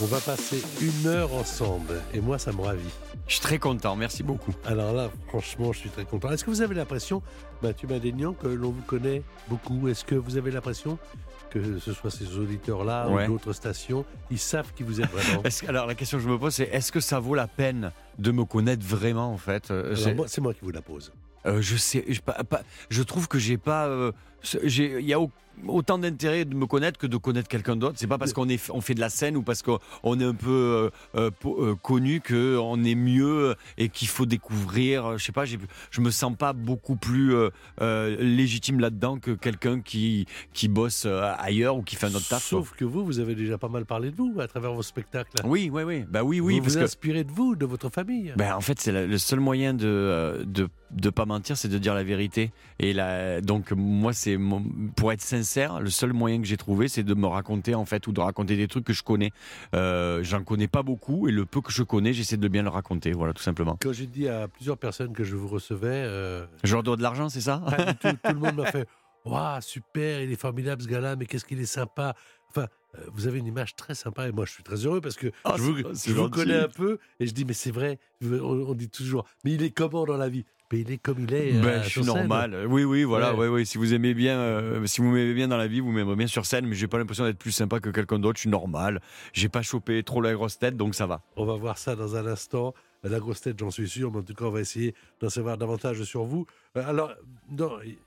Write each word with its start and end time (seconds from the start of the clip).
On 0.00 0.06
va 0.06 0.20
passer 0.20 0.62
une 0.80 1.06
heure 1.08 1.34
ensemble 1.34 2.00
et 2.14 2.20
moi 2.20 2.38
ça 2.38 2.52
me 2.52 2.60
ravit. 2.60 2.80
Je 3.26 3.32
suis 3.34 3.40
très 3.42 3.58
content, 3.58 3.96
merci 3.96 4.22
beaucoup. 4.22 4.54
Alors 4.64 4.92
là, 4.92 5.10
franchement, 5.28 5.72
je 5.72 5.78
suis 5.80 5.90
très 5.90 6.04
content. 6.04 6.30
Est-ce 6.30 6.44
que 6.44 6.50
vous 6.50 6.62
avez 6.62 6.74
l'impression, 6.74 7.20
Mathieu 7.62 7.88
Madénian, 7.88 8.32
que 8.32 8.46
l'on 8.46 8.70
vous 8.70 8.82
connaît 8.82 9.22
beaucoup? 9.48 9.88
Est-ce 9.88 10.04
que 10.04 10.14
vous 10.14 10.36
avez 10.36 10.50
l'impression 10.50 10.98
que 11.50 11.78
ce 11.78 11.92
soit 11.92 12.10
ces 12.10 12.36
auditeurs-là 12.36 13.08
Ouais. 13.08 13.24
ou 13.26 13.32
d'autres 13.32 13.52
stations, 13.52 14.04
ils 14.30 14.38
savent 14.38 14.72
qui 14.74 14.82
vous 14.82 15.00
êtes 15.00 15.10
vraiment? 15.10 15.42
Que- 15.42 15.66
alors 15.68 15.86
la 15.86 15.94
question 15.94 16.18
que 16.18 16.24
je 16.24 16.28
me 16.28 16.38
pose, 16.38 16.54
c'est 16.54 16.64
est-ce 16.72 16.92
que 16.92 17.00
ça 17.00 17.18
vaut 17.18 17.34
la 17.34 17.48
peine 17.48 17.90
de 18.18 18.30
me 18.30 18.44
connaître 18.44 18.84
vraiment 18.86 19.32
en 19.32 19.38
fait? 19.38 19.70
Euh, 19.70 19.94
c'est- 19.96 20.40
moi, 20.40 20.54
qui 20.54 20.60
vous 20.62 20.70
la 20.70 20.82
pose. 20.82 21.12
euh, 21.46 21.60
Je 21.60 21.76
sais, 21.76 22.04
je, 22.08 22.20
pas- 22.20 22.44
pas- 22.44 22.62
je 22.90 23.02
trouve 23.02 23.26
que 23.28 23.38
j'ai 23.38 23.56
pas, 23.58 23.86
euh, 23.88 24.12
il 24.64 25.00
y 25.06 25.12
a 25.12 25.20
au- 25.20 25.30
autant 25.66 25.98
d'intérêt 25.98 26.44
de 26.44 26.54
me 26.54 26.66
connaître 26.66 26.98
que 27.00 27.08
de 27.08 27.16
connaître 27.16 27.48
quelqu'un 27.48 27.74
d'autre. 27.74 27.94
C'est 27.96 28.06
pas 28.06 28.16
parce 28.18 28.32
qu'on 28.32 28.48
est, 28.48 28.70
on 28.70 28.80
fait 28.80 28.94
de 28.94 29.00
la 29.00 29.10
scène 29.10 29.36
ou 29.36 29.42
parce 29.42 29.62
qu'on 29.62 29.80
on 30.04 30.20
est 30.20 30.24
un 30.24 30.34
peu 30.34 30.48
euh, 30.50 30.90
euh, 31.16 31.30
euh, 31.46 31.74
connu 31.74 32.20
que 32.20 32.56
on 32.58 32.84
est 32.84 32.94
mieux 32.94 33.56
et 33.76 33.88
qu'il 33.88 34.06
faut 34.06 34.24
découvrir. 34.26 35.04
euh, 35.04 35.16
Je 35.18 35.24
sais 35.24 35.32
pas, 35.32 35.44
je 35.46 36.00
me 36.00 36.10
sens 36.12 36.36
pas 36.36 36.52
beaucoup 36.52 36.94
plus 36.94 37.34
euh, 37.34 38.16
légitime 38.20 38.78
là-dedans 38.78 39.18
que 39.18 39.32
quelqu'un 39.32 39.80
qui 39.80 40.26
qui 40.52 40.68
bosse 40.68 41.06
ailleurs 41.38 41.76
ou 41.76 41.82
qui 41.82 41.96
fait 41.96 42.06
un 42.06 42.14
autre 42.14 42.28
taf. 42.28 42.48
quoi. 42.48 42.60
Sauf 42.60 42.74
que 42.76 42.84
vous, 42.84 43.04
vous 43.04 43.18
avez 43.18 43.34
déjà 43.34 43.58
pas 43.58 43.68
mal 43.68 43.84
parlé 43.84 44.10
de 44.12 44.16
vous 44.16 44.34
à 44.40 44.46
travers 44.46 44.72
vos 44.72 44.82
spectacles. 44.82 45.32
Oui, 45.44 45.70
oui, 45.72 45.82
oui. 45.82 46.04
Bah 46.08 46.22
oui, 46.22 46.38
oui, 46.40 46.56
vous 46.58 46.62
parce 46.62 46.74
vous 46.74 46.78
que 46.80 46.84
inspirez 46.84 47.24
de 47.24 47.32
vous, 47.32 47.56
de 47.56 47.66
votre 47.66 47.88
famille. 47.90 48.32
Ben, 48.36 48.54
en 48.54 48.60
fait, 48.60 48.78
c'est 48.80 48.92
le 48.92 49.18
seul 49.18 49.40
moyen 49.40 49.74
de, 49.74 50.44
de 50.46 50.68
de 50.90 51.10
pas 51.10 51.26
mentir, 51.26 51.54
c'est 51.58 51.68
de 51.68 51.76
dire 51.76 51.94
la 51.94 52.02
vérité. 52.02 52.50
Et 52.78 52.94
là, 52.94 53.42
donc 53.42 53.72
moi, 53.72 54.14
c'est 54.14 54.27
pour 54.96 55.12
être 55.12 55.22
sincère, 55.22 55.80
le 55.80 55.90
seul 55.90 56.12
moyen 56.12 56.40
que 56.40 56.46
j'ai 56.46 56.56
trouvé, 56.56 56.88
c'est 56.88 57.04
de 57.04 57.14
me 57.14 57.26
raconter 57.26 57.74
en 57.74 57.84
fait 57.84 58.06
ou 58.08 58.12
de 58.12 58.20
raconter 58.20 58.56
des 58.56 58.66
trucs 58.68 58.84
que 58.84 58.92
je 58.92 59.02
connais. 59.04 59.30
Euh, 59.74 60.22
J'en 60.24 60.42
connais 60.42 60.68
pas 60.68 60.82
beaucoup 60.82 61.28
et 61.28 61.32
le 61.32 61.46
peu 61.46 61.60
que 61.60 61.70
je 61.72 61.82
connais, 61.84 62.12
j'essaie 62.12 62.36
de 62.36 62.48
bien 62.48 62.62
le 62.64 62.68
raconter. 62.68 63.12
Voilà, 63.12 63.32
tout 63.32 63.42
simplement. 63.42 63.78
Quand 63.80 63.92
j'ai 63.92 64.06
dit 64.06 64.28
à 64.28 64.48
plusieurs 64.48 64.76
personnes 64.78 65.12
que 65.12 65.24
je 65.24 65.36
vous 65.36 65.48
recevais, 65.48 65.86
euh, 66.04 66.44
Je 66.64 66.74
leur 66.74 66.82
dois 66.82 66.96
de 66.96 67.02
l'argent, 67.02 67.28
c'est 67.28 67.40
ça? 67.40 67.62
Du 67.86 67.94
tout, 67.96 68.16
tout 68.22 68.32
le 68.34 68.40
monde 68.40 68.56
m'a 68.56 68.66
fait 68.72 68.86
Waouh, 69.24 69.60
super, 69.60 70.22
il 70.22 70.32
est 70.32 70.40
formidable 70.40 70.82
ce 70.82 70.88
gars-là, 70.88 71.16
mais 71.16 71.26
qu'est-ce 71.26 71.44
qu'il 71.44 71.60
est 71.60 71.66
sympa. 71.66 72.14
Enfin, 72.50 72.66
euh, 72.96 73.00
vous 73.12 73.26
avez 73.26 73.38
une 73.40 73.46
image 73.46 73.76
très 73.76 73.94
sympa 73.94 74.26
et 74.26 74.32
moi 74.32 74.46
je 74.46 74.52
suis 74.52 74.62
très 74.62 74.76
heureux 74.86 75.02
parce 75.02 75.16
que 75.16 75.26
Ah, 75.44 75.54
je 75.58 75.62
vous, 75.62 75.76
je 75.76 76.12
vous 76.14 76.30
connais 76.30 76.56
un 76.60 76.68
peu 76.68 76.98
et 77.20 77.26
je 77.26 77.32
dis 77.34 77.44
mais 77.44 77.52
c'est 77.52 77.70
vrai, 77.70 77.98
on, 78.24 78.30
on 78.40 78.74
dit 78.74 78.88
toujours 78.88 79.26
mais 79.44 79.52
il 79.52 79.62
est 79.62 79.70
comment 79.70 80.06
dans 80.06 80.16
la 80.16 80.30
vie? 80.30 80.46
Mais 80.72 80.80
il 80.80 80.90
est 80.92 80.98
comme 80.98 81.20
il 81.20 81.32
est. 81.32 81.54
euh, 81.54 81.62
Ben, 81.62 81.82
je 81.82 81.88
sur 81.88 82.02
suis 82.02 82.10
scène. 82.12 82.20
normal. 82.28 82.66
Oui, 82.68 82.84
oui, 82.84 83.04
voilà. 83.04 83.32
Ouais. 83.34 83.40
Ouais. 83.40 83.48
Ouais, 83.48 83.64
Si 83.64 83.78
vous 83.78 83.94
aimez 83.94 84.12
bien, 84.14 84.38
euh, 84.38 84.84
si 84.86 85.00
vous 85.00 85.08
m'aimez 85.10 85.32
bien 85.34 85.48
dans 85.48 85.56
la 85.56 85.66
vie, 85.66 85.80
vous 85.80 85.92
m'aimerez 85.92 86.16
bien 86.16 86.26
sur 86.26 86.44
scène. 86.44 86.66
Mais 86.66 86.74
j'ai 86.76 86.88
pas 86.88 86.98
l'impression 86.98 87.24
d'être 87.24 87.38
plus 87.38 87.52
sympa 87.52 87.80
que 87.80 87.88
quelqu'un 87.90 88.18
d'autre. 88.18 88.36
Je 88.36 88.42
suis 88.42 88.50
normal. 88.50 89.00
J'ai 89.32 89.48
pas 89.48 89.62
chopé 89.62 90.02
trop 90.02 90.20
la 90.20 90.34
grosse 90.34 90.58
tête, 90.58 90.76
donc 90.76 90.94
ça 90.94 91.06
va. 91.06 91.22
On 91.36 91.44
va 91.46 91.54
voir 91.54 91.78
ça 91.78 91.96
dans 91.96 92.16
un 92.16 92.26
instant. 92.26 92.74
La 93.04 93.20
grosse 93.20 93.40
tête, 93.42 93.56
j'en 93.60 93.70
suis 93.70 93.88
sûr, 93.88 94.10
mais 94.10 94.18
en 94.18 94.22
tout 94.22 94.34
cas, 94.34 94.44
on 94.46 94.50
va 94.50 94.60
essayer 94.60 94.92
d'en 95.20 95.30
savoir 95.30 95.56
davantage 95.56 96.02
sur 96.02 96.24
vous. 96.24 96.46
Euh, 96.76 96.82
Alors, 96.84 97.12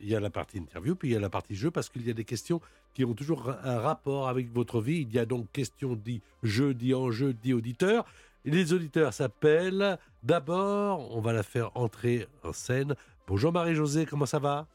il 0.01 0.07
y 0.07 0.15
a 0.15 0.19
la 0.19 0.29
partie 0.29 0.57
interview, 0.57 0.95
puis 0.95 1.07
il 1.09 1.13
y 1.13 1.15
a 1.15 1.19
la 1.21 1.29
partie 1.29 1.55
jeu, 1.55 1.71
parce 1.71 1.87
qu'il 1.87 2.05
y 2.05 2.09
a 2.09 2.13
des 2.13 2.25
questions 2.25 2.59
qui 2.93 3.05
ont 3.05 3.13
toujours 3.13 3.53
un 3.63 3.79
rapport 3.79 4.27
avec 4.27 4.51
votre 4.53 4.81
vie. 4.81 5.07
Il 5.09 5.15
y 5.15 5.17
a 5.19 5.25
donc 5.25 5.47
question 5.53 5.95
dit 5.95 6.21
jeu, 6.43 6.73
dit 6.73 6.93
enjeu, 6.93 7.31
dit 7.33 7.53
auditeur. 7.53 8.05
Les 8.45 8.73
auditeurs 8.73 9.13
s'appellent. 9.13 9.97
D'abord, 10.23 11.15
on 11.15 11.21
va 11.21 11.33
la 11.33 11.43
faire 11.43 11.71
entrer 11.75 12.27
en 12.43 12.53
scène. 12.53 12.95
Bonjour 13.27 13.51
Marie-Josée, 13.51 14.05
comment 14.05 14.25
ça 14.25 14.39
va? 14.39 14.67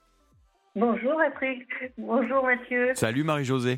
Bonjour 0.74 1.14
Patrick, 1.16 1.66
bonjour 1.98 2.44
Mathieu. 2.44 2.94
Salut 2.94 3.24
Marie-Josée. 3.24 3.76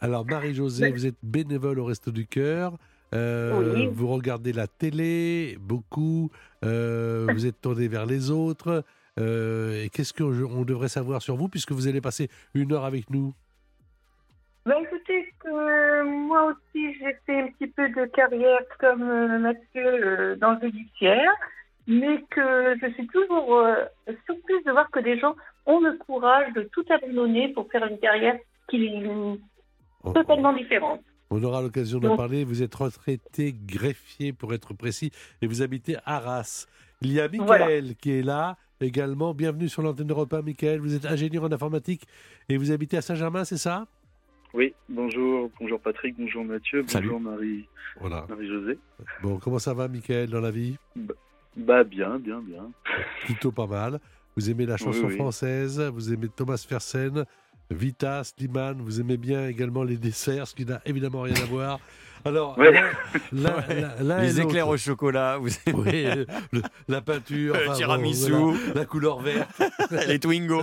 Alors, 0.00 0.24
Marie-Josée, 0.26 0.86
Oui. 0.86 0.92
vous 0.92 1.06
êtes 1.06 1.16
bénévole 1.22 1.78
au 1.78 1.84
Resto 1.84 2.10
du 2.10 2.26
Cœur. 2.26 2.76
Euh, 3.14 3.74
Oui. 3.76 3.88
Vous 3.92 4.08
regardez 4.08 4.52
la 4.52 4.66
télé 4.66 5.56
beaucoup. 5.60 6.30
euh, 6.64 7.26
vous 7.32 7.46
êtes 7.46 7.60
tourné 7.60 7.88
vers 7.88 8.06
les 8.06 8.30
autres. 8.30 8.84
euh, 9.20 9.84
et 9.84 9.90
qu'est-ce 9.90 10.12
qu'on 10.12 10.64
devrait 10.64 10.88
savoir 10.88 11.22
sur 11.22 11.36
vous 11.36 11.48
puisque 11.48 11.70
vous 11.72 11.86
allez 11.86 12.00
passer 12.00 12.28
une 12.54 12.72
heure 12.72 12.84
avec 12.84 13.10
nous? 13.10 13.32
Bah 14.66 14.74
écoutez, 14.82 15.23
que 15.54 16.02
moi 16.26 16.52
aussi 16.52 16.94
j'ai 16.98 17.14
fait 17.26 17.40
un 17.40 17.48
petit 17.48 17.68
peu 17.68 17.88
de 17.88 18.06
carrière 18.06 18.60
comme 18.78 19.02
euh, 19.02 19.38
Mathieu 19.38 19.84
euh, 19.84 20.36
dans 20.36 20.52
le 20.52 20.60
judiciaire, 20.62 21.32
mais 21.86 22.22
que 22.30 22.76
je 22.80 22.92
suis 22.94 23.06
toujours 23.08 23.56
euh, 23.56 23.84
surprise 24.26 24.64
de 24.66 24.72
voir 24.72 24.90
que 24.90 25.00
des 25.00 25.18
gens 25.18 25.34
ont 25.66 25.80
le 25.80 25.96
courage 25.98 26.52
de 26.54 26.62
tout 26.72 26.84
abandonner 26.90 27.48
pour 27.52 27.70
faire 27.70 27.84
une 27.86 27.98
carrière 27.98 28.36
qui 28.68 28.86
est 28.86 30.12
totalement 30.12 30.52
différente. 30.52 31.00
on 31.30 31.42
aura 31.42 31.62
l'occasion 31.62 31.98
d'en 31.98 32.16
parler. 32.16 32.44
Vous 32.44 32.62
êtes 32.62 32.74
retraité 32.74 33.54
greffier 33.54 34.32
pour 34.32 34.54
être 34.54 34.74
précis 34.74 35.10
et 35.40 35.46
vous 35.46 35.62
habitez 35.62 35.96
Arras. 36.04 36.66
Il 37.00 37.12
y 37.12 37.20
a 37.20 37.28
Michael 37.28 37.96
qui 37.96 38.18
est 38.18 38.22
là 38.22 38.56
également. 38.80 39.34
Bienvenue 39.34 39.68
sur 39.68 39.82
l'antenne 39.82 40.06
d'Europe 40.06 40.32
1, 40.32 40.42
Michael. 40.42 40.80
Vous 40.80 40.94
êtes 40.94 41.06
ingénieur 41.06 41.44
en 41.44 41.52
informatique 41.52 42.06
et 42.48 42.56
vous 42.56 42.72
habitez 42.72 42.96
à 42.96 43.02
Saint-Germain, 43.02 43.44
c'est 43.44 43.58
ça? 43.58 43.86
Oui, 44.54 44.72
bonjour, 44.88 45.50
bonjour 45.60 45.80
Patrick, 45.80 46.14
bonjour 46.16 46.44
Mathieu, 46.44 46.84
Salut. 46.86 47.08
bonjour 47.08 47.20
Marie, 47.20 47.66
Voilà. 48.00 48.24
Marie-Josée. 48.28 48.78
Bon, 49.22 49.38
comment 49.38 49.58
ça 49.58 49.74
va, 49.74 49.88
Michael, 49.88 50.30
dans 50.30 50.40
la 50.40 50.52
vie? 50.52 50.76
Bah 51.56 51.82
bien, 51.82 52.18
bien, 52.20 52.40
bien. 52.40 52.70
plutôt 53.24 53.50
pas 53.50 53.66
mal. 53.66 53.98
Vous 54.36 54.50
aimez 54.50 54.66
la 54.66 54.76
chanson 54.76 55.00
Oui, 55.02 55.06
oui. 55.10 55.14
française, 55.16 55.80
vous 55.92 56.12
aimez 56.12 56.28
Thomas 56.28 56.64
Fersen, 56.68 57.24
Vita, 57.70 58.22
Slimane, 58.22 58.80
vous 58.80 59.00
aimez 59.00 59.16
bien 59.16 59.48
également 59.48 59.82
les 59.82 59.96
desserts, 59.96 60.46
ce 60.46 60.54
qui 60.54 60.64
n'a 60.64 60.80
évidemment 60.86 61.22
rien 61.22 61.34
à 61.34 61.46
voir. 61.46 61.80
Alors, 62.24 62.56
Ouais. 62.58 62.72
Les 64.20 64.40
éclairs 64.40 64.68
au 64.68 64.76
chocolat, 64.76 65.36
vous 65.38 65.48
Oui, 65.74 66.04
le- 66.52 66.62
la 66.88 67.00
peinture, 67.00 67.54
Le 67.54 67.60
enfin, 67.60 67.70
bon, 67.72 67.76
tiramisu. 67.76 68.30
voilà, 68.32 68.58
la 68.74 68.84
couleur 68.84 69.20
verte. 69.20 69.62
les 70.08 70.18
Twingo. 70.18 70.60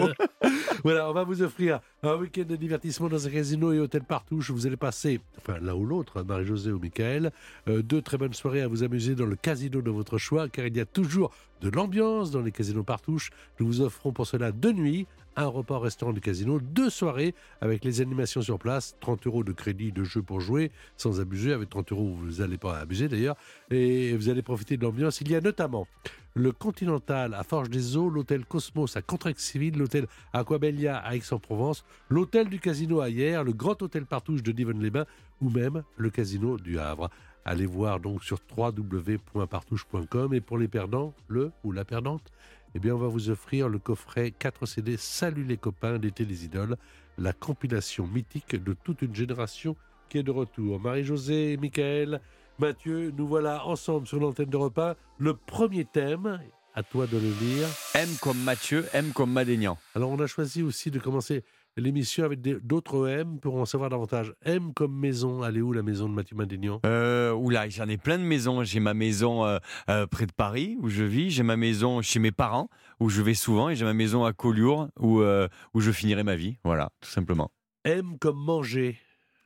Voilà, 0.84 1.10
on 1.10 1.14
va 1.14 1.24
vous 1.24 1.42
offrir 1.44 1.80
un 2.04 2.16
week-end 2.16 2.44
de 2.48 2.56
divertissement 2.56 3.10
dans 3.10 3.28
un 3.28 3.30
casino 3.30 3.72
et 3.74 3.80
hôtel 3.80 4.04
Partouche. 4.04 4.50
Vous 4.52 4.66
allez 4.66 4.78
passer, 4.78 5.20
enfin 5.38 5.58
l'un 5.62 5.74
ou 5.76 5.86
l'autre, 5.86 6.20
hein, 6.20 6.24
Marie-Josée 6.28 6.72
ou 6.72 6.80
Michael, 6.80 7.32
euh, 7.68 7.82
deux 7.82 8.02
très 8.02 8.18
bonnes 8.18 8.34
soirées 8.34 8.62
à 8.62 8.68
vous 8.68 8.84
amuser 8.84 9.14
dans 9.16 9.26
le 9.26 9.36
casino 9.36 9.82
de 9.82 9.92
votre 9.92 10.18
choix, 10.18 10.50
car 10.50 10.66
il 10.66 10.76
y 10.76 10.80
a 10.80 10.86
toujours 10.86 11.32
de 11.62 11.70
l'ambiance 11.70 12.32
dans 12.32 12.42
les 12.42 12.52
casinos 12.52 12.84
Partouche. 12.84 13.30
Nous 13.60 13.68
vous 13.68 13.82
offrons 13.82 14.12
pour 14.12 14.26
cela 14.26 14.52
deux 14.52 14.72
nuits, 14.72 15.06
un 15.36 15.46
repas 15.46 15.76
au 15.76 15.80
restaurant 15.80 16.12
du 16.12 16.20
casino, 16.20 16.60
deux 16.60 16.90
soirées 16.90 17.34
avec 17.62 17.86
les 17.86 18.02
animations 18.02 18.42
sur 18.42 18.58
place, 18.60 18.96
30 19.00 19.28
euros 19.28 19.44
de 19.44 19.52
crédit 19.54 19.92
de 19.92 20.04
jeu 20.04 20.22
pour 20.22 20.42
jouer, 20.42 20.72
sans 20.98 21.22
abuser. 21.22 21.50
Avec 21.53 21.69
30 21.69 21.92
euros, 21.92 22.13
vous 22.13 22.42
n'allez 22.42 22.57
pas 22.57 22.80
abuser 22.80 23.07
d'ailleurs, 23.07 23.36
et 23.69 24.15
vous 24.15 24.30
allez 24.30 24.42
profiter 24.42 24.77
de 24.77 24.83
l'ambiance. 24.83 25.21
Il 25.21 25.30
y 25.30 25.36
a 25.36 25.42
notamment 25.42 25.88
le 26.33 26.51
Continental 26.51 27.33
à 27.33 27.44
Forges 27.44 27.69
des 27.69 27.98
Eaux, 27.98 28.09
l'hôtel 28.09 28.45
Cosmos 28.45 28.95
à 28.95 29.01
Contrexéville, 29.01 29.77
l'hôtel 29.77 30.07
Aquabelia 30.33 30.98
à 30.98 31.15
Aix-en-Provence, 31.15 31.83
l'hôtel 32.09 32.48
du 32.48 32.59
Casino 32.59 33.01
à 33.01 33.09
Hier, 33.09 33.44
le 33.44 33.53
grand 33.53 33.81
hôtel 33.81 34.06
Partouche 34.06 34.44
de 34.44 34.51
Divonne-les-Bains 34.51 35.06
ou 35.42 35.50
même 35.50 35.83
le 35.98 36.09
Casino 36.09 36.57
du 36.57 36.80
Havre. 36.80 37.09
Allez 37.44 37.65
voir 37.65 38.00
donc 38.00 38.24
sur 38.24 38.39
www.partouche.com 38.56 40.33
et 40.33 40.42
pour 40.42 40.57
les 40.57 40.68
perdants, 40.68 41.13
le 41.27 41.51
ou 41.63 41.71
la 41.71 41.83
perdante, 41.83 42.31
eh 42.75 42.80
bien 42.80 42.95
on 42.95 43.00
va 43.00 43.07
vous 43.07 43.30
offrir 43.30 43.68
le 43.68 43.80
coffret 43.80 44.31
4 44.31 44.65
CD 44.65 44.95
Salut 44.95 45.44
les 45.44 45.57
copains 45.57 45.97
d'été 45.97 46.24
les 46.24 46.45
idoles, 46.45 46.77
la 47.18 47.33
compilation 47.33 48.07
mythique 48.07 48.56
de 48.56 48.74
toute 48.74 49.01
une 49.01 49.15
génération 49.15 49.75
qui 50.12 50.18
est 50.18 50.24
de 50.24 50.31
retour. 50.31 50.78
Marie-Josée, 50.81 51.56
Michael, 51.56 52.19
Mathieu, 52.60 53.13
nous 53.18 53.25
voilà 53.25 53.66
ensemble 53.66 54.06
sur 54.06 54.19
l'antenne 54.19 54.50
de 54.50 54.58
repas. 54.58 54.96
Le 55.18 55.34
premier 55.34 55.86
thème, 55.86 56.42
à 56.75 56.84
toi 56.84 57.08
de 57.08 57.18
le 57.18 57.30
lire. 57.40 57.68
M 57.96 58.10
comme 58.22 58.38
Mathieu, 58.44 58.86
M 58.92 59.13
comme 59.13 59.31
Madénian. 59.31 59.78
Alors 59.96 60.10
on 60.10 60.19
a 60.19 60.28
choisi 60.28 60.63
aussi 60.63 60.92
de 60.92 61.00
commencer 61.00 61.46
l'émission 61.78 62.25
avec 62.25 62.42
d'autres 62.42 63.08
M 63.08 63.40
pour 63.40 63.56
en 63.56 63.63
savoir 63.63 63.90
davantage. 63.90 64.34
M 64.44 64.74
comme 64.74 64.94
maison, 64.94 65.46
elle 65.46 65.56
est 65.56 65.62
où 65.62 65.72
la 65.72 65.81
maison 65.81 66.10
de 66.10 66.14
Mathieu 66.14 66.36
Madénian? 66.36 66.81
Euh, 66.86 67.31
oula, 67.31 67.69
j'en 67.69 67.88
ai 67.88 67.98
plein 67.98 68.18
de 68.18 68.24
maisons. 68.24 68.66
J'ai 68.66 68.81
ma 68.81 68.94
maison 68.94 69.46
euh, 69.46 69.60
euh, 69.90 70.07
près 70.07 70.25
de 70.25 70.34
Paris 70.34 70.75
où 70.81 70.90
je 70.90 71.06
vis. 71.06 71.30
J'ai 71.30 71.44
ma 71.44 71.56
maison 71.56 72.02
chez 72.02 72.19
mes 72.19 72.34
parents 72.34 72.68
où 73.00 73.07
je 73.07 73.22
vais 73.22 73.34
souvent. 73.34 73.69
Et 73.69 73.78
j'ai 73.78 73.86
ma 73.86 73.94
maison 73.94 74.25
à 74.25 74.34
Collioure 74.34 74.90
où, 75.00 75.22
où 75.22 75.80
je 75.80 75.92
finirai 75.92 76.24
ma 76.24 76.36
vie. 76.36 76.57
Voilà, 76.66 76.90
tout 77.00 77.10
simplement. 77.10 77.50
M 77.86 78.18
comme 78.19 78.38
manger. 78.44 78.98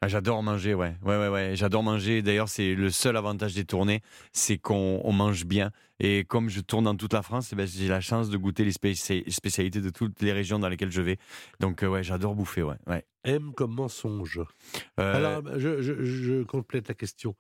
Ah, 0.06 0.07
J'adore 0.07 0.44
manger, 0.44 0.75
ouais. 0.75 0.96
Ouais, 1.02 1.18
ouais, 1.18 1.30
ouais. 1.30 1.56
J'adore 1.56 1.81
manger. 1.81 2.22
D'ailleurs, 2.22 2.48
c'est 2.48 2.75
le 2.75 2.92
seul 2.92 3.18
avantage 3.18 3.56
des 3.56 3.66
tournées, 3.66 4.02
c'est 4.34 4.60
qu'on 4.60 5.02
on 5.04 5.12
mange 5.12 5.46
bien. 5.46 5.72
Et 6.00 6.25
comme 6.25 6.48
je 6.48 6.62
tourne 6.62 6.84
dans 6.86 6.96
toute 6.96 7.12
la 7.13 7.24
France, 7.24 7.50
eh 7.52 7.56
ben, 7.56 7.66
j'ai 7.66 7.88
la 7.88 8.02
chance 8.02 8.30
de 8.30 8.38
goûter 8.38 8.63
les 8.66 8.72
spéci- 8.72 9.28
spécialités 9.31 9.81
de 9.81 9.90
toutes 9.90 10.22
les 10.22 10.31
régions 10.31 10.60
dans 10.60 10.69
lesquelles 10.69 10.92
je 10.92 11.02
vais. 11.02 11.18
Donc, 11.60 11.81
euh, 11.81 11.88
ouais, 11.88 12.04
j'adore 12.04 12.36
bouffer, 12.36 12.62
ouais. 12.62 12.75
ouais. 12.86 13.04
M 13.24 13.52
comme 13.56 13.74
mensonge. 13.74 14.42
Euh, 15.00 15.16
Alors, 15.16 15.57
je, 15.57 15.81
je- 15.81 16.04
je 16.04 16.44
complète 16.44 16.88
la 16.88 16.94
question. 16.94 17.36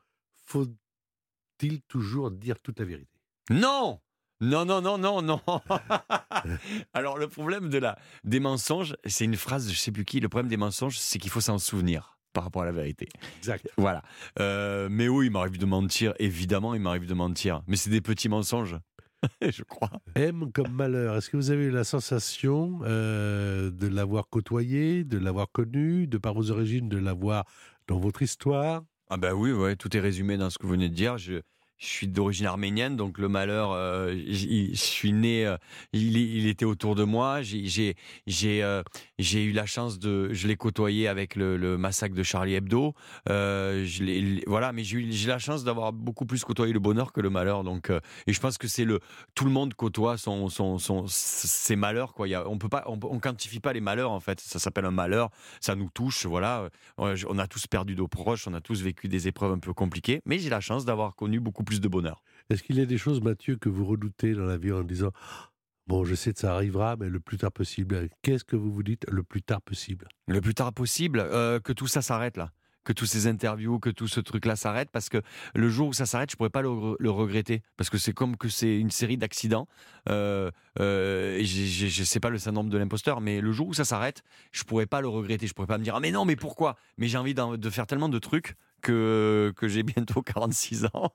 Faut-il 0.45 1.81
toujours 1.83 2.31
dire 2.31 2.59
toute 2.59 2.79
la 2.79 2.85
vérité? 2.85 3.19
Non 3.51 3.99
non, 4.41 4.65
non, 4.65 4.81
non, 4.81 4.97
non, 4.97 5.21
non. 5.21 5.39
Alors, 6.93 7.17
le 7.17 7.27
problème 7.29 7.69
de 7.69 7.77
la, 7.77 7.97
des 8.25 8.39
mensonges, 8.41 8.95
c'est 9.05 9.23
une 9.23 9.37
phrase 9.37 9.67
de 9.67 9.71
je 9.71 9.77
sais 9.77 9.91
plus 9.93 10.03
qui. 10.03 10.19
Le 10.19 10.27
problème 10.29 10.49
des 10.49 10.57
mensonges, 10.57 10.97
c'est 10.97 11.19
qu'il 11.19 11.31
faut 11.31 11.39
s'en 11.41 11.57
souvenir 11.57 12.14
par 12.35 12.43
rapport 12.43 12.61
à 12.61 12.65
la 12.65 12.71
vérité. 12.71 13.07
Exact. 13.39 13.67
Voilà. 13.77 14.03
Euh, 14.39 14.89
mais 14.91 15.07
oui, 15.07 15.27
il 15.27 15.31
m'arrive 15.31 15.57
de 15.57 15.65
mentir. 15.65 16.13
Évidemment, 16.19 16.75
il 16.75 16.81
m'arrive 16.81 17.07
de 17.07 17.13
mentir. 17.13 17.63
Mais 17.65 17.77
c'est 17.77 17.89
des 17.89 18.01
petits 18.01 18.29
mensonges, 18.29 18.77
je 19.41 19.63
crois. 19.63 19.89
M 20.15 20.51
comme 20.53 20.71
malheur. 20.71 21.15
Est-ce 21.15 21.29
que 21.29 21.37
vous 21.37 21.49
avez 21.49 21.65
eu 21.65 21.71
la 21.71 21.85
sensation 21.85 22.81
euh, 22.83 23.71
de 23.71 23.87
l'avoir 23.87 24.27
côtoyé, 24.29 25.05
de 25.05 25.17
l'avoir 25.17 25.49
connu, 25.49 26.07
de 26.07 26.17
par 26.17 26.33
vos 26.33 26.51
origines, 26.51 26.89
de 26.89 26.97
l'avoir 26.97 27.45
dans 27.87 27.97
votre 27.97 28.21
histoire? 28.21 28.83
Ah 29.09 29.17
ben 29.17 29.33
oui, 29.33 29.51
ouais, 29.51 29.75
tout 29.77 29.95
est 29.95 29.99
résumé 29.99 30.35
dans 30.35 30.49
ce 30.49 30.57
que 30.57 30.63
vous 30.65 30.73
venez 30.73 30.89
de 30.89 30.95
dire. 30.95 31.17
Je, 31.17 31.41
je 31.85 31.91
suis 31.91 32.07
d'origine 32.07 32.47
arménienne, 32.47 32.95
donc 32.95 33.17
le 33.17 33.29
malheur, 33.29 33.71
euh, 33.71 34.15
je 34.27 34.73
suis 34.73 35.13
né, 35.13 35.45
euh, 35.45 35.57
il, 35.93 36.47
était 36.47 36.65
autour 36.65 36.95
de 36.95 37.03
moi. 37.03 37.41
Euh, 37.41 38.83
j'ai 39.17 39.43
eu 39.43 39.51
la 39.51 39.65
chance 39.65 39.99
de, 39.99 40.33
je 40.33 40.47
l'ai 40.47 40.55
côtoyé 40.55 41.07
avec 41.07 41.35
le, 41.35 41.77
massacre 41.77 42.15
de 42.15 42.23
Charlie 42.23 42.55
Hebdo. 42.55 42.95
Voilà, 43.27 44.71
mais 44.73 44.83
j'ai 44.83 45.27
la 45.27 45.39
chance 45.39 45.63
d'avoir 45.63 45.93
beaucoup 45.93 46.25
plus 46.25 46.43
côtoyé 46.43 46.73
le 46.73 46.79
bonheur 46.79 47.13
que 47.13 47.21
le 47.21 47.29
malheur. 47.29 47.63
Donc, 47.63 47.91
et 48.27 48.33
je 48.33 48.39
pense 48.39 48.57
que 48.57 48.67
c'est 48.67 48.85
le 48.85 48.99
tout 49.35 49.45
le 49.45 49.51
monde 49.51 49.73
côtoie 49.73 50.15
ses 51.07 51.75
malheurs. 51.75 52.13
On 52.17 52.57
peut 52.57 52.69
quantifie 53.21 53.59
pas 53.59 53.73
les 53.73 53.81
malheurs 53.81 54.11
en 54.11 54.19
fait. 54.19 54.39
Ça 54.39 54.59
s'appelle 54.59 54.85
un 54.85 54.91
malheur, 54.91 55.29
ça 55.61 55.75
nous 55.75 55.89
touche. 55.89 56.25
Voilà, 56.25 56.69
on 56.97 57.39
a 57.39 57.47
tous 57.47 57.67
perdu 57.67 57.95
nos 57.95 58.07
proches, 58.07 58.47
on 58.47 58.53
a 58.53 58.61
tous 58.61 58.81
vécu 58.81 59.07
des 59.07 59.27
épreuves 59.27 59.51
un 59.51 59.59
peu 59.59 59.73
compliquées, 59.73 60.21
mais 60.25 60.39
j'ai 60.39 60.49
la 60.49 60.61
chance 60.61 60.85
d'avoir 60.85 61.15
connu 61.15 61.39
beaucoup 61.39 61.63
plus 61.63 61.74
de 61.81 61.87
bonheur. 61.87 62.21
Est-ce 62.49 62.63
qu'il 62.63 62.77
y 62.77 62.81
a 62.81 62.85
des 62.85 62.97
choses, 62.97 63.21
Mathieu, 63.21 63.55
que 63.57 63.69
vous 63.69 63.85
redoutez 63.85 64.33
dans 64.33 64.45
la 64.45 64.57
vie 64.57 64.71
en 64.71 64.83
disant 64.83 65.11
Bon, 65.87 66.03
je 66.03 66.15
sais 66.15 66.33
que 66.33 66.39
ça 66.39 66.53
arrivera, 66.53 66.95
mais 66.95 67.09
le 67.09 67.19
plus 67.19 67.37
tard 67.37 67.51
possible. 67.51 68.09
Qu'est-ce 68.23 68.43
que 68.43 68.55
vous 68.55 68.71
vous 68.73 68.81
dites 68.83 69.05
le 69.09 69.21
plus 69.21 69.43
tard 69.43 69.61
possible? 69.61 70.07
Le 70.27 70.41
plus 70.41 70.55
tard 70.55 70.73
possible, 70.73 71.19
euh, 71.19 71.59
que 71.59 71.73
tout 71.73 71.87
ça 71.87 72.01
s'arrête 72.01 72.37
là. 72.37 72.51
Que 72.83 72.93
tous 72.93 73.05
ces 73.07 73.25
interviews, 73.27 73.79
que 73.79 73.89
tout 73.89 74.07
ce 74.07 74.19
truc-là 74.19 74.55
s'arrête, 74.55 74.89
parce 74.91 75.09
que 75.09 75.19
le 75.55 75.69
jour 75.69 75.87
où 75.89 75.93
ça 75.93 76.05
s'arrête, 76.05 76.29
je 76.31 76.35
pourrais 76.35 76.51
pas 76.51 76.61
le, 76.61 76.69
re- 76.69 76.95
le 76.99 77.09
regretter, 77.09 77.61
parce 77.77 77.89
que 77.89 77.97
c'est 77.97 78.13
comme 78.13 78.37
que 78.37 78.47
c'est 78.47 78.77
une 78.79 78.91
série 78.91 79.17
d'accidents. 79.17 79.67
Euh, 80.09 80.51
euh, 80.79 81.39
je 81.43 82.03
sais 82.03 82.19
pas 82.19 82.29
le 82.29 82.37
syndrome 82.37 82.69
de 82.69 82.77
l'imposteur, 82.77 83.21
mais 83.21 83.41
le 83.41 83.51
jour 83.51 83.67
où 83.67 83.73
ça 83.73 83.85
s'arrête, 83.85 84.21
je 84.51 84.63
pourrais 84.63 84.85
pas 84.85 85.01
le 85.01 85.07
regretter. 85.07 85.47
Je 85.47 85.53
pourrais 85.53 85.67
pas 85.67 85.79
me 85.79 85.83
dire 85.83 85.95
ah 85.95 85.99
mais 85.99 86.11
non 86.11 86.25
mais 86.25 86.35
pourquoi? 86.35 86.75
Mais 86.97 87.07
j'ai 87.07 87.17
envie 87.17 87.33
de 87.35 87.69
faire 87.71 87.87
tellement 87.87 88.09
de 88.09 88.19
trucs 88.19 88.55
que 88.81 89.51
que 89.55 89.67
j'ai 89.67 89.81
bientôt 89.83 90.21
46 90.23 90.85
ans. 90.93 91.11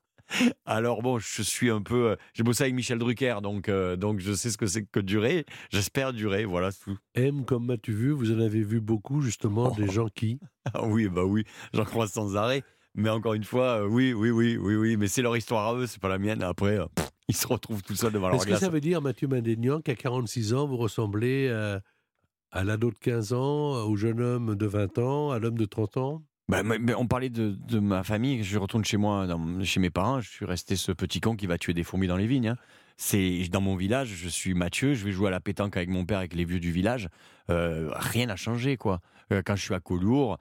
Alors 0.65 1.03
bon, 1.03 1.19
je 1.19 1.43
suis 1.43 1.71
un 1.71 1.83
peu. 1.83 2.11
euh, 2.11 2.17
J'ai 2.35 2.43
bossé 2.43 2.63
avec 2.65 2.75
Michel 2.75 2.99
Drucker, 2.99 3.37
donc 3.43 3.69
euh, 3.69 3.97
donc 3.97 4.21
je 4.21 4.33
sais 4.33 4.51
ce 4.51 4.59
que 4.59 4.67
c'est 4.67 4.85
que 4.85 5.01
durer. 5.01 5.45
J'espère 5.71 6.13
durer, 6.13 6.45
voilà 6.45 6.71
tout. 6.73 6.97
M 7.15 7.45
comme 7.45 7.67
m'as-tu 7.67 7.93
vu? 7.93 8.11
Vous 8.13 8.33
en 8.33 8.41
avez 8.41 8.63
vu 8.63 8.81
beaucoup, 8.81 9.21
justement, 9.21 9.71
des 9.71 9.89
gens 9.89 10.09
qui? 10.15 10.39
Ah 10.75 10.85
oui, 10.87 11.09
bah 11.09 11.25
oui, 11.25 11.45
j'en 11.73 11.85
croise 11.85 12.13
sans 12.13 12.37
arrêt. 12.37 12.63
Mais 12.95 13.09
encore 13.09 13.35
une 13.35 13.45
fois, 13.45 13.83
euh, 13.83 13.87
oui, 13.87 14.13
oui, 14.13 14.31
oui, 14.31 14.57
oui, 14.57 14.75
oui, 14.77 14.97
mais 14.97 15.07
c'est 15.09 15.23
leur 15.23 15.37
histoire 15.37 15.69
à 15.69 15.75
eux, 15.79 15.87
c'est 15.87 16.01
pas 16.01 16.09
la 16.09 16.19
mienne. 16.19 16.43
Après, 16.43 16.79
euh, 16.79 16.87
pff, 16.95 17.09
ils 17.29 17.37
se 17.37 17.47
retrouvent 17.47 17.83
tout 17.83 17.95
seuls 17.95 18.13
devant 18.13 18.29
leur 18.29 18.37
Est-ce 18.37 18.47
que 18.47 18.57
ça 18.57 18.69
veut 18.69 18.81
dire, 18.81 19.01
Mathieu 19.01 19.29
Madénian, 19.29 19.81
qu'à 19.81 19.95
46 19.95 20.55
ans, 20.55 20.67
vous 20.67 20.77
ressemblez 20.77 21.49
à 22.53 22.65
l'ado 22.65 22.91
de 22.91 22.99
15 22.99 23.33
ans, 23.33 23.85
au 23.85 23.95
jeune 23.97 24.21
homme 24.21 24.57
de 24.57 24.67
20 24.67 24.99
ans, 24.99 25.31
à 25.31 25.39
l'homme 25.39 25.57
de 25.59 25.65
30 25.67 25.97
ans? 25.99 26.23
Bah, 26.51 26.65
on 26.99 27.07
parlait 27.07 27.31
de, 27.31 27.79
ma 27.79 28.03
famille. 28.03 28.43
Je 28.43 28.59
retourne 28.59 28.85
chez 28.85 28.97
moi, 28.97 29.25
chez 29.63 29.79
mes 29.79 29.91
parents. 29.91 30.21
Je 30.21 30.29
suis 30.29 30.45
resté 30.45 30.75
ce 30.75 30.91
petit 30.91 31.21
con 31.21 31.37
qui 31.37 31.47
va 31.47 31.59
tuer 31.59 31.75
des 31.75 31.85
fourmis 31.85 32.09
dans 32.09 32.17
les 32.17 32.27
vignes. 32.27 32.49
hein. 32.49 32.57
C'est 32.97 33.47
dans 33.53 33.61
mon 33.61 33.77
village. 33.77 34.09
Je 34.09 34.29
suis 34.29 34.53
Mathieu. 34.55 34.95
Je 34.95 35.05
vais 35.05 35.13
jouer 35.13 35.29
à 35.29 35.31
la 35.31 35.39
pétanque 35.39 35.77
avec 35.77 35.89
mon 35.89 36.05
père, 36.05 36.19
avec 36.19 36.35
les 36.35 36.45
vieux 36.45 36.59
du 36.59 36.73
village. 36.73 37.09
Euh, 37.51 37.91
rien 37.93 38.27
n'a 38.27 38.35
changé, 38.35 38.77
quoi. 38.77 39.01
Euh, 39.33 39.43
quand 39.47 39.55
je 39.55 39.63
suis 39.63 39.75
à 39.75 39.81
Collioure, 39.81 40.39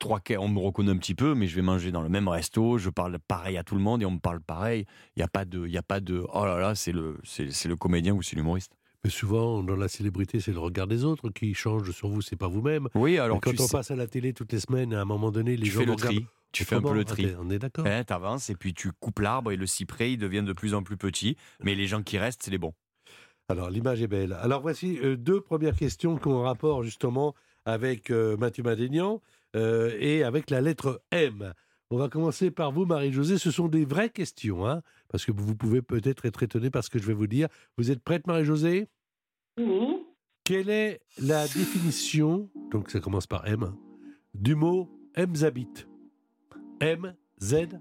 trois 0.00 0.20
on 0.40 0.48
me 0.48 0.58
reconnaît 0.58 0.90
un 0.90 0.96
petit 0.96 1.14
peu, 1.14 1.36
mais 1.36 1.46
je 1.46 1.54
vais 1.54 1.62
manger 1.62 1.92
dans 1.92 2.02
le 2.02 2.08
même 2.08 2.26
resto. 2.26 2.76
Je 2.78 2.90
parle 2.90 3.20
pareil 3.20 3.56
à 3.56 3.62
tout 3.62 3.76
le 3.76 3.80
monde 3.80 4.02
et 4.02 4.06
on 4.06 4.10
me 4.10 4.18
parle 4.18 4.40
pareil. 4.40 4.86
Il 5.14 5.20
y 5.20 5.22
a 5.22 5.28
pas 5.28 5.44
de, 5.44 5.66
il 5.66 5.72
y 5.72 5.78
a 5.78 5.82
pas 5.82 6.00
de. 6.00 6.26
Oh 6.34 6.44
là 6.44 6.58
là, 6.58 6.74
c'est 6.74 6.92
le, 6.92 7.20
c'est 7.22 7.68
le 7.68 7.76
comédien 7.76 8.12
ou 8.12 8.22
c'est 8.22 8.34
l'humoriste. 8.34 8.72
Mais 9.04 9.10
souvent, 9.10 9.62
dans 9.62 9.76
la 9.76 9.88
célébrité, 9.88 10.40
c'est 10.40 10.52
le 10.52 10.58
regard 10.58 10.86
des 10.86 11.04
autres 11.04 11.28
qui 11.30 11.52
change 11.52 11.90
sur 11.90 12.08
vous, 12.08 12.22
c'est 12.22 12.36
pas 12.36 12.48
vous-même. 12.48 12.88
Oui, 12.94 13.18
alors 13.18 13.38
quand 13.40 13.50
tu, 13.52 13.60
on 13.60 13.66
sais- 13.66 13.76
passe 13.76 13.90
à 13.90 13.96
la 13.96 14.06
télé 14.06 14.32
toutes 14.32 14.52
les 14.52 14.60
semaines, 14.60 14.94
à 14.94 15.02
un 15.02 15.04
moment 15.04 15.30
donné, 15.30 15.56
les 15.56 15.64
tu 15.64 15.70
gens 15.72 15.80
fais 15.80 15.84
le 15.86 15.92
vous 15.92 15.96
regardent 15.98 16.14
tri. 16.16 16.26
Tu 16.52 16.64
fais 16.64 16.76
un 16.76 16.80
peu 16.82 16.94
le 16.94 17.04
tri. 17.04 17.26
Ah, 17.34 17.38
On 17.42 17.50
est 17.50 17.58
d'accord. 17.58 17.84
Hein, 17.86 18.04
T'avances 18.04 18.48
et 18.48 18.54
puis 18.54 18.72
tu 18.74 18.92
coupes 18.92 19.18
l'arbre 19.18 19.50
et 19.52 19.56
le 19.56 19.66
cyprès, 19.66 20.12
il 20.12 20.18
devient 20.18 20.42
de 20.42 20.52
plus 20.52 20.72
en 20.72 20.82
plus 20.82 20.96
petit. 20.96 21.36
Mais 21.62 21.74
les 21.74 21.86
gens 21.86 22.02
qui 22.02 22.16
restent, 22.16 22.42
c'est 22.44 22.50
les 22.52 22.58
bons. 22.58 22.74
Alors, 23.48 23.68
l'image 23.68 24.00
est 24.00 24.06
belle. 24.06 24.32
Alors, 24.40 24.62
voici 24.62 24.98
euh, 25.02 25.16
deux 25.16 25.40
premières 25.40 25.76
questions 25.76 26.16
qui 26.16 26.28
ont 26.28 26.40
rapport 26.42 26.82
justement 26.82 27.34
avec 27.66 28.10
euh, 28.10 28.36
Mathieu 28.38 28.62
Madénian 28.62 29.20
euh, 29.56 29.94
et 30.00 30.22
avec 30.22 30.48
la 30.48 30.60
lettre 30.62 31.02
M. 31.10 31.52
On 31.90 31.98
va 31.98 32.08
commencer 32.08 32.50
par 32.50 32.72
vous, 32.72 32.86
Marie-Josée. 32.86 33.36
Ce 33.36 33.50
sont 33.50 33.68
des 33.68 33.84
vraies 33.84 34.08
questions, 34.08 34.66
hein, 34.66 34.80
parce 35.08 35.26
que 35.26 35.32
vous 35.32 35.54
pouvez 35.54 35.82
peut-être 35.82 36.24
être 36.24 36.42
étonné 36.42 36.70
par 36.70 36.82
ce 36.84 36.88
que 36.88 36.98
je 36.98 37.04
vais 37.06 37.12
vous 37.12 37.26
dire. 37.26 37.48
Vous 37.76 37.90
êtes 37.90 38.02
prête, 38.02 38.26
Marie-Josée? 38.26 38.88
Oui. 39.58 40.04
Quelle 40.44 40.68
est 40.68 41.00
la 41.22 41.44
définition, 41.44 42.48
donc 42.70 42.90
ça 42.90 43.00
commence 43.00 43.26
par 43.26 43.46
M, 43.46 43.74
du 44.34 44.54
mot 44.54 44.90
Mzabit? 45.16 45.86
M-Z-A-B-I-T-E. 46.80 47.72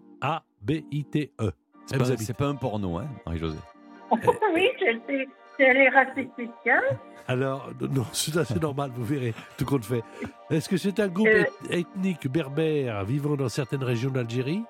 C'est 1.86 1.98
pas, 1.98 2.04
Mzabit. 2.06 2.24
c'est 2.26 2.38
pas 2.38 2.48
un 2.48 2.56
porno, 2.56 2.98
hein, 2.98 3.08
Marie-Josée 3.26 3.58
oui, 4.12 4.68
je 4.80 4.98
sais. 5.08 5.28
Elle 5.60 5.78
est 5.78 5.88
assez 5.88 6.28
spéciale. 6.34 7.00
Alors, 7.28 7.70
non, 7.82 8.06
c'est 8.14 8.38
assez 8.38 8.60
normal, 8.60 8.92
vous 8.96 9.04
verrez, 9.04 9.34
tout 9.58 9.66
compte 9.66 9.86
fait. 9.86 10.04
Est-ce 10.50 10.70
que 10.70 10.78
c'est 10.78 11.00
un 11.00 11.08
groupe 11.08 11.28
Euh. 11.28 11.44
eth- 11.44 11.72
ethnique 11.72 12.28
berbère 12.28 13.04
vivant 13.06 13.36
dans 13.36 13.50
certaines 13.50 13.84
régions 13.84 14.12
d'Algérie? 14.12 14.64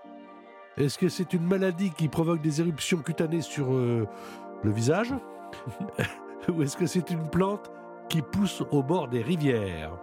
Est-ce 0.78 0.98
que 0.98 1.10
c'est 1.10 1.34
une 1.34 1.44
maladie 1.46 1.92
qui 1.92 2.08
provoque 2.08 2.42
des 2.42 2.62
éruptions 2.62 3.00
cutanées 3.00 3.42
sur 3.42 3.72
euh, 3.74 4.08
le 4.63 4.72
visage? 4.72 5.13
Ou 6.50 6.62
est-ce 6.64 6.78
que 6.78 6.86
c'est 6.86 7.10
une 7.10 7.30
plante 7.30 7.72
qui 8.10 8.22
pousse 8.22 8.62
au 8.72 8.84
bord 8.84 9.08
des 9.08 9.22
rivières 9.22 9.98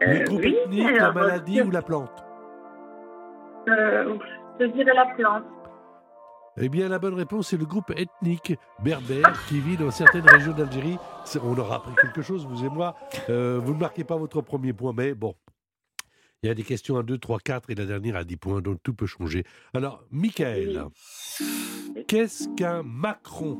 Le 0.00 0.20
Euh, 0.20 0.24
groupe 0.24 0.40
oui, 0.42 0.56
ethnique, 0.64 0.96
la 0.98 1.12
maladie 1.12 1.60
ou 1.62 1.70
la 1.70 1.82
plante 1.82 2.24
euh, 3.68 4.16
Je 4.60 4.66
dirais 4.66 4.94
la 4.94 5.06
plante. 5.14 5.44
Eh 6.60 6.68
bien, 6.68 6.88
la 6.88 6.98
bonne 6.98 7.14
réponse, 7.14 7.48
c'est 7.48 7.56
le 7.56 7.66
groupe 7.66 7.92
ethnique 7.96 8.54
berbère 8.82 9.46
qui 9.46 9.60
vit 9.60 9.76
dans 9.76 9.92
certaines 9.92 10.26
régions 10.28 10.52
d'Algérie. 10.52 10.98
On 11.44 11.56
aura 11.56 11.76
appris 11.76 11.94
quelque 12.02 12.20
chose, 12.22 12.46
vous 12.46 12.64
et 12.64 12.68
moi. 12.68 12.96
Euh, 13.28 13.60
vous 13.62 13.74
ne 13.74 13.78
marquez 13.78 14.02
pas 14.02 14.16
votre 14.16 14.40
premier 14.40 14.72
point, 14.72 14.92
mais 14.96 15.14
bon. 15.14 15.34
Il 16.42 16.48
y 16.48 16.50
a 16.50 16.54
des 16.54 16.64
questions 16.64 16.96
à 16.96 17.02
2, 17.04 17.18
3, 17.18 17.38
4 17.40 17.70
et 17.70 17.74
la 17.76 17.84
dernière 17.84 18.16
à 18.16 18.24
10 18.24 18.36
points, 18.38 18.60
donc 18.60 18.78
tout 18.82 18.94
peut 18.94 19.06
changer. 19.06 19.44
Alors, 19.74 20.02
Michael, 20.10 20.86
qu'est-ce 22.08 22.48
qu'un 22.56 22.82
macron? 22.82 23.58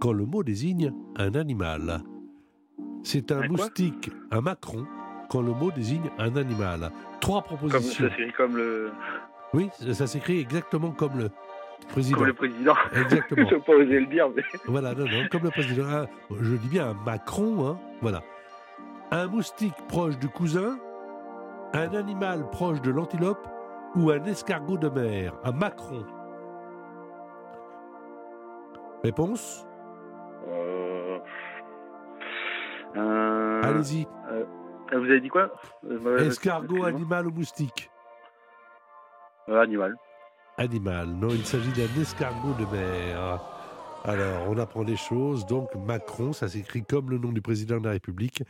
Quand 0.00 0.12
le 0.12 0.24
mot 0.24 0.42
désigne 0.42 0.92
un 1.16 1.34
animal 1.34 2.00
C'est 3.02 3.30
un 3.32 3.46
moustique, 3.48 4.10
un 4.30 4.40
macron, 4.40 4.84
quand 5.30 5.42
le 5.42 5.52
mot 5.52 5.70
désigne 5.70 6.10
un 6.18 6.36
animal. 6.36 6.90
Trois 7.20 7.42
Comme 7.42 7.56
propositions. 7.58 8.08
ça 8.08 8.16
s'écrit 8.16 8.32
comme 8.32 8.56
le, 8.56 8.90
Oui, 9.54 9.70
ça 9.92 10.06
s'écrit 10.06 10.38
exactement 10.40 10.90
comme 10.90 11.18
le 11.18 11.30
président. 11.88 12.18
comme 12.18 12.26
le 12.26 12.32
président. 12.34 12.74
Exactement. 12.94 13.46
Je 13.50 13.54
n'ai 13.54 13.60
pas 13.60 13.72
osé 13.74 14.00
le 14.00 14.06
dire, 14.06 14.28
mais 14.34 14.42
Voilà, 14.66 14.94
non, 14.94 15.04
non, 15.04 15.26
comme 15.30 15.42
le 15.44 15.50
président. 15.50 15.84
Un- 15.86 16.06
je 16.40 16.54
dis 16.56 16.68
bien 16.68 16.90
un 16.90 16.94
Macron, 17.04 17.66
hein, 17.66 17.78
voilà. 18.02 18.22
Un 19.10 19.26
moustique 19.28 19.74
proche 19.88 20.18
du 20.18 20.28
cousin, 20.28 20.78
un 21.72 21.94
animal 21.94 22.48
proche 22.50 22.80
de 22.82 22.90
l'antilope 22.90 23.46
ou 23.94 24.10
un 24.10 24.22
escargot 24.24 24.76
de 24.78 24.88
mer, 24.88 25.32
un 25.44 25.52
Macron. 25.52 26.04
Réponse 29.04 29.65
Allez-y. 32.94 34.06
euh, 34.30 34.44
vous 34.92 35.04
avez 35.04 35.20
dit 35.20 35.28
quoi? 35.28 35.50
Euh, 35.90 36.18
Escargot, 36.18 36.84
animal 36.84 37.26
ou 37.26 37.30
moustique? 37.32 37.90
Euh, 39.48 39.60
Animal. 39.60 39.94
Animal. 40.58 41.08
Non, 41.08 41.28
il 41.30 41.44
s'agit 41.44 41.70
d'un 41.72 42.00
escargot 42.00 42.54
de 42.58 42.64
mer. 42.74 43.40
Alors, 44.04 44.48
on 44.48 44.58
apprend 44.58 44.84
des 44.84 44.96
choses. 44.96 45.44
Donc, 45.46 45.74
Macron, 45.74 46.32
ça 46.32 46.48
s'écrit 46.48 46.84
comme 46.84 47.10
le 47.10 47.18
nom 47.18 47.32
du 47.32 47.42
président 47.42 47.78
de 47.78 47.84
la 47.84 47.90
République. 47.92 48.42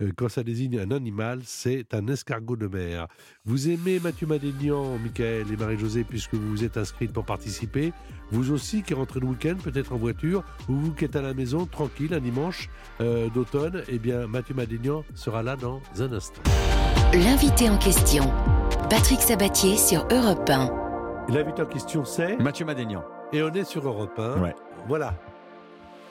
Euh, 0.00 0.12
Quand 0.16 0.28
ça 0.28 0.44
désigne 0.44 0.78
un 0.78 0.92
animal, 0.92 1.40
c'est 1.44 1.92
un 1.92 2.06
escargot 2.06 2.54
de 2.54 2.68
mer. 2.68 3.08
Vous 3.44 3.68
aimez 3.68 3.98
Mathieu 3.98 4.28
Madénian, 4.28 4.96
Michael 4.98 5.46
et 5.52 5.56
Marie-Josée, 5.56 6.04
puisque 6.04 6.34
vous 6.34 6.48
vous 6.50 6.64
êtes 6.64 6.76
inscrites 6.76 7.12
pour 7.12 7.24
participer. 7.24 7.92
Vous 8.30 8.52
aussi 8.52 8.82
qui 8.82 8.94
rentrez 8.94 9.18
le 9.18 9.26
week-end, 9.26 9.56
peut-être 9.62 9.92
en 9.92 9.96
voiture, 9.96 10.44
ou 10.68 10.74
vous 10.74 10.92
qui 10.92 11.04
êtes 11.04 11.16
à 11.16 11.22
la 11.22 11.34
maison, 11.34 11.66
tranquille, 11.66 12.14
un 12.14 12.20
dimanche 12.20 12.68
euh, 13.00 13.28
d'automne, 13.30 13.82
eh 13.88 13.98
bien, 13.98 14.28
Mathieu 14.28 14.54
Madénian 14.54 15.04
sera 15.14 15.42
là 15.42 15.56
dans 15.56 15.80
un 15.98 16.12
instant. 16.12 16.42
L'invité 17.12 17.68
en 17.68 17.78
question, 17.78 18.30
Patrick 18.88 19.20
Sabatier 19.20 19.76
sur 19.76 20.06
Europe 20.12 20.48
1. 20.48 21.26
L'invité 21.30 21.62
en 21.62 21.66
question, 21.66 22.04
c'est... 22.04 22.36
Mathieu 22.36 22.64
Madénian. 22.64 23.02
Et 23.32 23.42
on 23.42 23.52
est 23.52 23.64
sur 23.64 23.84
Europe 23.84 24.16
1. 24.16 24.40
Ouais. 24.40 24.54
Voilà. 24.86 25.20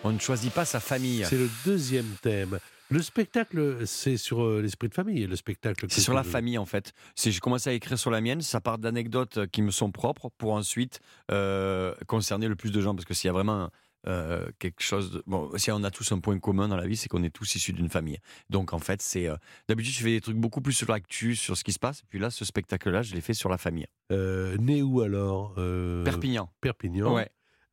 On 0.03 0.11
ne 0.11 0.19
choisit 0.19 0.53
pas 0.53 0.65
sa 0.65 0.81
famille. 0.81 1.23
C'est 1.25 1.37
le 1.37 1.49
deuxième 1.65 2.05
thème. 2.21 2.59
Le 2.89 3.01
spectacle, 3.01 3.85
c'est 3.85 4.17
sur 4.17 4.43
euh, 4.43 4.61
l'esprit 4.61 4.87
de 4.89 4.93
famille. 4.93 5.27
Le 5.27 5.35
spectacle. 5.35 5.87
C'est 5.89 6.01
sur 6.01 6.13
la 6.13 6.23
famille 6.23 6.57
en 6.57 6.65
fait. 6.65 6.93
C'est 7.15 7.31
j'ai 7.31 7.39
commencé 7.39 7.69
à 7.69 7.73
écrire 7.73 7.99
sur 7.99 8.11
la 8.11 8.21
mienne. 8.21 8.41
Ça 8.41 8.61
part 8.61 8.77
d'anecdotes 8.77 9.47
qui 9.47 9.61
me 9.61 9.71
sont 9.71 9.91
propres 9.91 10.29
pour 10.37 10.53
ensuite 10.53 10.99
euh, 11.31 11.93
concerner 12.07 12.47
le 12.47 12.55
plus 12.55 12.71
de 12.71 12.79
gens 12.81 12.95
parce 12.95 13.05
que 13.05 13.13
s'il 13.13 13.27
y 13.27 13.29
a 13.29 13.33
vraiment 13.33 13.69
euh, 14.07 14.47
quelque 14.59 14.81
chose, 14.81 15.11
de... 15.11 15.23
bon, 15.27 15.51
si 15.57 15.69
on 15.71 15.83
a 15.83 15.91
tous 15.91 16.09
un 16.13 16.19
point 16.19 16.39
commun 16.39 16.69
dans 16.69 16.77
la 16.77 16.87
vie, 16.87 16.95
c'est 16.95 17.09
qu'on 17.09 17.23
est 17.23 17.29
tous 17.29 17.55
issus 17.55 17.73
d'une 17.73 17.89
famille. 17.89 18.19
Donc 18.49 18.71
en 18.71 18.79
fait, 18.79 19.01
c'est 19.01 19.27
euh, 19.27 19.35
d'habitude 19.67 19.93
je 19.93 19.99
fais 20.03 20.11
des 20.11 20.21
trucs 20.21 20.37
beaucoup 20.37 20.61
plus 20.61 20.73
sur 20.73 20.89
l'actu, 20.89 21.35
sur 21.35 21.57
ce 21.57 21.63
qui 21.65 21.73
se 21.73 21.79
passe. 21.79 21.99
Et 22.01 22.05
puis 22.09 22.19
là, 22.19 22.29
ce 22.29 22.45
spectacle-là, 22.45 23.01
je 23.01 23.13
l'ai 23.15 23.21
fait 23.21 23.33
sur 23.33 23.49
la 23.49 23.57
famille. 23.57 23.87
Euh, 24.13 24.55
né 24.57 24.81
où 24.81 25.01
alors 25.01 25.55
Euh, 25.57 26.05
Perpignan. 26.05 26.49
Perpignan. 26.61 27.13
Ouais. 27.13 27.29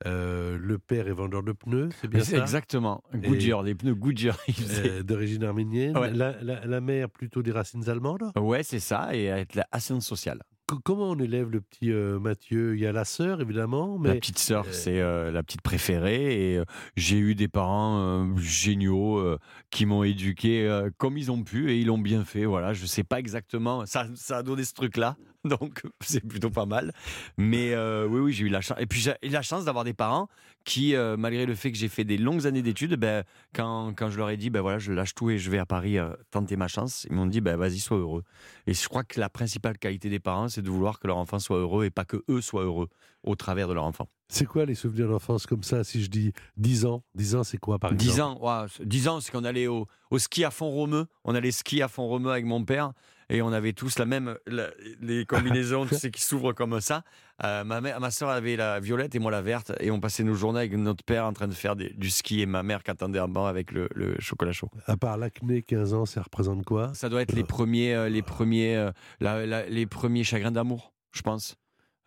Euh, 0.07 0.59
le 0.61 0.79
père 0.79 1.09
est 1.09 1.13
vendeur 1.13 1.43
de 1.43 1.53
pneus, 1.53 1.89
c'est 2.01 2.09
bien 2.09 2.25
ça? 2.25 2.37
Exactement. 2.39 3.03
Goodyear, 3.15 3.63
des 3.63 3.75
pneus 3.75 3.95
Goodyear. 3.95 4.37
Euh, 4.71 5.03
D'origine 5.03 5.45
arménienne. 5.45 5.97
Ouais. 5.97 6.13
La, 6.13 6.35
la- 6.43 6.67
la 6.67 6.81
mère 6.81 7.09
plutôt 7.09 7.43
des 7.43 7.53
racines 7.53 7.89
allemandes? 7.89 8.31
Ouais, 8.37 8.63
c'est 8.63 8.81
ça, 8.81 9.15
et 9.15 9.31
avec 9.31 9.55
la 9.55 9.67
ascendance 9.73 10.07
sociale. 10.07 10.43
Co- 10.67 10.81
comment 10.83 11.11
on 11.11 11.19
élève 11.19 11.51
le 11.51 11.61
petit 11.61 11.93
euh, 11.93 12.19
Mathieu? 12.19 12.75
Il 12.75 12.81
y 12.81 12.87
a 12.87 12.93
la 12.93 13.05
sœur 13.05 13.41
évidemment, 13.41 13.99
mais 13.99 14.09
La 14.09 14.15
petite 14.17 14.39
sœur, 14.39 14.67
c'est 14.73 14.99
la 15.01 15.43
petite 15.43 15.63
préférée. 15.63 16.55
Et 16.55 16.63
j'ai 16.97 17.19
eu 17.19 17.35
des 17.35 17.49
parents 17.49 18.35
géniaux 18.37 19.23
qui 19.71 19.87
m'ont 19.87 20.03
éduqué 20.05 20.83
comme 20.97 21.17
ils 21.19 21.31
ont 21.31 21.43
pu 21.43 21.71
et 21.71 21.79
ils 21.79 21.87
l'ont 21.87 21.99
bien 21.99 22.25
fait. 22.25 22.47
Voilà, 22.47 22.73
je 22.73 22.87
sais 22.87 23.05
pas 23.05 23.21
exactement. 23.21 23.85
Ça, 23.87 24.07
ça 24.15 24.39
a 24.39 24.43
donné 24.43 24.65
ce 24.65 24.73
truc-là, 24.75 25.17
donc 25.49 25.83
c'est 26.01 26.27
plutôt 26.27 26.51
pas 26.51 26.67
mal. 26.67 26.93
Mais 27.37 27.73
euh, 27.75 28.07
oui, 28.07 28.21
oui, 28.21 28.33
j'ai 28.33 28.45
eu 28.45 28.49
la 28.49 28.61
chance. 28.61 28.79
Et 28.81 28.87
puis 28.87 29.01
j'ai 29.01 29.15
eu 29.23 29.29
la 29.29 29.43
chance 29.43 29.65
d'avoir 29.65 29.85
des 29.85 29.95
parents 29.95 30.29
qui, 30.65 30.97
euh, 30.97 31.17
malgré 31.17 31.45
le 31.45 31.55
fait 31.55 31.71
que 31.71 31.79
j'ai 31.79 31.89
fait 31.89 32.05
des 32.05 32.17
longues 32.17 32.47
années 32.47 32.63
d'études, 32.63 32.95
ben, 32.95 33.25
quand, 33.55 33.93
quand 33.95 34.11
je 34.11 34.17
leur 34.17 34.31
ai 34.31 34.37
dit, 34.37 34.49
ben 34.49 34.63
voilà, 34.63 34.79
je 34.79 34.93
lâche 34.93 35.15
tout 35.15 35.31
et 35.31 35.39
je 35.39 35.51
vais 35.51 35.59
à 35.59 35.67
Paris 35.67 35.99
euh, 35.99 36.11
tenter 36.31 36.57
ma 36.57 36.69
chance, 36.69 37.07
ils 37.11 37.15
m'ont 37.15 37.27
dit, 37.27 37.41
ben 37.41 37.57
vas-y, 37.57 37.79
sois 37.79 37.99
heureux. 37.99 38.25
Et 38.67 38.73
je 38.73 38.89
crois 38.89 39.05
que 39.05 39.21
la 39.21 39.29
principale 39.29 39.77
qualité 39.79 40.09
des 40.09 40.21
parents, 40.21 40.49
c'est 40.49 40.63
de 40.63 40.71
vouloir 40.71 40.99
que 40.99 41.07
leur 41.07 41.19
enfant 41.19 41.39
soit 41.39 41.59
heureux 41.59 41.85
et 41.85 41.91
pas 41.91 42.05
que 42.05 42.25
eux 42.31 42.41
soient 42.41 42.65
heureux 42.65 42.89
au 43.23 43.37
travers 43.37 43.69
de 43.69 43.75
leur 43.75 43.85
enfant. 43.85 44.09
c'est 44.29 44.45
quoi 44.45 44.67
les 44.67 44.75
souvenirs 44.75 45.09
d'enfance 45.09 45.47
comme 45.47 45.63
ça 45.63 45.83
Si 45.83 46.03
je 46.03 46.11
dis 46.11 46.33
10 46.57 46.87
ans, 46.87 47.03
10 47.15 47.37
ans 47.37 47.45
c'est 47.45 47.59
quoi 47.59 47.79
par 47.79 47.93
exemple? 47.93 48.13
10 48.13 48.21
ans, 48.21 48.39
ouah, 48.41 48.67
10 48.81 49.09
ans, 49.09 49.21
c'est 49.21 49.33
qu'on 49.33 49.45
allait 49.45 49.67
au, 49.67 49.87
au 50.11 50.19
ski 50.19 50.45
à 50.45 50.51
Font-Romeu. 50.51 51.07
On 51.25 51.35
allait 51.35 51.51
ski 51.51 51.83
à 51.83 51.89
Font-Romeu 51.89 52.31
avec 52.31 52.45
mon 52.45 52.65
père 52.65 52.93
et 53.35 53.43
on 53.43 53.53
avait 53.53 53.73
tous 53.73 53.99
la 53.99 54.07
même, 54.07 54.37
la- 54.47 54.71
les 55.01 55.27
combinaisons, 55.27 55.87
tu 55.87 55.95
sais, 55.97 56.11
qui 56.11 56.23
s'ouvrent 56.23 56.53
comme 56.53 56.81
ça. 56.81 57.03
Euh, 57.43 57.65
ma, 57.65 57.81
mère, 57.81 57.99
ma 58.01 58.11
soeur 58.11 58.29
avait 58.31 58.55
la 58.57 58.79
violette 58.81 59.15
et 59.15 59.19
moi 59.19 59.31
la 59.33 59.43
verte 59.43 59.73
et 59.81 59.91
on 59.91 59.99
passait 59.99 60.23
nos 60.23 60.35
journées 60.35 60.61
avec 60.61 60.73
notre 60.75 61.03
père 61.05 61.25
en 61.25 61.33
train 61.33 61.49
de 61.49 61.53
faire 61.53 61.75
des- 61.75 61.91
du 61.91 62.11
ski 62.11 62.41
et 62.43 62.47
ma 62.47 62.63
mère 62.63 62.83
qui 62.85 62.91
attendait 62.93 63.19
en 63.19 63.29
bas 63.29 63.49
avec 63.49 63.73
le, 63.73 63.89
le 63.95 64.15
chocolat 64.21 64.53
chaud. 64.53 64.71
À 64.87 64.97
part 64.97 65.19
l'acné, 65.19 65.63
15 65.63 65.95
ans, 65.95 66.05
ça 66.07 66.23
représente 66.23 66.65
quoi? 66.65 66.93
Ça 66.95 67.09
doit 67.09 67.23
être 67.23 67.33
les 67.33 67.43
premiers, 67.45 67.95
euh, 67.95 68.09
les 68.09 68.23
premiers, 68.23 68.77
euh, 68.77 68.93
la- 69.21 69.45
la- 69.47 69.67
les 69.69 69.87
premiers 69.87 70.23
chagrins 70.25 70.53
d'amour, 70.53 70.95
je 71.13 71.23
pense. 71.23 71.57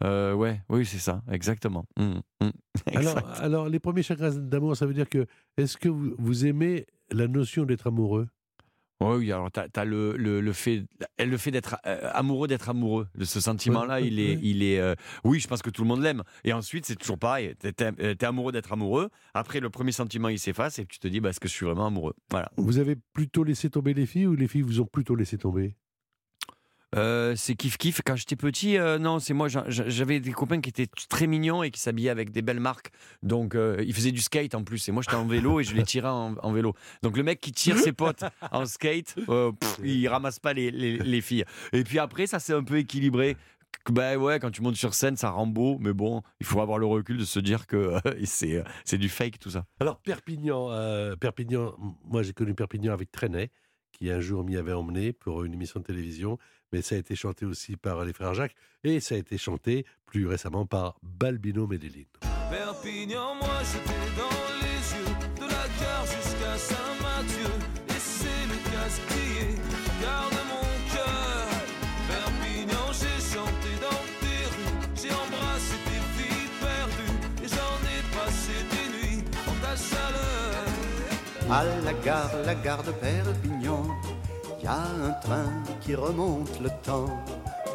Euh, 0.03 0.33
ouais, 0.33 0.61
oui, 0.69 0.85
c'est 0.85 0.99
ça, 0.99 1.23
exactement. 1.31 1.85
Mm, 1.97 2.19
mm, 2.45 2.95
alors, 2.95 3.17
exact. 3.17 3.39
alors, 3.41 3.67
les 3.69 3.79
premiers 3.79 4.03
chagrins 4.03 4.29
d'amour, 4.29 4.77
ça 4.77 4.85
veut 4.85 4.93
dire 4.93 5.09
que 5.09 5.25
est-ce 5.57 5.75
que 5.75 5.89
vous, 5.89 6.13
vous 6.19 6.45
aimez 6.45 6.85
la 7.11 7.27
notion 7.27 7.63
d'être 7.65 7.87
amoureux? 7.87 8.27
Oui, 9.01 9.31
alors 9.31 9.51
tu 9.51 9.59
as, 9.59 9.85
le, 9.85 10.17
le, 10.17 10.41
le 10.41 10.53
fait, 10.53 10.85
le 11.19 11.37
fait 11.37 11.51
d'être 11.51 11.77
euh, 11.85 12.09
amoureux, 12.13 12.47
d'être 12.47 12.69
amoureux. 12.69 13.07
De 13.15 13.25
ce 13.25 13.39
sentiment-là, 13.39 14.01
il 14.01 14.19
est. 14.19 14.39
Il 14.41 14.63
est 14.63 14.79
euh, 14.79 14.95
oui, 15.23 15.39
je 15.39 15.47
pense 15.47 15.61
que 15.61 15.69
tout 15.69 15.83
le 15.83 15.87
monde 15.87 16.01
l'aime. 16.01 16.23
Et 16.43 16.53
ensuite, 16.53 16.85
c'est 16.85 16.95
toujours 16.95 17.19
pareil. 17.19 17.53
Tu 17.61 17.69
es, 17.83 18.25
amoureux 18.25 18.51
d'être 18.51 18.73
amoureux. 18.73 19.09
Après, 19.33 19.59
le 19.59 19.69
premier 19.69 19.91
sentiment, 19.91 20.29
il 20.29 20.39
s'efface 20.39 20.79
et 20.79 20.85
tu 20.85 20.99
te 20.99 21.07
dis, 21.07 21.19
bah, 21.19 21.29
est-ce 21.29 21.39
que 21.39 21.47
je 21.47 21.53
suis 21.53 21.65
vraiment 21.65 21.87
amoureux? 21.87 22.15
Voilà. 22.31 22.51
Vous 22.57 22.79
avez 22.79 22.95
plutôt 23.13 23.43
laissé 23.43 23.69
tomber 23.69 23.93
les 23.93 24.05
filles 24.05 24.27
ou 24.27 24.35
les 24.35 24.47
filles 24.47 24.63
vous 24.63 24.81
ont 24.81 24.85
plutôt 24.85 25.15
laissé 25.15 25.37
tomber? 25.37 25.75
Euh, 26.95 27.33
c'est 27.35 27.53
kiff-kiff. 27.55 27.99
Quand 28.05 28.15
j'étais 28.15 28.35
petit, 28.37 28.77
euh, 28.77 28.97
non, 28.97 29.19
c'est 29.19 29.33
moi. 29.33 29.49
j'a- 29.49 29.65
j'a- 29.69 29.89
J'avais 29.89 30.19
des 30.21 30.31
copains 30.31 30.61
qui 30.61 30.69
étaient 30.69 30.87
très 31.09 31.27
mignons 31.27 31.61
et 31.63 31.69
qui 31.71 31.79
s'habillaient 31.81 32.09
avec 32.09 32.31
des 32.31 32.41
belles 32.41 32.61
marques. 32.61 32.91
Donc, 33.23 33.55
euh, 33.55 33.83
ils 33.85 33.93
faisaient 33.93 34.11
du 34.13 34.21
skate 34.21 34.55
en 34.55 34.63
plus. 34.63 34.87
Et 34.87 34.91
moi, 34.93 35.03
j'étais 35.03 35.17
en 35.17 35.25
vélo 35.27 35.59
et 35.59 35.63
je 35.65 35.75
les 35.75 35.83
tirais 35.83 36.07
en, 36.07 36.51
vélo. 36.53 36.73
Donc, 37.03 37.17
le 37.17 37.23
mec 37.23 37.41
qui 37.41 37.51
tire 37.51 37.77
ses 37.77 37.91
potes 37.91 38.23
en 38.51 38.65
skate, 38.65 39.15
pff, 39.15 39.79
il 39.83 40.07
ramasse 40.07 40.39
pas 40.39 40.53
les, 40.53 40.71
les- 40.71 40.97
les 40.97 41.21
filles. 41.21 41.43
Et 41.73 41.83
puis 41.83 41.99
après, 41.99 42.25
ça 42.25 42.39
s'est 42.39 42.53
un 42.53 42.63
peu 42.63 42.77
équilibré. 42.77 43.35
Ben 43.89 44.17
ouais, 44.17 44.39
quand 44.39 44.51
tu 44.51 44.61
montes 44.61 44.75
sur 44.75 44.93
scène, 44.93 45.15
ça 45.17 45.29
rend 45.29 45.47
beau, 45.47 45.77
mais 45.79 45.93
bon, 45.93 46.21
il 46.41 46.45
faut 46.45 46.59
avoir 46.61 46.77
le 46.77 46.85
recul 46.85 47.17
de 47.17 47.23
se 47.25 47.39
dire 47.39 47.67
que 47.67 47.93
c'est 48.25 48.63
c'est 48.85 48.97
du 48.97 49.07
fake 49.07 49.39
tout 49.39 49.49
ça. 49.49 49.65
Alors, 49.79 49.99
Perpignan, 50.01 50.69
Perpignan 51.19 51.73
moi 52.05 52.21
j'ai 52.23 52.33
connu 52.33 52.53
Perpignan 52.53 52.91
avec 52.93 53.11
Trenet, 53.11 53.49
qui 53.97 54.09
un 54.11 54.19
jour 54.19 54.43
m'y 54.43 54.55
avait 54.55 54.73
emmené 54.73 55.11
pour 55.11 55.43
une 55.43 55.53
émission 55.53 55.79
de 55.79 55.85
télévision, 55.85 56.37
mais 56.71 56.81
ça 56.81 56.95
a 56.95 56.97
été 56.97 57.15
chanté 57.15 57.45
aussi 57.45 57.75
par 57.75 58.05
les 58.05 58.13
frères 58.13 58.33
Jacques, 58.33 58.55
et 58.83 58.99
ça 58.99 59.15
a 59.15 59.17
été 59.17 59.37
chanté 59.37 59.85
plus 60.05 60.27
récemment 60.27 60.65
par 60.65 60.97
Balbino 61.01 61.67
Medellin. 61.67 62.03
Perpignan, 62.49 63.35
moi 63.35 63.59
j'étais 63.63 64.15
dans 64.15 64.37
les 64.61 64.81
yeux 64.97 65.15
de 65.35 65.41
la 65.41 65.67
gare 65.81 66.05
jusqu'à 66.05 66.57
Saint-Mathieu. 66.57 67.51
Et 67.89 67.99
c'est 67.99 68.47
le 68.47 69.66
À 81.49 81.63
la 81.85 81.93
gare, 82.03 82.29
la 82.45 82.55
gare 82.55 82.83
de 82.83 82.91
Perpignan, 82.91 83.87
y 84.61 84.67
a 84.67 84.81
un 85.05 85.11
train 85.21 85.49
qui 85.79 85.95
remonte 85.95 86.59
le 86.59 86.69
temps. 86.83 87.07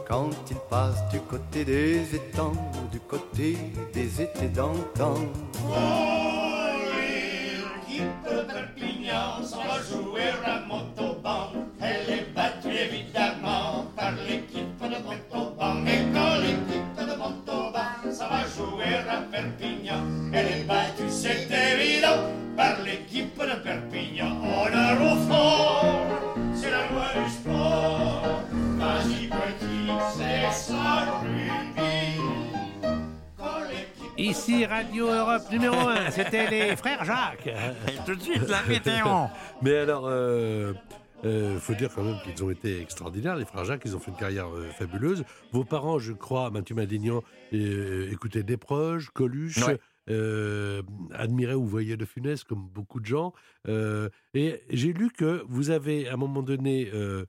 Quand 0.06 0.30
il 0.50 0.56
passe 0.68 1.08
du 1.10 1.20
côté 1.20 1.64
des 1.64 2.14
étangs, 2.14 2.52
du 2.90 3.00
côté 3.00 3.56
des 3.94 4.20
étés 4.20 4.48
d'antan. 4.48 5.14
Radio 34.82 35.06
Europe 35.06 35.42
numéro 35.50 35.76
1, 35.76 36.10
c'était 36.10 36.50
les 36.50 36.74
frères 36.76 37.04
Jacques. 37.04 37.46
Et 37.46 38.04
tout 38.04 38.16
de 38.16 38.20
suite, 38.20 38.48
la 38.48 38.62
météo 38.68 39.04
Mais 39.62 39.76
alors, 39.76 40.06
euh, 40.08 40.72
euh, 41.24 41.58
faut 41.60 41.74
dire 41.74 41.88
quand 41.94 42.02
même 42.02 42.16
qu'ils 42.24 42.42
ont 42.42 42.50
été 42.50 42.80
extraordinaires, 42.80 43.36
les 43.36 43.44
frères 43.44 43.64
Jacques, 43.64 43.82
ils 43.84 43.94
ont 43.94 44.00
fait 44.00 44.10
une 44.10 44.16
carrière 44.16 44.48
euh, 44.48 44.68
fabuleuse. 44.70 45.24
Vos 45.52 45.64
parents, 45.64 45.98
je 46.00 46.12
crois, 46.12 46.50
Mathieu 46.50 46.74
Madignan, 46.74 47.22
euh, 47.52 48.10
écoutaient 48.10 48.42
Desproges, 48.42 49.10
Coluche, 49.14 49.58
Ouais. 49.66 49.78
euh, 50.10 50.82
admiraient 51.14 51.54
ou 51.54 51.64
voyaient 51.64 51.96
de 51.96 52.04
Funès, 52.04 52.42
comme 52.42 52.66
beaucoup 52.68 52.98
de 52.98 53.06
gens. 53.06 53.32
Euh, 53.68 54.08
et 54.34 54.62
j'ai 54.70 54.92
lu 54.92 55.10
que 55.10 55.44
vous 55.48 55.70
avez, 55.70 56.08
à 56.08 56.14
un 56.14 56.16
moment 56.16 56.42
donné, 56.42 56.90
euh, 56.92 57.24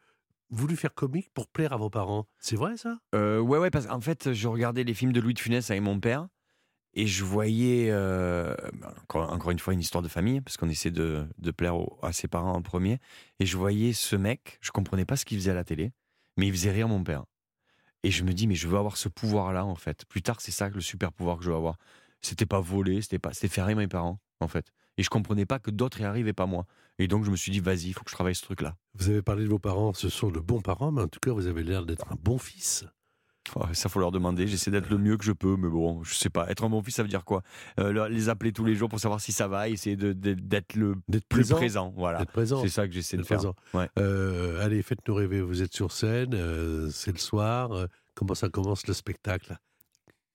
voulu 0.50 0.76
faire 0.76 0.94
comique 0.96 1.30
pour 1.36 1.48
plaire 1.48 1.72
à 1.74 1.78
vos 1.78 1.92
parents. 1.92 2.26
C'est 2.40 2.56
vrai, 2.56 2.78
ça? 2.78 2.98
Euh, 3.14 3.40
ouais, 3.40 3.60
ouais, 3.60 3.70
parce 3.70 3.86
qu'en 3.86 4.02
fait, 4.02 4.34
je 4.34 4.48
regardais 4.48 4.84
les 4.84 4.94
films 4.96 5.12
de 5.14 5.22
Louis 5.22 5.36
de 5.36 5.40
Funès 5.40 5.70
avec 5.70 5.84
mon 5.84 6.00
père. 6.00 6.28
Et 6.96 7.08
je 7.08 7.24
voyais, 7.24 7.88
euh, 7.90 8.56
encore, 9.14 9.52
une 9.52 9.60
fois, 9.60 9.74
une 9.74 9.80
histoire 9.80 10.04
de 10.04 10.08
famille, 10.08 10.42
parce 10.42 10.58
qu'on 10.58 10.70
essaie 10.70 10.92
de, 10.92 11.28
de 11.40 11.52
plaire 11.52 11.76
à 12.04 12.14
ses 12.14 12.28
parents 12.28 12.54
en 12.54 12.62
premier. 12.62 13.00
Et 13.40 13.46
je 13.46 13.58
voyais 13.58 13.94
ce 13.94 14.16
mec, 14.16 14.60
je 14.62 14.72
comprenais 14.72 15.06
pas 15.06 15.16
ce 15.16 15.26
qu'il 15.26 15.38
faisait 15.40 15.52
à 15.52 15.56
la 15.56 15.64
télé, 15.64 15.92
mais 16.38 16.48
il 16.48 16.54
faisait 16.54 16.72
rire 16.72 16.88
mon 16.88 17.04
père. 17.04 17.26
Et 18.04 18.12
je 18.12 18.24
me 18.24 18.34
dis, 18.34 18.48
mais 18.48 18.56
je 18.56 18.68
veux 18.68 18.78
avoir 18.78 18.98
ce 18.98 19.10
pouvoir-là, 19.10 19.66
en 19.66 19.76
fait. 19.76 20.06
Plus 20.06 20.22
tard, 20.22 20.40
c'est 20.40 20.52
ça 20.52 20.70
le 20.70 20.82
super 20.82 21.12
pouvoir 21.12 21.38
que 21.38 21.44
je 21.44 21.50
veux 21.50 21.56
avoir. 21.56 21.78
C'était 22.22 22.46
pas 22.46 22.60
voler, 22.60 23.02
c'était 23.02 23.20
pas, 23.20 23.34
c'était 23.34 23.48
faire 23.48 23.66
rire 23.66 23.78
mes 23.78 23.88
parents, 23.88 24.20
en 24.40 24.48
fait. 24.48 24.72
Et 24.98 25.04
je 25.04 25.10
comprenais 25.10 25.48
pas 25.48 25.58
que 25.58 25.72
d'autres 25.72 26.02
y 26.02 26.04
arrivaient, 26.04 26.34
pas 26.34 26.46
moi. 26.46 26.66
Et 27.00 27.08
donc, 27.08 27.26
je 27.26 27.32
me 27.32 27.36
suis 27.36 27.52
dit, 27.52 27.60
vas-y, 27.60 27.88
il 27.88 27.94
faut 27.94 28.04
que 28.04 28.12
je 28.12 28.16
travaille 28.16 28.36
ce 28.36 28.44
truc-là. 28.44 28.76
Vous 28.94 29.10
avez 29.10 29.24
parlé 29.24 29.44
de 29.46 29.50
vos 29.50 29.58
parents, 29.58 29.94
ce 29.94 30.10
sont 30.10 30.30
de 30.30 30.40
bons 30.40 30.62
parents, 30.62 30.92
mais 30.92 31.02
en 31.02 31.08
tout 31.08 31.20
cas, 31.20 31.32
vous 31.32 31.48
avez 31.48 31.64
l'air 31.64 31.86
d'être 31.86 32.12
un 32.12 32.18
bon 32.22 32.38
fils. 32.38 32.86
Oh, 33.56 33.66
ça, 33.74 33.90
faut 33.90 34.00
leur 34.00 34.12
demander. 34.12 34.48
J'essaie 34.48 34.72
d'être 34.72 34.90
le 34.90 34.98
mieux 34.98 35.18
que 35.18 35.26
je 35.26 35.32
peux, 35.34 35.56
mais 35.58 35.68
bon, 35.70 36.02
je 36.04 36.14
sais 36.16 36.30
pas. 36.30 36.50
Être 36.50 36.64
un 36.64 36.70
bon 36.70 36.82
fils, 36.82 36.96
ça 36.96 37.04
veut 37.04 37.10
dire 37.10 37.26
quoi? 37.26 37.42
Euh, 37.80 38.08
Les 38.10 38.30
appeler 38.30 38.52
tous 38.54 38.64
les 38.66 38.74
jours 38.74 38.90
pour 38.90 39.00
savoir 39.00 39.20
si 39.22 39.32
ça 39.32 39.48
va, 39.48 39.68
essayer 39.70 39.96
d'être 39.98 40.76
le 40.76 40.96
D'être 41.08 41.28
plus 41.28 41.42
présent. 41.42 41.56
présent. 41.56 41.94
voilà. 41.96 42.26
C'est 42.36 42.70
ça 42.70 42.88
que 42.88 42.94
j'essaie 42.94 43.18
de 43.18 43.24
faire. 43.24 43.38
présent. 43.38 43.54
Ouais. 43.74 43.90
Euh, 44.00 44.64
allez, 44.64 44.82
faites-nous 44.82 45.14
rêver. 45.14 45.42
Vous 45.42 45.62
êtes 45.62 45.74
sur 45.74 45.92
scène, 45.92 46.34
euh, 46.34 46.90
c'est 46.90 47.12
le 47.12 47.18
soir. 47.20 47.88
comment 48.16 48.34
ça 48.34 48.50
commence 48.50 48.88
le 48.88 48.94
spectacle? 48.94 49.58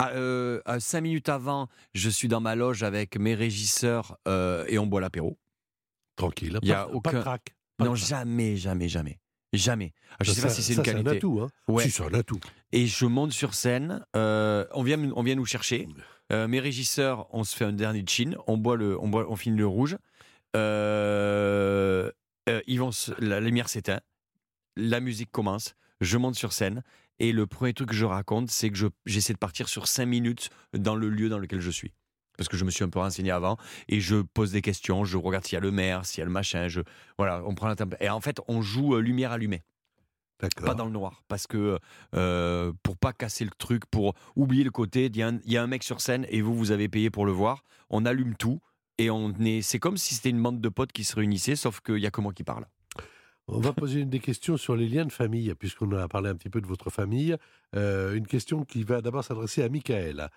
À, 0.00 0.11
euh, 0.11 0.61
à 0.65 0.79
cinq 0.79 1.00
minutes 1.00 1.29
avant, 1.29 1.69
je 1.95 2.09
suis 2.11 2.29
dans 2.29 2.41
ma 2.41 2.55
loge 2.55 2.83
avec 2.85 3.17
mes 3.19 3.35
régisseurs 3.35 4.17
euh, 4.29 4.65
et 4.69 4.79
on 4.79 4.87
boit 4.87 5.00
l'apéro. 5.00 5.38
Tranquille. 6.15 6.59
Il 6.62 6.69
y 6.69 6.73
a 6.73 6.85
pas, 6.85 6.93
aucun- 6.93 7.11
pas 7.11 7.17
de 7.17 7.23
crack. 7.23 7.57
pas 7.79 7.85
de 7.85 7.88
Non, 7.88 7.95
crack. 7.97 8.07
jamais, 8.09 8.57
jamais, 8.57 8.88
jamais. 8.88 9.19
Jamais. 9.55 9.93
Ah, 10.12 10.17
je 10.25 10.31
Ça, 10.31 10.37
sais 10.37 10.43
pas 10.43 10.49
si 10.52 10.62
c'est 10.62 10.75
une 10.75 10.83
qualité. 10.83 11.09
un 11.09 11.12
atout. 11.12 11.40
Hein. 11.43 11.49
Ouais. 11.69 11.85
Si, 11.85 11.90
c'est 11.90 12.02
un 12.05 12.12
atout. 12.14 12.40
Et 12.73 12.87
je 12.87 13.07
monte 13.07 13.33
sur 13.33 13.55
scène. 13.55 14.05
euh, 14.14 14.67
on, 14.73 14.83
vient, 14.83 14.99
on 15.14 15.23
vient 15.23 15.35
nous 15.37 15.47
chercher. 15.47 15.88
Euh, 16.33 16.47
mes 16.47 16.61
régisseurs, 16.61 17.26
on 17.35 17.45
se 17.45 17.57
fait 17.57 17.64
un 17.64 17.73
dernier 17.73 18.05
chin. 18.07 18.33
On 18.47 18.59
boit 18.59 18.76
le, 18.76 19.00
on 19.00 19.09
boit, 19.09 19.26
on 19.31 19.37
finit 19.37 19.57
le 19.57 19.67
rouge. 19.67 19.97
Euh, 20.57 22.11
ils 22.67 22.78
vont, 22.78 22.93
se- 22.93 23.12
la 23.25 23.40
lumière 23.40 23.69
s'éteint. 23.69 24.00
La 24.76 25.00
musique 25.00 25.31
commence. 25.31 25.75
Je 26.00 26.17
monte 26.19 26.35
sur 26.35 26.52
scène. 26.52 26.83
Et 27.19 27.33
le 27.33 27.47
premier 27.47 27.73
truc 27.75 27.88
que 27.88 27.95
je 27.95 28.05
raconte, 28.05 28.50
c'est 28.50 28.71
que 28.71 28.76
je- 28.76 28.87
j'essaie 29.07 29.33
de 29.33 29.38
partir 29.38 29.69
sur 29.69 29.88
cinq 29.88 30.07
minutes 30.07 30.50
dans 30.73 30.95
le 30.95 31.09
lieu 31.09 31.28
dans 31.28 31.38
lequel 31.38 31.61
je 31.61 31.71
suis. 31.71 31.93
Parce 32.38 32.49
que 32.49 32.57
je 32.57 32.64
me 32.64 32.71
suis 32.71 32.85
un 32.85 32.88
peu 32.88 33.00
renseigné 33.00 33.30
avant. 33.30 33.59
Et 33.88 34.00
je 34.00 34.16
pose 34.23 34.52
des 34.52 34.62
questions. 34.62 35.04
Je 35.04 35.18
regarde 35.18 35.45
s'il 35.45 35.54
y 35.54 35.59
a 35.59 35.61
le 35.61 35.71
maire, 35.71 36.07
s'il 36.07 36.21
y 36.21 36.23
a 36.23 36.25
le 36.25 36.30
machin. 36.30 36.68
Je, 36.68 36.80
voilà, 37.18 37.42
on 37.45 37.54
prend 37.54 37.66
la 37.68 37.75
temp- 37.76 37.97
Et 38.00 38.09
en 38.09 38.21
fait, 38.23 38.40
on 38.49 38.62
joue 38.62 38.95
euh, 38.95 39.00
lumière 39.00 39.33
allumée 39.33 39.62
D'accord. 40.40 40.66
pas 40.66 40.75
dans 40.75 40.85
le 40.85 40.92
noir 40.92 41.25
parce 41.26 41.49
que 41.49 41.80
euh, 42.14 42.73
pour 42.85 42.97
pas 42.97 43.12
casser 43.12 43.45
le 43.45 43.50
truc 43.59 43.87
pour 43.87 44.14
oublier 44.37 44.62
le 44.62 44.71
côté 44.71 45.07
il 45.07 45.16
y, 45.16 45.23
a 45.25 45.26
un- 45.30 45.40
il 45.45 45.52
y 45.52 45.57
a 45.57 45.62
un 45.64 45.66
mec 45.66 45.83
sur 45.83 46.00
scène 46.00 46.26
et 46.30 46.42
vous 46.42 46.54
vous 46.54 46.71
avez 46.71 46.88
payé 46.88 47.11
pour 47.11 47.26
le 47.26 47.33
voir 47.33 47.64
on 47.90 48.07
allume 48.07 48.37
tout 48.37 48.61
et 48.99 49.11
on 49.11 49.35
est 49.40 49.62
c'est 49.62 49.80
comme 49.80 49.97
si 49.97 50.14
c'était 50.14 50.30
une 50.30 50.40
bande 50.40 50.61
de 50.61 50.68
potes 50.68 50.92
qui 50.92 51.02
se 51.02 51.16
réunissaient 51.16 51.57
sauf 51.57 51.80
qu'il 51.80 51.99
y 51.99 52.07
a 52.07 52.12
que 52.12 52.21
moi 52.21 52.33
qui 52.33 52.45
parle 52.45 52.66
On 53.49 53.59
va 53.59 53.73
poser 53.73 54.04
des 54.04 54.21
questions 54.21 54.57
sur 54.57 54.76
les 54.76 54.88
liens 54.88 55.07
de 55.07 55.12
famille, 55.12 55.52
puisqu'on 55.59 55.90
a 55.97 56.07
parlé 56.07 56.28
un 56.30 56.37
petit 56.37 56.50
peu 56.50 56.61
de 56.61 56.66
votre 56.68 56.90
famille. 56.90 57.35
Euh, 57.75 58.14
une 58.14 58.26
question 58.26 58.64
qui 58.64 58.85
va 58.85 59.00
d'abord 59.00 59.25
s'adresser 59.25 59.62
à 59.64 59.68
Michael. 59.71 60.28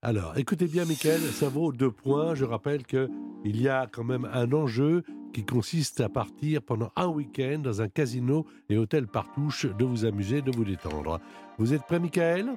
Alors, 0.00 0.38
écoutez 0.38 0.66
bien, 0.66 0.84
Michael, 0.84 1.20
ça 1.20 1.48
vaut 1.48 1.72
deux 1.72 1.90
points. 1.90 2.36
Je 2.36 2.44
rappelle 2.44 2.84
qu'il 2.86 3.08
y 3.44 3.68
a 3.68 3.88
quand 3.90 4.04
même 4.04 4.28
un 4.32 4.52
enjeu 4.52 5.02
qui 5.32 5.44
consiste 5.44 6.00
à 6.00 6.08
partir 6.08 6.62
pendant 6.62 6.92
un 6.94 7.08
week-end 7.08 7.58
dans 7.58 7.82
un 7.82 7.88
casino 7.88 8.46
et 8.68 8.78
hôtel 8.78 9.08
Partouche, 9.08 9.66
de 9.66 9.84
vous 9.84 10.04
amuser, 10.04 10.40
de 10.40 10.52
vous 10.54 10.64
détendre. 10.64 11.20
Vous 11.58 11.74
êtes 11.74 11.82
prêt, 11.82 11.98
Michael 11.98 12.56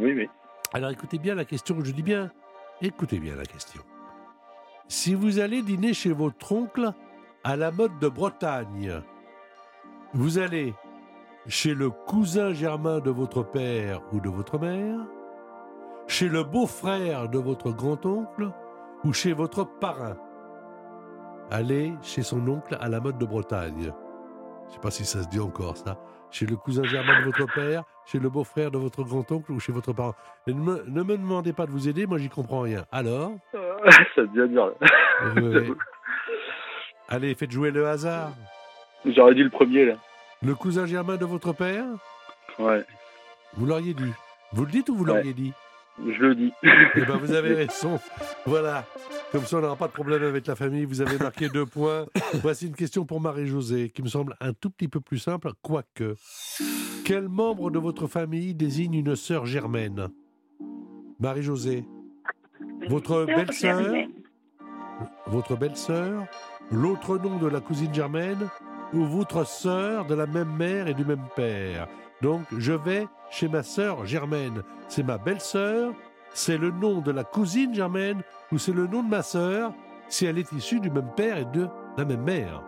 Oui, 0.00 0.14
oui. 0.14 0.28
Alors 0.72 0.90
écoutez 0.90 1.18
bien 1.18 1.36
la 1.36 1.44
question, 1.44 1.76
je 1.84 1.92
dis 1.92 2.02
bien, 2.02 2.32
écoutez 2.82 3.20
bien 3.20 3.36
la 3.36 3.46
question. 3.46 3.80
Si 4.88 5.14
vous 5.14 5.38
allez 5.38 5.62
dîner 5.62 5.94
chez 5.94 6.12
votre 6.12 6.50
oncle 6.50 6.92
à 7.44 7.54
la 7.56 7.70
mode 7.70 8.00
de 8.00 8.08
Bretagne, 8.08 9.00
vous 10.12 10.38
allez 10.38 10.74
chez 11.46 11.74
le 11.74 11.90
cousin 11.90 12.52
germain 12.52 12.98
de 12.98 13.10
votre 13.10 13.44
père 13.44 14.02
ou 14.12 14.18
de 14.18 14.28
votre 14.28 14.58
mère, 14.58 14.98
chez 16.06 16.28
le 16.28 16.42
beau-frère 16.44 17.28
de 17.28 17.38
votre 17.38 17.70
grand-oncle 17.70 18.50
ou 19.04 19.12
chez 19.12 19.32
votre 19.32 19.64
parrain. 19.64 20.16
Allez 21.50 21.92
chez 22.02 22.22
son 22.22 22.46
oncle 22.48 22.76
à 22.80 22.88
la 22.88 23.00
mode 23.00 23.18
de 23.18 23.24
Bretagne. 23.26 23.82
Je 24.64 24.68
ne 24.68 24.72
sais 24.74 24.80
pas 24.80 24.90
si 24.90 25.04
ça 25.04 25.22
se 25.22 25.28
dit 25.28 25.40
encore 25.40 25.76
ça. 25.76 25.98
Chez 26.30 26.46
le 26.46 26.56
cousin 26.56 26.82
germain 26.84 27.20
de 27.20 27.26
votre 27.26 27.46
père, 27.54 27.84
chez 28.06 28.18
le 28.18 28.28
beau-frère 28.28 28.70
de 28.70 28.78
votre 28.78 29.04
grand-oncle 29.04 29.52
ou 29.52 29.60
chez 29.60 29.72
votre 29.72 29.92
parent. 29.92 30.14
Ne, 30.46 30.54
me, 30.54 30.84
ne 30.88 31.02
me 31.02 31.16
demandez 31.16 31.52
pas 31.52 31.66
de 31.66 31.70
vous 31.70 31.88
aider, 31.88 32.06
moi 32.06 32.18
j'y 32.18 32.28
comprends 32.28 32.60
rien. 32.62 32.84
Alors? 32.90 33.32
Ça 34.14 34.22
devient 34.22 34.48
dur. 34.52 34.72
Euh. 35.36 35.74
Allez, 37.08 37.36
faites 37.36 37.52
jouer 37.52 37.70
le 37.70 37.86
hasard. 37.86 38.30
J'aurais 39.06 39.34
dit 39.36 39.44
le 39.44 39.50
premier, 39.50 39.84
là. 39.84 39.94
Le 40.42 40.56
cousin 40.56 40.86
germain 40.86 41.16
de 41.16 41.24
votre 41.24 41.52
père? 41.52 41.84
Ouais, 42.58 42.84
Vous 43.56 43.64
l'auriez 43.64 43.94
dit. 43.94 44.12
Vous 44.52 44.64
le 44.64 44.72
dites 44.72 44.88
ou 44.88 44.96
vous 44.96 45.04
Ouais. 45.04 45.14
l'auriez 45.14 45.32
dit? 45.32 45.52
Je 45.98 46.20
le 46.22 46.34
dis. 46.34 46.52
Eh 46.62 47.00
bien, 47.02 47.16
vous 47.16 47.32
avez 47.32 47.54
raison. 47.54 47.98
Voilà. 48.46 48.84
Comme 49.32 49.44
ça, 49.44 49.58
on 49.58 49.60
n'aura 49.60 49.76
pas 49.76 49.88
de 49.88 49.92
problème 49.92 50.22
avec 50.22 50.46
la 50.46 50.54
famille. 50.54 50.84
Vous 50.84 51.00
avez 51.00 51.18
marqué 51.18 51.48
deux 51.48 51.66
points. 51.66 52.06
Voici 52.34 52.66
une 52.66 52.74
question 52.74 53.04
pour 53.04 53.20
Marie-Josée, 53.20 53.90
qui 53.90 54.02
me 54.02 54.08
semble 54.08 54.36
un 54.40 54.52
tout 54.52 54.70
petit 54.70 54.88
peu 54.88 55.00
plus 55.00 55.18
simple, 55.18 55.50
quoique. 55.62 56.14
Quel 57.04 57.28
membre 57.28 57.70
de 57.70 57.78
votre 57.78 58.06
famille 58.06 58.54
désigne 58.54 58.94
une 58.94 59.16
sœur 59.16 59.46
germaine? 59.46 60.08
Marie-Josée 61.20 61.84
Votre 62.88 63.24
belle-sœur? 63.24 63.94
Votre 65.26 65.56
belle-sœur? 65.56 66.26
L'autre 66.70 67.18
nom 67.18 67.38
de 67.38 67.46
la 67.46 67.60
cousine 67.60 67.92
germaine? 67.92 68.48
Ou 68.92 69.04
votre 69.04 69.44
sœur 69.46 70.06
de 70.06 70.14
la 70.14 70.26
même 70.26 70.54
mère 70.56 70.86
et 70.86 70.94
du 70.94 71.04
même 71.04 71.24
père? 71.34 71.88
Donc, 72.24 72.46
je 72.56 72.72
vais 72.72 73.06
chez 73.30 73.48
ma 73.48 73.62
sœur 73.62 74.06
germaine. 74.06 74.62
C'est 74.88 75.02
ma 75.02 75.18
belle-sœur 75.18 75.92
C'est 76.32 76.56
le 76.56 76.70
nom 76.70 77.02
de 77.02 77.10
la 77.10 77.22
cousine 77.22 77.74
germaine 77.74 78.22
Ou 78.50 78.56
c'est 78.56 78.72
le 78.72 78.86
nom 78.86 79.02
de 79.02 79.10
ma 79.10 79.20
sœur 79.20 79.74
si 80.08 80.24
elle 80.24 80.38
est 80.38 80.50
issue 80.52 80.80
du 80.80 80.88
même 80.88 81.10
père 81.14 81.36
et 81.36 81.44
de 81.44 81.68
la 81.98 82.06
même 82.06 82.22
mère? 82.22 82.62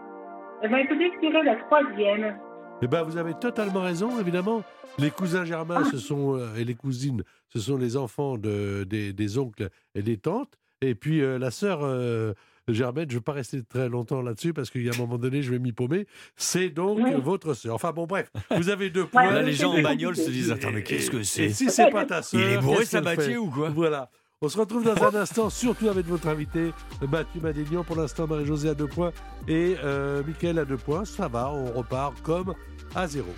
Eh 0.62 0.68
bien, 0.68 0.76
écoutez, 0.76 1.10
je 1.14 1.20
dirais 1.20 1.42
la 1.42 1.56
troisième. 1.56 2.36
Eh 2.82 2.86
bien, 2.86 3.02
vous 3.02 3.16
avez 3.16 3.32
totalement 3.32 3.80
raison, 3.80 4.20
évidemment. 4.20 4.62
Les 4.98 5.10
cousins 5.10 5.46
germains, 5.46 5.84
ce 5.84 5.96
sont, 5.96 6.36
euh, 6.36 6.54
et 6.56 6.64
les 6.64 6.74
cousines, 6.74 7.22
ce 7.48 7.58
sont 7.58 7.78
les 7.78 7.96
enfants 7.96 8.36
de, 8.36 8.84
des, 8.84 9.14
des 9.14 9.38
oncles 9.38 9.70
et 9.94 10.02
des 10.02 10.18
tantes. 10.18 10.58
Et 10.82 10.94
puis, 10.94 11.22
euh, 11.22 11.38
la 11.38 11.50
sœur 11.50 11.80
euh, 11.82 12.34
germaine, 12.74 13.06
je 13.08 13.14
ne 13.14 13.18
vais 13.20 13.22
pas 13.24 13.32
rester 13.32 13.62
très 13.62 13.88
longtemps 13.88 14.22
là-dessus 14.22 14.52
parce 14.52 14.70
qu'il 14.70 14.82
y 14.84 14.88
a 14.90 14.92
un 14.94 14.98
moment 14.98 15.18
donné, 15.18 15.42
je 15.42 15.50
vais 15.50 15.58
m'y 15.58 15.72
paumer. 15.72 16.06
C'est 16.36 16.68
donc 16.70 16.98
Oui. 17.00 17.12
votre 17.22 17.54
sœur. 17.54 17.74
Enfin, 17.74 17.92
bon, 17.92 18.06
bref, 18.06 18.30
vous 18.56 18.68
avez 18.70 18.90
deux 18.90 19.06
points. 19.06 19.30
Là 19.30 19.42
les 19.42 19.52
gens 19.52 19.72
en 19.72 19.80
bagnole 19.82 20.16
se 20.16 20.30
disent 20.30 20.50
attends 20.50 20.72
mais 20.72 20.82
qu'est-ce 20.82 21.10
que 21.10 21.18
Et 21.18 21.24
c'est 21.24 21.48
si 21.50 21.70
c'est 21.70 21.90
pas 21.90 22.04
ta 22.04 22.22
sœur, 22.22 22.40
il 22.40 22.46
est 22.54 22.58
bourré 22.58 22.84
Sabatier 22.84 23.36
ou 23.36 23.50
quoi 23.50 23.68
Voilà. 23.70 24.10
On 24.42 24.48
se 24.50 24.58
retrouve 24.58 24.84
dans 24.84 25.02
un 25.02 25.14
instant, 25.14 25.48
surtout 25.48 25.88
avec 25.88 26.04
votre 26.06 26.28
invité, 26.28 26.72
Mathieu 27.10 27.40
Madénian. 27.40 27.84
Pour 27.84 27.96
l'instant, 27.96 28.26
Marie-Josée 28.26 28.68
à 28.68 28.74
deux 28.74 28.86
points 28.86 29.12
et 29.48 29.76
euh, 29.82 30.22
Mickaël 30.26 30.58
à 30.58 30.64
deux 30.66 30.76
points. 30.76 31.06
Ça 31.06 31.26
va, 31.28 31.50
on 31.50 31.72
repart 31.72 32.20
comme 32.22 32.52
à 32.94 33.06
zéro. 33.06 33.28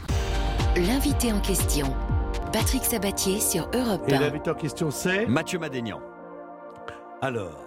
L'invité 0.76 1.32
en 1.32 1.38
question, 1.40 1.94
Patrick 2.52 2.82
Sabatier 2.84 3.38
sur 3.40 3.70
Europe 3.74 4.02
Et 4.08 4.14
1. 4.14 4.20
l'invité 4.20 4.50
en 4.50 4.54
question, 4.54 4.90
c'est 4.90 5.26
Mathieu 5.26 5.58
Madénian 5.60 6.00
Alors, 7.22 7.64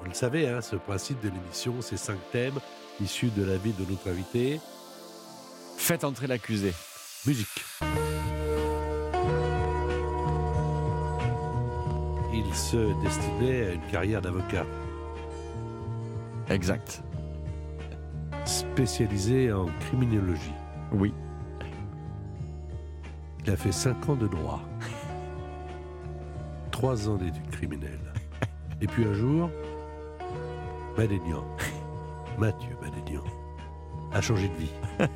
vous 0.00 0.08
le 0.08 0.14
savez, 0.14 0.48
hein, 0.48 0.60
ce 0.60 0.76
principe 0.76 1.20
de 1.20 1.28
l'émission, 1.28 1.74
c'est 1.80 1.96
cinq 1.96 2.18
thèmes 2.32 2.58
issus 3.00 3.30
de 3.36 3.44
la 3.44 3.56
vie 3.56 3.72
de 3.72 3.84
notre 3.88 4.08
invité. 4.08 4.60
faites 5.76 6.04
entrer 6.04 6.26
l'accusé 6.26 6.72
Musique. 7.26 7.64
Il 12.32 12.54
se 12.54 13.02
destinait 13.02 13.66
à 13.66 13.72
une 13.72 13.86
carrière 13.90 14.22
d'avocat, 14.22 14.64
exact 16.48 17.02
spécialisé 18.46 19.52
en 19.52 19.66
criminologie. 19.80 20.54
oui 20.92 21.12
Il 23.44 23.50
a 23.50 23.56
fait 23.56 23.72
cinq 23.72 24.08
ans 24.08 24.16
de 24.16 24.26
droit, 24.26 24.62
trois 26.70 27.08
ans 27.08 27.16
d'études 27.16 27.50
criminelles. 27.50 28.12
Et 28.80 28.86
puis 28.86 29.04
un 29.04 29.12
jour, 29.12 29.50
Madénian, 30.96 31.44
Mathieu 32.38 32.76
Madénian, 32.82 33.24
a 34.12 34.20
changé 34.20 34.48
de 34.48 34.54
vie. 34.54 34.72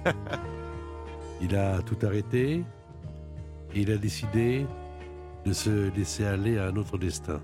Il 1.41 1.55
a 1.57 1.83
tout 1.83 1.99
arrêté 2.07 2.65
et 3.75 3.81
il 3.81 3.91
a 3.91 3.97
décidé 3.99 4.67
de 5.45 5.53
se 5.53 5.91
laisser 5.95 6.25
aller 6.25 6.59
à 6.59 6.67
un 6.69 6.77
autre 6.77 6.97
destin. 6.97 7.41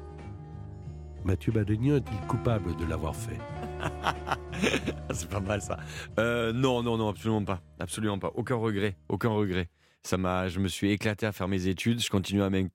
Mathieu 1.24 1.52
Madénian 1.52 1.96
est-il 1.96 2.26
coupable 2.28 2.76
de 2.76 2.84
l'avoir 2.86 3.14
fait? 3.14 3.36
C'est 5.12 5.28
pas 5.28 5.40
mal 5.40 5.60
ça. 5.60 5.76
Euh, 6.18 6.52
non, 6.52 6.82
non, 6.82 6.96
non, 6.96 7.08
absolument 7.08 7.44
pas. 7.44 7.60
Absolument 7.78 8.18
pas. 8.18 8.30
Aucun 8.36 8.54
regret. 8.54 8.96
Aucun 9.08 9.30
regret. 9.30 9.68
Ça 10.02 10.16
m'a, 10.16 10.48
je 10.48 10.60
me 10.60 10.68
suis 10.68 10.90
éclaté 10.92 11.26
à 11.26 11.32
faire 11.32 11.48
mes 11.48 11.66
études. 11.66 12.00
Je 12.00 12.08
continue 12.08 12.42
à 12.42 12.48
me- 12.48 12.70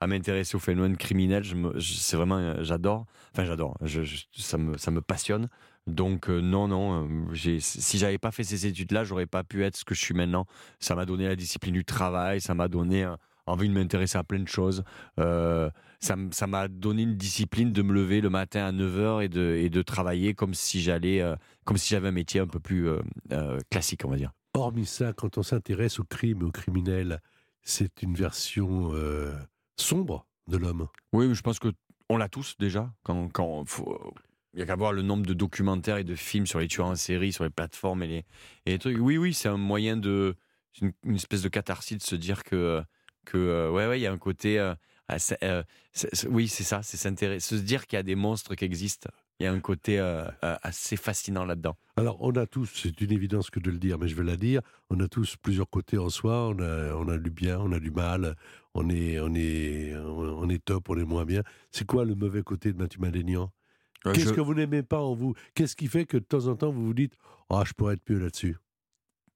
à 0.00 0.06
m'intéresser 0.06 0.56
au 0.56 0.60
phénomène 0.60 0.96
criminel. 0.96 1.44
C'est 1.80 2.16
vraiment, 2.16 2.38
euh, 2.38 2.62
j'adore. 2.62 3.06
Enfin, 3.32 3.44
j'adore. 3.44 3.76
Ça 4.32 4.58
me, 4.58 4.76
ça 4.78 4.90
me 4.90 5.00
passionne. 5.00 5.48
Donc 5.86 6.28
euh, 6.28 6.40
non, 6.40 6.68
non. 6.68 7.08
euh, 7.08 7.58
si 7.60 7.98
j'avais 7.98 8.18
pas 8.18 8.30
fait 8.30 8.44
ces 8.44 8.66
études-là, 8.66 9.04
j'aurais 9.04 9.26
pas 9.26 9.44
pu 9.44 9.64
être 9.64 9.76
ce 9.76 9.84
que 9.84 9.94
je 9.94 10.00
suis 10.00 10.14
maintenant. 10.14 10.46
Ça 10.78 10.94
m'a 10.94 11.06
donné 11.06 11.26
la 11.26 11.36
discipline 11.36 11.74
du 11.74 11.84
travail. 11.84 12.40
Ça 12.40 12.54
m'a 12.54 12.68
donné 12.68 13.04
euh, 13.04 13.16
envie 13.46 13.68
de 13.68 13.74
m'intéresser 13.74 14.18
à 14.18 14.24
plein 14.24 14.40
de 14.40 14.48
choses. 14.48 14.84
Ça 15.18 16.46
m'a 16.46 16.68
donné 16.68 17.02
une 17.02 17.16
discipline 17.16 17.72
de 17.72 17.82
me 17.82 17.92
lever 17.92 18.20
le 18.20 18.30
matin 18.30 18.64
à 18.64 18.72
9h 18.72 19.24
et 19.24 19.28
de, 19.28 19.56
et 19.58 19.68
de 19.68 19.82
travailler 19.82 20.34
comme 20.34 20.54
si 20.54 20.80
j'allais, 20.80 21.22
comme 21.64 21.76
si 21.76 21.90
j'avais 21.90 22.08
un 22.08 22.12
métier 22.12 22.40
un 22.40 22.46
peu 22.46 22.60
plus 22.60 22.88
classique, 23.70 24.02
on 24.04 24.10
va 24.10 24.16
dire. 24.16 24.32
Hormis 24.54 24.86
ça, 24.86 25.12
quand 25.12 25.36
on 25.36 25.42
s'intéresse 25.42 25.98
au 25.98 26.04
crime 26.04 26.42
et 26.42 26.44
aux 26.44 26.52
criminels, 26.52 27.20
c'est 27.62 28.02
une 28.02 28.14
version 28.14 28.92
sombre 29.80 30.26
de 30.48 30.56
l'homme. 30.56 30.88
Oui, 31.12 31.34
je 31.34 31.40
pense 31.42 31.58
que 31.58 31.68
on 32.08 32.16
l'a 32.16 32.28
tous 32.28 32.56
déjà. 32.58 32.92
Quand, 33.04 33.28
il 34.52 34.58
y 34.58 34.62
a 34.62 34.66
qu'à 34.66 34.74
voir 34.74 34.92
le 34.92 35.02
nombre 35.02 35.24
de 35.26 35.34
documentaires 35.34 35.96
et 35.96 36.04
de 36.04 36.16
films 36.16 36.46
sur 36.46 36.58
les 36.58 36.66
tueurs 36.66 36.88
en 36.88 36.96
série, 36.96 37.32
sur 37.32 37.44
les 37.44 37.50
plateformes 37.50 38.02
et 38.02 38.08
les, 38.08 38.24
et 38.66 38.72
les 38.72 38.78
trucs. 38.78 38.98
Oui, 38.98 39.16
oui, 39.16 39.32
c'est 39.32 39.48
un 39.48 39.56
moyen 39.56 39.96
de, 39.96 40.34
une, 40.80 40.92
une 41.04 41.14
espèce 41.14 41.42
de 41.42 41.48
catharsis 41.48 41.98
de 41.98 42.02
se 42.02 42.16
dire 42.16 42.42
que, 42.42 42.82
que 43.24 43.38
euh, 43.38 43.70
ouais, 43.70 43.86
ouais, 43.86 44.00
il 44.00 44.02
y 44.02 44.06
a 44.06 44.12
un 44.12 44.18
côté, 44.18 44.58
euh, 44.58 44.74
euh, 45.42 45.62
oui, 46.28 46.48
c'est 46.48 46.64
ça, 46.64 46.82
c'est 46.82 46.96
s'intéresser, 46.96 47.56
se 47.56 47.60
dire 47.60 47.86
qu'il 47.86 47.96
y 47.96 48.00
a 48.00 48.02
des 48.02 48.16
monstres 48.16 48.54
qui 48.54 48.64
existent. 48.64 49.10
Il 49.40 49.44
y 49.44 49.46
a 49.46 49.52
un 49.52 49.60
côté 49.60 49.98
euh, 49.98 50.24
euh, 50.44 50.56
assez 50.62 50.96
fascinant 50.96 51.46
là-dedans. 51.46 51.74
Alors, 51.96 52.18
on 52.20 52.30
a 52.32 52.46
tous, 52.46 52.66
c'est 52.74 53.00
une 53.00 53.10
évidence 53.10 53.48
que 53.50 53.58
de 53.58 53.70
le 53.70 53.78
dire, 53.78 53.98
mais 53.98 54.06
je 54.06 54.14
vais 54.14 54.22
la 54.22 54.36
dire, 54.36 54.60
on 54.90 55.00
a 55.00 55.08
tous 55.08 55.36
plusieurs 55.36 55.68
côtés 55.68 55.96
en 55.98 56.10
soi, 56.10 56.48
on 56.48 56.58
a, 56.60 56.94
on 56.94 57.08
a 57.08 57.16
du 57.18 57.30
bien, 57.30 57.58
on 57.58 57.72
a 57.72 57.80
du 57.80 57.90
mal, 57.90 58.36
on 58.74 58.88
est, 58.90 59.18
on 59.18 59.34
est, 59.34 59.96
on 59.96 60.48
est 60.50 60.62
top, 60.64 60.90
on 60.90 60.98
est 60.98 61.04
moins 61.04 61.24
bien. 61.24 61.42
C'est 61.70 61.86
quoi 61.86 62.04
le 62.04 62.14
mauvais 62.14 62.42
côté 62.42 62.72
de 62.72 62.78
Mathieu 62.78 63.00
Madénian? 63.00 63.50
Euh, 64.06 64.12
Qu'est-ce 64.12 64.28
je- 64.28 64.34
que 64.34 64.40
vous 64.42 64.54
n'aimez 64.54 64.82
pas 64.82 65.00
en 65.00 65.14
vous? 65.14 65.34
Qu'est-ce 65.54 65.74
qui 65.74 65.86
fait 65.88 66.04
que 66.04 66.18
de 66.18 66.24
temps 66.24 66.46
en 66.46 66.54
temps 66.56 66.70
vous 66.70 66.84
vous 66.84 66.94
dites 66.94 67.14
Ah, 67.48 67.62
je 67.66 67.72
pourrais 67.72 67.94
être 67.94 68.08
mieux 68.10 68.18
là-dessus? 68.18 68.56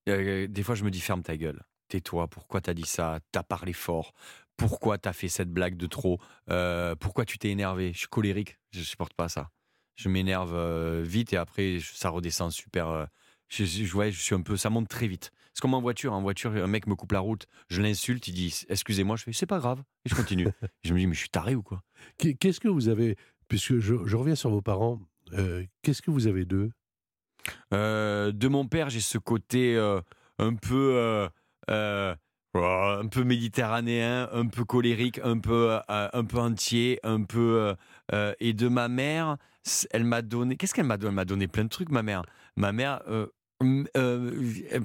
Euh, 0.08 0.46
des 0.46 0.62
fois, 0.62 0.74
je 0.74 0.84
me 0.84 0.90
dis 0.90 1.00
ferme 1.00 1.22
ta 1.22 1.36
gueule. 1.36 1.62
Tais-toi. 1.88 2.28
Pourquoi 2.28 2.60
t'as 2.60 2.74
dit 2.74 2.84
ça? 2.86 3.20
T'as 3.32 3.42
parlé 3.42 3.72
fort. 3.72 4.12
Pourquoi 4.56 4.98
t'as 4.98 5.12
fait 5.14 5.28
cette 5.28 5.50
blague 5.50 5.76
de 5.76 5.86
trop? 5.86 6.18
Euh, 6.50 6.94
Pourquoi 6.94 7.24
tu 7.24 7.38
t'es 7.38 7.48
énervé? 7.50 7.92
Je 7.92 7.98
suis 8.00 8.08
colérique. 8.08 8.58
Je 8.70 8.82
supporte 8.82 9.14
pas 9.14 9.28
ça. 9.28 9.50
Je 9.96 10.08
m'énerve 10.08 10.54
euh, 10.54 11.02
vite 11.04 11.32
et 11.32 11.36
après 11.36 11.78
ça 11.82 12.08
redescend 12.08 12.50
super. 12.52 12.88
euh, 12.88 13.06
je, 13.48 13.64
je- 13.64 13.96
ouais, 13.96 14.10
je 14.10 14.20
suis 14.20 14.34
un 14.34 14.42
peu. 14.42 14.56
Ça 14.56 14.70
monte 14.70 14.88
très 14.88 15.06
vite. 15.06 15.30
C'est 15.52 15.60
comme 15.60 15.74
en 15.74 15.80
voiture. 15.80 16.12
En 16.12 16.20
voiture, 16.22 16.50
un 16.52 16.66
mec 16.66 16.86
me 16.88 16.94
coupe 16.96 17.12
la 17.12 17.20
route. 17.20 17.46
Je 17.68 17.80
l'insulte. 17.80 18.26
Il 18.28 18.32
dit 18.34 18.62
excusez-moi. 18.68 19.16
Je 19.16 19.22
fais 19.24 19.32
c'est 19.32 19.46
pas 19.46 19.58
grave. 19.60 19.82
Et 20.04 20.08
je 20.08 20.14
continue. 20.14 20.48
Je 20.84 20.92
me 20.94 20.98
dis 20.98 21.06
mais 21.06 21.14
je 21.14 21.20
suis 21.20 21.28
taré 21.28 21.54
ou 21.54 21.62
quoi? 21.62 21.82
Qu'est- 22.18 22.34
Qu'est-ce 22.34 22.58
que 22.60 22.68
vous 22.68 22.88
avez, 22.88 23.16
puisque 23.48 23.78
je, 23.78 23.94
je 24.04 24.16
reviens 24.16 24.34
sur 24.34 24.50
vos 24.50 24.62
parents, 24.62 25.00
euh, 25.34 25.64
qu'est-ce 25.82 26.02
que 26.02 26.10
vous 26.10 26.26
avez 26.26 26.44
d'eux? 26.44 26.70
Euh, 27.72 28.32
de 28.32 28.48
mon 28.48 28.66
père, 28.66 28.90
j'ai 28.90 29.00
ce 29.00 29.18
côté 29.18 29.76
euh, 29.76 30.00
un 30.38 30.54
peu, 30.54 31.28
oh, 31.68 32.10
un 32.54 33.06
peu 33.08 33.24
méditerranéen, 33.24 34.28
un 34.32 34.46
peu 34.46 34.64
colérique, 34.64 35.20
un 35.22 35.38
peu, 35.38 35.78
un 35.88 36.24
peu 36.24 36.38
entier, 36.38 36.98
un 37.02 37.22
peu. 37.22 37.74
Euh, 38.12 38.34
et 38.40 38.52
de 38.52 38.68
ma 38.68 38.88
mère, 38.88 39.36
elle 39.92 40.04
m'a 40.04 40.22
donné. 40.22 40.56
Qu'est-ce 40.56 40.74
qu'elle 40.74 40.86
m'a 40.86 40.96
donné 40.98 41.10
Elle 41.10 41.14
m'a 41.16 41.24
donné 41.24 41.48
plein 41.48 41.64
de 41.64 41.68
trucs, 41.68 41.90
ma 41.90 42.02
mère. 42.02 42.22
Ma 42.56 42.72
mère. 42.72 43.00
euh, 43.08 43.26
euh, 43.96 44.52
elle 44.70 44.82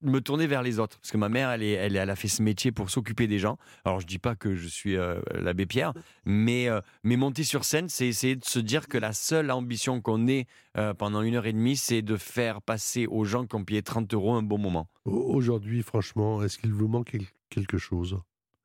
me 0.00 0.20
tourner 0.20 0.46
vers 0.46 0.62
les 0.62 0.78
autres 0.78 0.98
parce 0.98 1.10
que 1.10 1.18
ma 1.18 1.28
mère 1.28 1.50
elle, 1.50 1.62
est, 1.62 1.72
elle, 1.72 1.96
elle 1.96 2.08
a 2.08 2.16
fait 2.16 2.28
ce 2.28 2.42
métier 2.42 2.72
pour 2.72 2.88
s'occuper 2.88 3.26
des 3.26 3.38
gens 3.38 3.58
alors 3.84 4.00
je 4.00 4.06
dis 4.06 4.18
pas 4.18 4.34
que 4.34 4.54
je 4.54 4.66
suis 4.68 4.96
euh, 4.96 5.20
l'abbé 5.34 5.66
Pierre 5.66 5.92
mais, 6.24 6.66
euh, 6.70 6.80
mais 7.04 7.16
monter 7.16 7.44
sur 7.44 7.64
scène 7.66 7.90
c'est 7.90 8.06
essayer 8.06 8.36
de 8.36 8.44
se 8.44 8.58
dire 8.58 8.88
que 8.88 8.96
la 8.96 9.12
seule 9.12 9.50
ambition 9.50 10.00
qu'on 10.00 10.28
ait 10.28 10.46
euh, 10.78 10.94
pendant 10.94 11.20
une 11.20 11.34
heure 11.34 11.44
et 11.44 11.52
demie 11.52 11.76
c'est 11.76 12.00
de 12.00 12.16
faire 12.16 12.62
passer 12.62 13.06
aux 13.06 13.24
gens 13.24 13.46
qui 13.46 13.54
ont 13.56 13.64
payé 13.64 13.82
30 13.82 14.14
euros 14.14 14.34
un 14.34 14.42
bon 14.42 14.56
moment 14.56 14.88
Au- 15.04 15.34
Aujourd'hui, 15.34 15.82
franchement, 15.82 16.42
est-ce 16.42 16.56
qu'il 16.58 16.72
vous 16.72 16.88
manque 16.88 17.08
quel- 17.10 17.26
quelque 17.50 17.76
chose? 17.76 18.18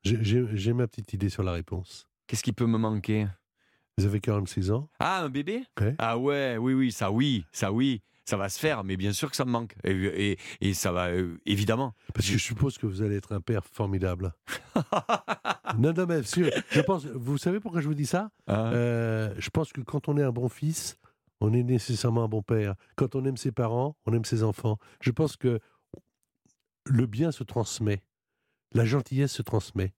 J'ai 0.04 0.72
ma 0.72 0.86
petite 0.86 1.12
idée 1.12 1.28
sur 1.28 1.42
la 1.42 1.52
réponse. 1.52 2.08
qu'est-ce 2.26 2.42
qui 2.42 2.52
peut 2.52 2.66
me 2.66 2.78
manquer? 2.78 3.26
Vous 3.98 4.06
avez 4.06 4.20
46 4.20 4.70
ans 4.70 4.88
ah 4.98 5.22
un 5.22 5.28
bébé? 5.28 5.64
Ouais. 5.80 5.94
ah 5.98 6.18
ouais 6.18 6.56
oui 6.58 6.72
oui 6.74 6.92
ça 6.92 7.10
oui 7.10 7.44
ça 7.52 7.72
oui 7.72 8.00
ça 8.24 8.36
va 8.36 8.48
se 8.48 8.58
faire 8.58 8.84
mais 8.84 8.96
bien 8.96 9.12
sûr 9.12 9.28
que 9.30 9.36
ça 9.36 9.44
me 9.44 9.50
manque 9.50 9.74
et, 9.84 9.90
et, 10.32 10.38
et 10.60 10.74
ça 10.74 10.92
va 10.92 11.08
euh, 11.10 11.38
évidemment 11.44 11.92
Parce 12.14 12.26
que 12.26 12.32
je 12.32 12.38
suppose 12.38 12.78
que 12.78 12.86
vous 12.86 13.02
allez 13.02 13.16
être 13.16 13.32
un 13.32 13.40
père 13.40 13.64
formidable. 13.66 14.32
non, 15.78 15.92
non, 15.92 16.06
mais 16.06 16.22
sûr, 16.22 16.48
je 16.70 16.80
pense. 16.80 17.04
Vous 17.06 17.36
savez 17.38 17.60
pourquoi 17.60 17.80
je 17.80 17.88
vous 17.88 17.94
dis 17.94 18.06
ça? 18.06 18.30
Ah. 18.46 18.72
Euh, 18.72 19.34
Je 19.38 19.50
pense 19.50 19.72
que 19.72 19.80
quand 19.80 20.08
on 20.08 20.16
est 20.16 20.22
un 20.22 20.30
bon 20.32 20.48
fils, 20.48 20.98
on 21.40 21.52
est 21.52 21.62
nécessairement 21.64 22.24
un 22.24 22.28
bon 22.28 22.42
père. 22.42 22.74
Quand 22.96 23.14
on 23.16 23.24
aime 23.24 23.36
ses 23.36 23.52
parents, 23.52 23.96
on 24.06 24.12
aime 24.14 24.24
ses 24.24 24.42
enfants. 24.44 24.78
Je 25.00 25.10
pense 25.10 25.36
que 25.36 25.58
le 26.86 27.06
bien 27.06 27.32
se 27.32 27.42
transmet, 27.44 28.02
la 28.72 28.84
gentillesse 28.84 29.32
se 29.32 29.42
transmet. 29.42 29.92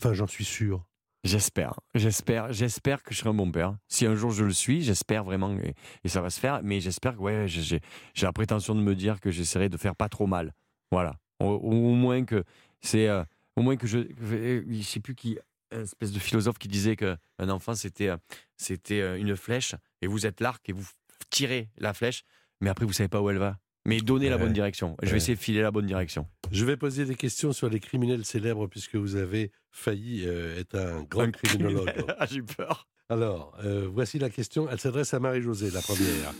Enfin, 0.00 0.12
j'en 0.12 0.26
suis 0.26 0.44
sûr. 0.44 0.84
J'espère, 1.24 1.78
j'espère, 1.94 2.52
j'espère 2.52 3.02
que 3.04 3.14
je 3.14 3.18
serai 3.20 3.30
un 3.30 3.34
bon 3.34 3.50
père. 3.52 3.76
Si 3.86 4.06
un 4.06 4.16
jour 4.16 4.32
je 4.32 4.44
le 4.44 4.52
suis, 4.52 4.82
j'espère 4.82 5.22
vraiment 5.22 5.56
et, 5.60 5.74
et 6.02 6.08
ça 6.08 6.20
va 6.20 6.30
se 6.30 6.40
faire. 6.40 6.60
Mais 6.64 6.80
j'espère 6.80 7.14
que 7.14 7.20
ouais, 7.20 7.44
j'ai- 7.46 7.80
la 8.20 8.32
prétention 8.32 8.74
de 8.74 8.80
me 8.80 8.96
dire 8.96 9.20
que 9.20 9.30
j'essaierai 9.30 9.68
de 9.68 9.76
faire 9.76 9.94
pas 9.94 10.08
trop 10.08 10.26
mal. 10.26 10.52
Voilà, 10.90 11.14
au, 11.38 11.46
au 11.46 11.94
moins 11.94 12.24
que 12.24 12.42
c'est, 12.80 13.06
euh, 13.08 13.22
au 13.54 13.62
moins 13.62 13.76
que 13.76 13.86
je, 13.86 13.98
que- 13.98 14.64
je 14.68 14.82
sais 14.82 14.98
plus 14.98 15.14
qui, 15.14 15.38
un 15.70 15.82
espèce 15.84 16.10
de 16.10 16.18
philosophe 16.18 16.58
qui 16.58 16.66
disait 16.68 16.96
que 16.96 17.16
un 17.38 17.48
enfant 17.50 17.74
c'était, 17.76 18.08
euh, 18.08 18.16
c'était 18.56 19.00
euh, 19.00 19.16
une 19.16 19.36
flèche 19.36 19.76
et 20.02 20.08
vous 20.08 20.26
êtes 20.26 20.40
l'arc 20.40 20.68
et 20.68 20.72
vous 20.72 20.86
tirez 21.30 21.68
la 21.78 21.94
flèche, 21.94 22.24
mais 22.60 22.68
après 22.68 22.84
vous 22.84 22.92
savez 22.92 23.08
pas 23.08 23.20
où 23.22 23.30
elle 23.30 23.38
va. 23.38 23.58
Mais 23.86 24.00
donnez 24.00 24.28
la 24.28 24.38
bonne 24.38 24.52
direction. 24.52 24.96
Je 25.02 25.06
vais 25.06 25.12
Ouais. 25.12 25.16
essayer 25.18 25.34
de 25.36 25.40
filer 25.40 25.62
la 25.62 25.70
bonne 25.70 25.86
direction. 25.86 26.26
Je 26.52 26.66
vais 26.66 26.76
poser 26.76 27.06
des 27.06 27.14
questions 27.14 27.54
sur 27.54 27.70
les 27.70 27.80
criminels 27.80 28.26
célèbres 28.26 28.66
puisque 28.66 28.96
vous 28.96 29.16
avez 29.16 29.52
failli 29.70 30.24
euh, 30.26 30.60
être 30.60 30.76
un 30.76 31.02
grand 31.02 31.22
Un 31.22 31.30
criminologue. 31.30 31.90
Ah, 32.18 32.26
j'ai 32.26 32.42
peur. 32.42 32.86
Alors, 33.08 33.56
euh, 33.64 33.88
voici 33.90 34.18
la 34.18 34.28
question. 34.28 34.68
Elle 34.70 34.78
s'adresse 34.78 35.14
à 35.14 35.18
Marie-Josée, 35.18 35.70
la 35.70 35.80
première. 35.80 36.34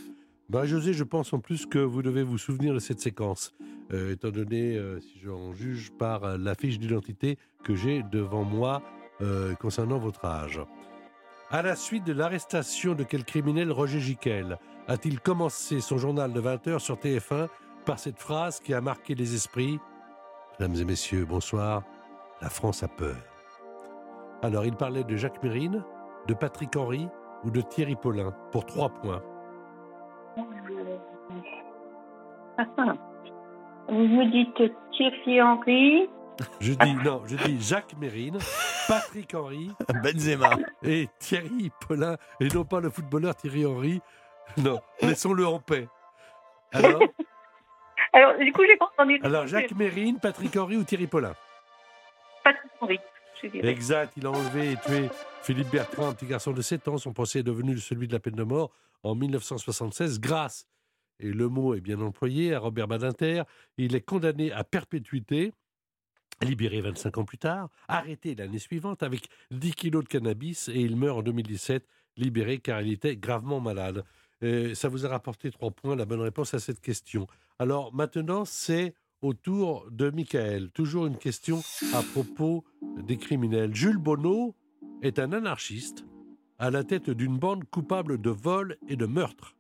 Marie-Josée, 0.51 0.93
je 0.93 1.05
pense 1.05 1.33
en 1.33 1.39
plus 1.39 1.65
que 1.65 1.79
vous 1.79 2.03
devez 2.03 2.23
vous 2.23 2.37
souvenir 2.37 2.75
de 2.75 2.79
cette 2.79 3.01
séquence, 3.01 3.55
euh, 3.95 4.13
étant 4.13 4.29
donné, 4.29 4.79
si 5.01 5.19
j'en 5.25 5.55
juge 5.55 5.91
par 5.99 6.37
la 6.37 6.55
fiche 6.55 6.79
d'identité 6.79 7.39
que 7.65 7.75
j'ai 7.75 8.03
devant 8.13 8.45
moi 8.45 8.83
concernant 9.61 9.99
votre 9.99 10.25
âge. 10.25 10.61
À 11.49 11.63
la 11.63 11.77
suite 11.77 12.05
de 12.05 12.13
l'arrestation 12.13 12.95
de 12.95 13.05
quel 13.05 13.25
criminel 13.25 13.71
Roger 13.71 14.01
Giquel 14.01 14.59
a-t-il 14.89 15.21
commencé 15.21 15.81
son 15.81 15.97
journal 15.97 16.33
de 16.33 16.41
20h 16.41 16.81
sur 16.81 16.97
TF1 16.97 17.49
par 17.87 17.99
cette 17.99 18.19
phrase 18.19 18.61
qui 18.61 18.75
a 18.75 18.81
marqué 18.81 19.15
les 19.15 19.35
esprits 19.35 19.79
Mesdames 20.59 20.77
et 20.81 20.85
messieurs, 20.85 21.25
bonsoir. 21.25 21.83
La 22.41 22.49
France 22.51 22.83
a 22.83 22.89
peur. 22.89 23.17
Alors, 24.43 24.65
il 24.65 24.75
parlait 24.75 25.05
de 25.05 25.17
Jacques 25.17 25.43
Mérine, 25.43 25.85
de 26.27 26.35
Patrick 26.35 26.75
Henry 26.77 27.09
ou 27.45 27.51
de 27.51 27.61
Thierry 27.61 27.97
Paulin 27.97 28.33
pour 28.51 28.67
trois 28.67 28.89
points. 28.89 29.23
Ah, 32.59 32.65
Vous 33.89 33.95
me 33.95 34.31
dites 34.31 34.73
Thierry 34.93 35.41
Henry. 35.41 36.09
Je 36.61 36.73
dis 36.73 36.95
non, 37.05 37.23
je 37.27 37.37
dis 37.37 37.61
Jacques 37.61 37.95
Mérine, 37.99 38.39
Patrick 38.89 39.35
Henry 39.35 39.71
Benzema. 40.03 40.57
et 40.83 41.09
Thierry 41.19 41.71
Paulin 41.87 42.17
et 42.41 42.49
non 42.49 42.65
pas 42.65 42.81
le 42.81 42.91
footballeur 42.91 43.35
Thierry 43.37 43.65
Henry. 43.67 44.01
Non, 44.59 44.81
laissons-le 45.03 45.47
en 45.47 45.59
paix. 45.61 45.89
Alors, 46.73 47.01
Alors, 48.13 48.37
du 48.39 48.53
coup, 48.53 48.63
j'ai 48.67 48.77
entendu. 48.81 49.21
alors 49.23 49.47
Jacques 49.47 49.73
Mérine, 49.73 50.19
Patrick 50.21 50.57
Henry 50.57 50.77
ou 50.77 50.85
Thierry 50.85 51.07
Paulin? 51.07 51.35
Patrick 52.45 52.73
Henry. 52.81 52.99
Exact, 53.63 54.13
il 54.17 54.27
a 54.27 54.31
enlevé 54.31 54.73
et 54.73 54.77
tué 54.77 55.09
Philippe 55.43 55.71
Bertrand, 55.71 56.09
un 56.11 56.15
petit 56.15 56.27
garçon 56.27 56.53
de 56.53 56.63
7 56.63 56.87
ans. 56.89 56.99
Son 56.99 57.13
procès 57.13 57.41
est 57.41 57.45
devenu 57.45 57.77
celui 57.79 58.07
de 58.07 58.13
la 58.13 58.21
peine 58.21 58.37
de 58.37 58.45
mort 58.45 58.71
en 59.03 59.17
1976 59.17 60.21
grâce, 60.21 60.69
et 61.19 61.33
le 61.33 61.49
mot 61.49 61.75
est 61.75 61.81
bien 61.81 62.01
employé, 62.01 62.55
à 62.55 62.61
Robert 62.61 62.87
Badinter. 62.87 63.43
Il 63.79 63.97
est 63.97 64.01
condamné 64.01 64.53
à 64.53 64.63
perpétuité, 64.63 65.53
libéré 66.41 66.83
25 66.83 67.19
ans 67.19 67.25
plus 67.25 67.39
tard, 67.39 67.69
arrêté 67.89 68.35
l'année 68.37 68.61
suivante 68.61 69.03
avec 69.03 69.29
10 69.51 69.75
kilos 69.75 70.05
de 70.05 70.09
cannabis 70.09 70.69
et 70.69 70.81
il 70.81 70.97
meurt 70.97 71.19
en 71.19 71.23
2017, 71.23 71.85
libéré 72.17 72.59
car 72.59 72.81
il 72.83 72.93
était 72.93 73.17
gravement 73.17 73.61
malade. 73.61 74.05
Ça 74.75 74.89
vous 74.89 75.07
a 75.07 75.09
rapporté 75.09 75.51
trois 75.51 75.71
points, 75.71 75.95
la 75.95 76.05
bonne 76.05 76.21
réponse 76.21 76.53
à 76.55 76.59
cette 76.59 76.81
question. 76.81 77.27
Alors 77.59 77.95
maintenant, 77.95 78.45
c'est 78.45 78.95
au 79.21 79.35
tour 79.35 79.87
de 79.91 80.11
Michael. 80.11 80.71
Toujours 80.73 81.07
une 81.07 81.17
question 81.17 81.63
à 81.95 82.03
propos 82.03 82.65
des 82.97 83.17
criminels. 83.17 83.75
Jules 83.75 83.99
Bonneau 83.99 84.57
est 85.03 85.21
un 85.21 85.33
anarchiste 85.33 86.05
à 86.59 86.71
la 86.71 86.83
tête 86.83 87.11
d'une 87.11 87.39
bande 87.39 87.65
coupable 87.71 88.21
de 88.21 88.31
vol 88.31 88.77
et 88.89 88.97
de 88.97 89.07
meurtre. 89.07 89.55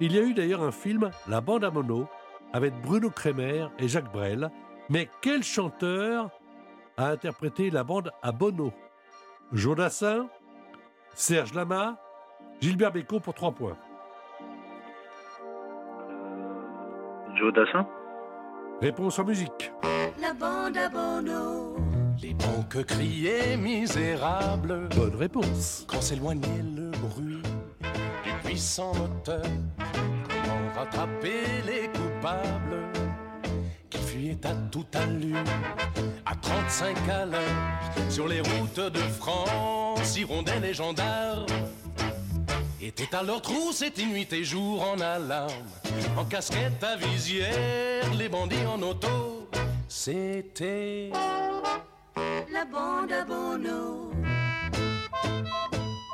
Il 0.00 0.12
y 0.12 0.18
a 0.18 0.22
eu 0.22 0.32
d'ailleurs 0.32 0.62
un 0.62 0.72
film, 0.72 1.10
La 1.28 1.42
bande 1.42 1.64
à 1.64 1.70
mono, 1.70 2.08
avec 2.54 2.72
Bruno 2.80 3.10
Kremer 3.10 3.68
et 3.78 3.86
Jacques 3.86 4.12
Brel. 4.12 4.50
Mais 4.88 5.10
quel 5.20 5.42
chanteur 5.42 6.30
a 6.96 7.10
interprété 7.10 7.68
la 7.70 7.84
bande 7.84 8.10
à 8.22 8.32
Bono? 8.32 8.72
Jodassin, 9.52 10.28
Serge 11.14 11.52
Lama, 11.52 12.00
Gilbert 12.60 12.92
Bécaud 12.92 13.20
pour 13.20 13.34
3 13.34 13.52
points. 13.52 13.76
Joe 17.40 17.54
Dassin 17.54 17.86
Réponse 18.82 19.18
en 19.18 19.24
musique. 19.24 19.72
La 20.20 20.34
bande 20.34 20.76
à 20.76 20.90
Bono. 20.90 21.74
Les 22.22 22.34
banques 22.34 22.84
criaient 22.84 23.56
misérables 23.56 24.88
Bonne 24.94 25.16
réponse. 25.16 25.86
quand 25.88 26.02
s'éloignait 26.02 26.62
le 26.76 26.90
bruit 26.90 27.42
du 28.24 28.30
puissant 28.44 28.92
moteur. 28.94 29.42
Comment 29.78 30.74
rattraper 30.76 31.62
les 31.66 31.88
coupables 31.88 32.76
qui 33.88 33.98
fuyaient 33.98 34.46
à 34.46 34.52
toute 34.70 34.94
allure 34.94 35.38
à 36.26 36.34
35 36.34 36.96
à 37.08 37.24
l'heure 37.24 38.10
sur 38.10 38.28
les 38.28 38.40
routes 38.40 38.92
de 38.92 38.98
France, 38.98 40.18
hirondelles 40.18 40.66
et 40.66 40.74
gendarmes 40.74 41.46
étaient 42.82 43.14
à 43.14 43.22
leur 43.22 43.40
trousse, 43.42 43.82
et 43.82 43.92
nuit 44.04 44.28
et 44.32 44.44
jour 44.44 44.82
en 44.82 45.00
alarme, 45.00 45.50
en 46.16 46.24
casquette 46.24 46.82
à 46.82 46.96
visière, 46.96 48.12
les 48.18 48.28
bandits 48.28 48.66
en 48.66 48.80
auto. 48.82 49.48
C'était 49.88 51.10
La 52.52 52.64
bande 52.64 53.12
à 53.12 53.24
Bono. 53.24 54.10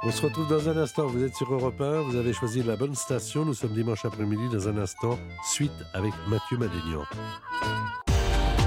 On 0.02 0.10
se 0.12 0.22
retrouve 0.22 0.48
dans 0.48 0.68
un 0.68 0.76
instant. 0.76 1.06
Vous 1.06 1.24
êtes 1.24 1.34
sur 1.34 1.52
Europe 1.52 1.80
1, 1.80 2.02
vous 2.02 2.16
avez 2.16 2.32
choisi 2.32 2.62
la 2.62 2.76
bonne 2.76 2.94
station. 2.94 3.44
Nous 3.44 3.54
sommes 3.54 3.72
dimanche 3.74 4.04
après-midi. 4.04 4.48
Dans 4.52 4.68
un 4.68 4.78
instant, 4.78 5.18
suite 5.44 5.72
avec 5.94 6.12
Mathieu 6.28 6.56
Madénian. 6.58 7.02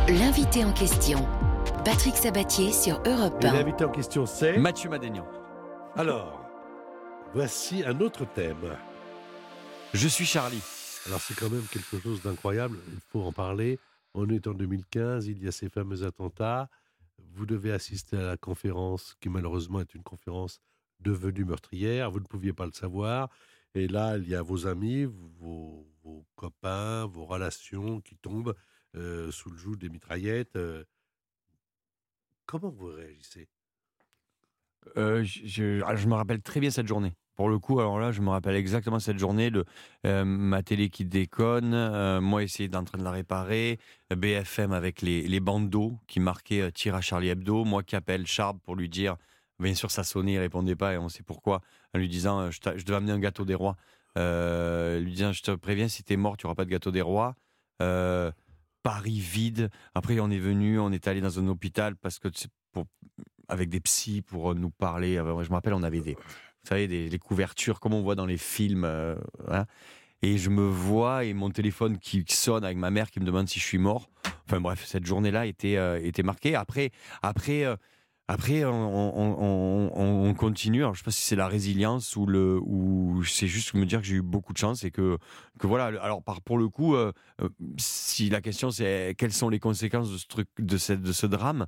L'invité 0.09 0.65
en 0.65 0.73
question, 0.73 1.25
Patrick 1.85 2.17
Sabatier 2.17 2.73
sur 2.73 3.01
Europe 3.05 3.35
Et 3.41 3.47
1. 3.47 3.53
l'invité 3.53 3.85
en 3.85 3.89
question, 3.89 4.25
c'est. 4.25 4.57
Mathieu 4.57 4.89
Madénian. 4.89 5.25
Alors, 5.95 6.48
voici 7.33 7.83
un 7.83 7.99
autre 7.99 8.25
thème. 8.33 8.77
Je 9.93 10.07
suis 10.07 10.25
Charlie. 10.25 10.61
Alors, 11.05 11.19
c'est 11.21 11.33
quand 11.33 11.49
même 11.49 11.65
quelque 11.71 11.99
chose 11.99 12.21
d'incroyable. 12.21 12.77
Il 12.91 12.99
faut 12.99 13.21
en 13.21 13.31
parler. 13.31 13.79
On 14.13 14.29
est 14.29 14.47
en 14.47 14.53
2015, 14.53 15.27
il 15.27 15.43
y 15.43 15.47
a 15.47 15.51
ces 15.51 15.69
fameux 15.69 16.03
attentats. 16.03 16.69
Vous 17.33 17.45
devez 17.45 17.71
assister 17.71 18.17
à 18.17 18.23
la 18.23 18.37
conférence, 18.37 19.15
qui 19.21 19.29
malheureusement 19.29 19.81
est 19.81 19.93
une 19.93 20.03
conférence 20.03 20.59
devenue 20.99 21.45
meurtrière. 21.45 22.11
Vous 22.11 22.19
ne 22.19 22.25
pouviez 22.25 22.53
pas 22.53 22.65
le 22.65 22.71
savoir. 22.73 23.29
Et 23.75 23.87
là, 23.87 24.17
il 24.17 24.27
y 24.27 24.35
a 24.35 24.41
vos 24.41 24.67
amis, 24.67 25.05
vos, 25.05 25.87
vos 26.03 26.25
copains, 26.35 27.05
vos 27.05 27.25
relations 27.25 28.01
qui 28.01 28.15
tombent 28.17 28.55
euh, 28.95 29.31
sous 29.31 29.49
le 29.51 29.57
joug 29.57 29.75
des 29.75 29.89
mitraillettes. 29.89 30.55
euh. 30.55 30.83
Comment 32.45 32.69
vous 32.69 32.87
réagissez? 32.87 33.47
Euh, 34.97 35.23
je, 35.23 36.07
me 36.07 36.13
rappelle 36.13 36.41
très 36.41 36.59
bien 36.59 36.71
cette 36.71 36.87
journée. 36.87 37.13
Pour 37.39 37.47
le 37.47 37.57
coup, 37.57 37.79
alors 37.79 37.99
là, 37.99 38.11
je 38.11 38.19
me 38.19 38.29
rappelle 38.31 38.55
exactement 38.55 38.99
cette 38.99 39.17
journée. 39.17 39.49
Le, 39.49 39.63
euh, 40.05 40.25
ma 40.25 40.61
télé 40.61 40.89
qui 40.89 41.05
déconne, 41.05 41.73
euh, 41.73 42.19
moi 42.19 42.43
essayer 42.43 42.67
d'en 42.67 42.83
train 42.83 42.97
de 42.97 43.03
la 43.05 43.11
réparer, 43.11 43.79
BFM 44.13 44.73
avec 44.73 45.01
les, 45.01 45.21
les 45.25 45.39
bandeaux 45.39 45.97
qui 46.07 46.19
marquaient 46.19 46.63
euh, 46.63 46.69
tir 46.69 46.95
à 46.95 47.01
Charlie 47.01 47.29
Hebdo, 47.29 47.63
moi 47.63 47.81
qui 47.81 47.95
appelle 47.95 48.27
Charb 48.27 48.59
pour 48.59 48.75
lui 48.75 48.89
dire, 48.89 49.15
bien 49.57 49.73
sûr 49.73 49.89
ça 49.89 50.03
sonnait, 50.03 50.33
il 50.33 50.39
répondait 50.39 50.75
pas 50.75 50.93
et 50.93 50.97
on 50.97 51.07
sait 51.07 51.23
pourquoi, 51.23 51.61
en 51.95 51.99
lui 51.99 52.09
disant 52.09 52.51
je, 52.51 52.59
je 52.75 52.83
devais 52.83 52.97
amener 52.97 53.13
un 53.13 53.19
gâteau 53.19 53.45
des 53.45 53.55
rois, 53.55 53.77
lui 54.17 55.11
disant 55.13 55.31
je 55.31 55.41
te 55.41 55.51
préviens 55.51 55.87
si 55.87 56.03
t'es 56.03 56.17
mort 56.17 56.35
tu 56.35 56.45
auras 56.45 56.55
pas 56.55 56.65
de 56.65 56.69
gâteau 56.71 56.91
des 56.91 57.01
rois. 57.01 57.35
Paris 58.83 59.19
vide. 59.19 59.69
Après 59.95 60.19
on 60.19 60.29
est 60.29 60.39
venu, 60.39 60.77
on 60.77 60.91
est 60.91 61.07
allé 61.07 61.21
dans 61.21 61.39
un 61.39 61.47
hôpital 61.47 61.95
parce 61.95 62.19
que 62.19 62.27
pour 62.73 62.85
avec 63.49 63.69
des 63.69 63.79
psys 63.79 64.21
pour 64.21 64.55
nous 64.55 64.69
parler. 64.69 65.17
Euh, 65.17 65.43
Je 65.43 65.49
me 65.49 65.55
rappelle, 65.55 65.73
on 65.73 65.83
avait 65.83 66.01
des, 66.01 66.13
vous 66.13 66.67
savez, 66.69 66.87
des, 66.87 67.19
couvertures 67.19 67.79
comme 67.79 67.93
on 67.93 68.01
voit 68.01 68.15
dans 68.15 68.25
les 68.25 68.37
films. 68.37 68.83
euh. 68.85 69.15
Et 70.21 70.37
je 70.37 70.49
me 70.49 70.67
vois 70.67 71.23
et 71.23 71.33
mon 71.33 71.49
téléphone 71.49 71.97
qui 71.97 72.25
sonne 72.27 72.65
avec 72.65 72.77
ma 72.77 72.91
mère 72.91 73.09
qui 73.09 73.19
me 73.21 73.25
demande 73.25 73.47
si 73.47 73.59
je 73.59 73.65
suis 73.65 73.77
mort. 73.77 74.09
Enfin 74.45 74.59
bref, 74.59 74.83
cette 74.85 75.05
journée-là 75.05 75.45
était, 75.45 75.77
euh, 75.77 75.97
était 76.03 76.23
marquée. 76.23 76.55
Après, 76.55 76.91
après, 77.21 77.63
euh, 77.63 77.77
après 78.27 78.65
on, 78.65 78.69
on- 78.73 79.37
on- 79.39 79.91
on- 79.95 80.29
on 80.29 80.33
continue. 80.33 80.81
Alors, 80.81 80.93
je 80.93 80.99
sais 80.99 81.05
pas 81.05 81.11
si 81.11 81.21
c'est 81.21 81.37
la 81.37 81.47
résilience 81.47 82.17
ou, 82.17 82.25
ou 82.25 83.23
c'est 83.23 83.47
juste 83.47 83.73
me 83.75 83.85
dire 83.85 84.01
que 84.01 84.05
j'ai 84.07 84.15
eu 84.15 84.21
beaucoup 84.21 84.51
de 84.51 84.57
chance 84.57 84.83
et 84.83 84.91
que, 84.91 85.17
que 85.57 85.67
voilà. 85.67 85.85
Alors 86.03 86.21
pour 86.21 86.57
le 86.57 86.67
coup, 86.67 86.95
euh, 86.95 87.13
euh, 87.41 87.47
si 87.77 88.29
la 88.29 88.41
question 88.41 88.71
c'est 88.71 89.15
quelles 89.17 89.31
sont 89.33 89.47
les 89.47 89.59
conséquences 89.59 90.11
de 90.11 90.17
ce, 90.17 90.27
truc, 90.27 90.49
de 90.59 90.75
cette, 90.77 91.01
de 91.01 91.13
ce 91.13 91.27
drame, 91.27 91.65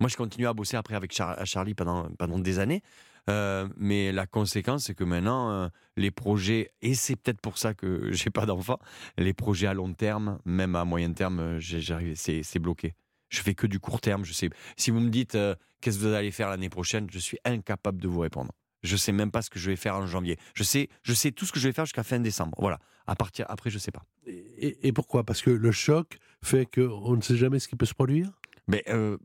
moi, 0.00 0.08
je 0.08 0.16
continue 0.16 0.46
à 0.46 0.54
bosser 0.54 0.76
après 0.76 0.94
avec 0.94 1.12
Char- 1.12 1.44
Charlie 1.46 1.74
pendant, 1.74 2.08
des 2.38 2.58
années. 2.58 2.82
Euh, 3.28 3.68
mais 3.76 4.12
la 4.12 4.26
conséquence, 4.26 4.84
c'est 4.84 4.94
que 4.94 5.04
maintenant, 5.04 5.50
euh, 5.50 5.68
les 5.96 6.10
projets, 6.10 6.72
et 6.80 6.94
c'est 6.94 7.16
peut-être 7.16 7.40
pour 7.40 7.58
ça 7.58 7.74
que 7.74 8.10
j'ai 8.12 8.30
pas 8.30 8.46
d'enfant, 8.46 8.78
les 9.18 9.34
projets 9.34 9.66
à 9.66 9.74
long 9.74 9.92
terme, 9.92 10.38
même 10.46 10.74
à 10.74 10.86
moyen 10.86 11.12
terme, 11.12 11.38
euh, 11.40 12.14
c'est, 12.16 12.58
bloqué. 12.58 12.94
Je 13.28 13.42
fais 13.42 13.54
que 13.54 13.66
du 13.66 13.78
court 13.78 14.00
terme. 14.00 14.24
Je 14.24 14.32
sais. 14.32 14.48
Si 14.76 14.90
vous 14.90 15.00
me 15.00 15.10
dites 15.10 15.36
qu'est-ce 15.80 15.98
que 15.98 16.02
vous 16.02 16.14
allez 16.14 16.30
faire 16.30 16.48
l'année 16.48 16.70
prochaine, 16.70 17.06
je 17.12 17.18
suis 17.18 17.38
incapable 17.44 18.00
de 18.00 18.08
vous 18.08 18.20
répondre. 18.20 18.52
Je 18.82 18.96
sais 18.96 19.12
même 19.12 19.30
pas 19.30 19.42
ce 19.42 19.50
que 19.50 19.58
je 19.58 19.70
vais 19.70 19.76
faire 19.76 19.94
en 19.96 20.06
janvier. 20.06 20.38
Je 20.54 20.62
sais, 20.64 20.88
je 21.02 21.12
sais 21.12 21.30
tout 21.30 21.44
ce 21.44 21.52
que 21.52 21.60
je 21.60 21.68
vais 21.68 21.74
faire 21.74 21.84
jusqu'à 21.84 22.02
fin 22.02 22.18
décembre. 22.18 22.56
Voilà. 22.58 22.78
À 23.06 23.14
partir 23.14 23.44
après, 23.48 23.68
je 23.70 23.78
sais 23.78 23.90
pas. 23.92 24.04
et, 24.26 24.88
et 24.88 24.92
pourquoi? 24.92 25.24
Parce 25.24 25.42
que 25.42 25.50
le 25.50 25.70
choc 25.72 26.18
fait 26.42 26.66
qu'on 26.66 27.16
ne 27.16 27.20
sait 27.20 27.36
jamais 27.36 27.58
ce 27.58 27.68
qui 27.68 27.76
peut 27.76 27.86
se 27.86 27.94
produire? 27.94 28.30
Mais 28.70 28.84
euh, 28.88 29.16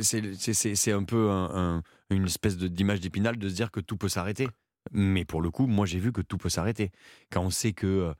c'est- 0.00 0.92
un 0.92 1.04
peu 1.04 1.30
un- 1.30 1.76
un- 1.78 1.82
une 2.10 2.24
espèce 2.26 2.56
d'image 2.56 3.00
d'épinal 3.00 3.36
de 3.38 3.48
se 3.48 3.54
dire 3.54 3.70
que 3.70 3.78
tout 3.80 3.96
peut 3.96 4.08
s'arrêter. 4.08 4.48
Mais 4.92 5.24
pour 5.24 5.42
le 5.42 5.50
coup, 5.50 5.66
moi 5.66 5.86
j'ai 5.86 6.00
vu 6.00 6.10
que 6.12 6.22
tout 6.22 6.38
peut 6.38 6.48
s'arrêter. 6.48 6.90
Quand 7.30 7.42
on 7.42 7.50
sait 7.50 7.72
que, 7.72 8.12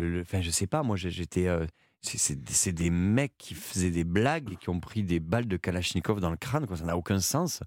euh, 0.00 0.20
enfin 0.22 0.40
je 0.40 0.50
sais 0.50 0.66
pas, 0.66 0.82
moi 0.82 0.96
j'étais, 0.96 1.46
euh, 1.46 1.66
c'est- 2.00 2.72
des 2.72 2.90
mecs 2.90 3.34
qui 3.38 3.54
faisaient 3.54 3.90
des 3.92 4.04
blagues 4.04 4.52
et 4.52 4.56
qui 4.56 4.70
ont 4.70 4.80
pris 4.80 5.04
des 5.04 5.20
balles 5.20 5.46
de 5.46 5.56
Kalachnikov 5.56 6.18
dans 6.20 6.30
le 6.30 6.36
crâne, 6.36 6.66
quoi. 6.66 6.76
ça 6.76 6.84
n'a 6.84 6.96
aucun 6.96 7.20
sens. 7.20 7.60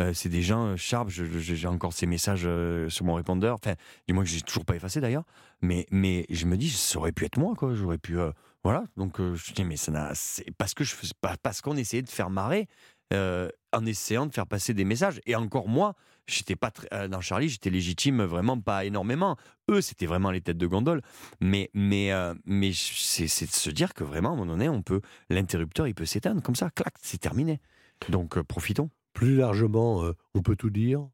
Euh, 0.00 0.14
c'est 0.14 0.28
des 0.28 0.42
gens 0.42 0.76
sharp, 0.76 1.08
j'ai 1.10 1.66
encore 1.66 1.92
ces 1.92 2.06
messages 2.06 2.48
sur 2.88 3.04
mon 3.04 3.14
répondeur, 3.14 3.54
enfin 3.56 3.74
du 4.06 4.14
moins 4.14 4.22
que 4.24 4.30
j'ai 4.30 4.40
toujours 4.42 4.64
pas 4.64 4.76
effacé 4.76 5.00
d'ailleurs. 5.00 5.24
Mais, 5.60 5.86
mais 5.90 6.24
je 6.30 6.46
me 6.46 6.56
dis, 6.56 6.70
ça 6.70 6.98
aurait 6.98 7.12
pu 7.12 7.24
être 7.26 7.36
moi, 7.38 7.54
quoi. 7.54 7.74
J'aurais 7.74 7.98
pu. 7.98 8.16
Voilà. 8.64 8.84
Donc, 8.96 9.20
euh, 9.20 9.34
je 9.34 9.52
dis, 9.52 9.64
mais 9.64 9.76
ça 9.76 9.92
n'a. 9.92 10.14
C'est 10.14 10.50
parce 10.56 10.74
que 10.74 10.84
je 10.84 10.94
parce 11.42 11.60
qu'on 11.60 11.76
essayait 11.76 12.02
de 12.02 12.08
faire 12.08 12.30
marrer, 12.30 12.68
euh, 13.12 13.48
en 13.72 13.86
essayant 13.86 14.26
de 14.26 14.32
faire 14.32 14.46
passer 14.46 14.74
des 14.74 14.84
messages. 14.84 15.20
Et 15.26 15.36
encore 15.36 15.68
moi, 15.68 15.94
j'étais 16.26 16.56
pas 16.56 16.72
euh, 16.92 17.08
dans 17.08 17.20
Charlie, 17.20 17.48
j'étais 17.48 17.70
légitime 17.70 18.22
vraiment 18.22 18.60
pas 18.60 18.84
énormément. 18.84 19.36
Eux, 19.70 19.80
c'était 19.80 20.06
vraiment 20.06 20.30
les 20.30 20.40
têtes 20.40 20.58
de 20.58 20.66
gondole. 20.66 21.02
Mais, 21.40 21.70
mais, 21.72 22.10
mais 22.44 22.72
c'est 22.74 23.28
c'est 23.28 23.46
de 23.46 23.52
se 23.52 23.70
dire 23.70 23.94
que 23.94 24.04
vraiment, 24.04 24.30
à 24.30 24.32
un 24.32 24.36
moment 24.36 24.52
donné, 24.52 24.68
on 24.68 24.82
peut. 24.82 25.00
L'interrupteur, 25.30 25.86
il 25.86 25.94
peut 25.94 26.06
s'éteindre 26.06 26.42
comme 26.42 26.56
ça, 26.56 26.70
clac, 26.70 26.94
c'est 27.00 27.18
terminé. 27.18 27.60
Donc, 28.08 28.40
profitons. 28.42 28.90
Plus 29.12 29.36
largement, 29.36 30.04
on 30.34 30.42
peut 30.42 30.56
tout 30.56 30.70
dire. 30.70 31.08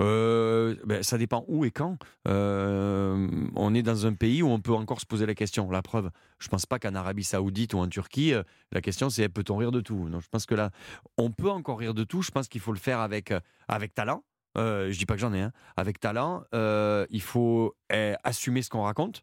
Euh, 0.00 0.76
ben, 0.84 1.02
ça 1.02 1.18
dépend 1.18 1.44
où 1.48 1.64
et 1.64 1.70
quand. 1.70 1.98
Euh, 2.28 3.28
on 3.54 3.74
est 3.74 3.82
dans 3.82 4.06
un 4.06 4.14
pays 4.14 4.42
où 4.42 4.48
on 4.48 4.60
peut 4.60 4.72
encore 4.72 5.00
se 5.00 5.06
poser 5.06 5.26
la 5.26 5.34
question. 5.34 5.70
La 5.70 5.82
preuve, 5.82 6.10
je 6.38 6.48
pense 6.48 6.66
pas 6.66 6.78
qu'en 6.78 6.94
Arabie 6.94 7.24
Saoudite 7.24 7.74
ou 7.74 7.78
en 7.78 7.88
Turquie, 7.88 8.34
euh, 8.34 8.42
la 8.72 8.80
question 8.80 9.10
c'est 9.10 9.28
peut-on 9.28 9.56
rire 9.56 9.72
de 9.72 9.80
tout? 9.80 10.08
Donc 10.08 10.22
je 10.22 10.28
pense 10.28 10.46
que 10.46 10.54
là, 10.54 10.70
on 11.16 11.30
peut 11.30 11.50
encore 11.50 11.78
rire 11.78 11.94
de 11.94 12.04
tout. 12.04 12.22
Je 12.22 12.30
pense 12.30 12.48
qu'il 12.48 12.60
faut 12.60 12.72
le 12.72 12.78
faire 12.78 13.00
avec, 13.00 13.32
avec 13.68 13.94
talent. 13.94 14.24
Euh, 14.56 14.90
je 14.92 14.98
dis 14.98 15.06
pas 15.06 15.14
que 15.14 15.20
j'en 15.20 15.32
ai, 15.32 15.40
hein. 15.40 15.52
avec 15.76 16.00
talent. 16.00 16.44
il 16.52 17.22
faut 17.22 17.74
assumer 17.90 18.62
ce 18.62 18.70
qu'on 18.70 18.82
raconte. 18.82 19.22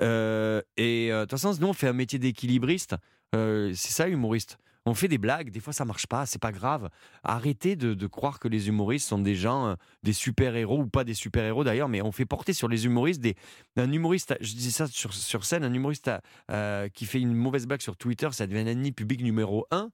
Et 0.00 0.04
de 1.10 1.20
toute 1.22 1.30
façon, 1.30 1.54
nous 1.60 1.68
on 1.68 1.72
fait 1.72 1.88
un 1.88 1.92
métier 1.92 2.18
d'équilibriste. 2.18 2.96
C'est 3.32 3.74
ça, 3.74 4.08
humoriste. 4.08 4.58
On 4.88 4.94
fait 4.94 5.08
des 5.08 5.18
blagues, 5.18 5.50
des 5.50 5.60
fois 5.60 5.74
ça 5.74 5.84
marche 5.84 6.06
pas, 6.06 6.24
c'est 6.24 6.40
pas 6.40 6.50
grave. 6.50 6.88
Arrêtez 7.22 7.76
de, 7.76 8.06
croire 8.06 8.38
que 8.38 8.48
les 8.48 8.68
humoristes 8.68 9.06
sont 9.06 9.18
des 9.18 9.34
gens, 9.34 9.68
euh, 9.68 9.74
des 10.02 10.14
super-héros 10.14 10.80
ou 10.80 10.86
pas 10.86 11.04
des 11.04 11.12
super-héros 11.12 11.62
d'ailleurs, 11.62 11.90
mais 11.90 12.00
on 12.00 12.10
fait 12.10 12.24
porter 12.24 12.54
sur 12.54 12.68
les 12.68 12.86
humoristes 12.86 13.20
des. 13.20 13.36
Un 13.76 13.92
humoriste, 13.92 14.34
je 14.40 14.54
dis 14.54 14.72
ça 14.72 14.86
sur, 14.86 15.12
sur 15.12 15.44
scène, 15.44 15.62
un 15.62 15.74
humoriste 15.74 16.10
euh, 16.50 16.88
qui 16.88 17.04
fait 17.04 17.20
une 17.20 17.34
mauvaise 17.34 17.66
blague 17.66 17.82
sur 17.82 17.96
Twitter, 17.96 18.28
ça 18.32 18.46
devient 18.46 18.60
un 18.60 18.66
ennemi 18.66 18.92
public 18.92 19.22
numéro 19.22 19.66
un. 19.70 19.90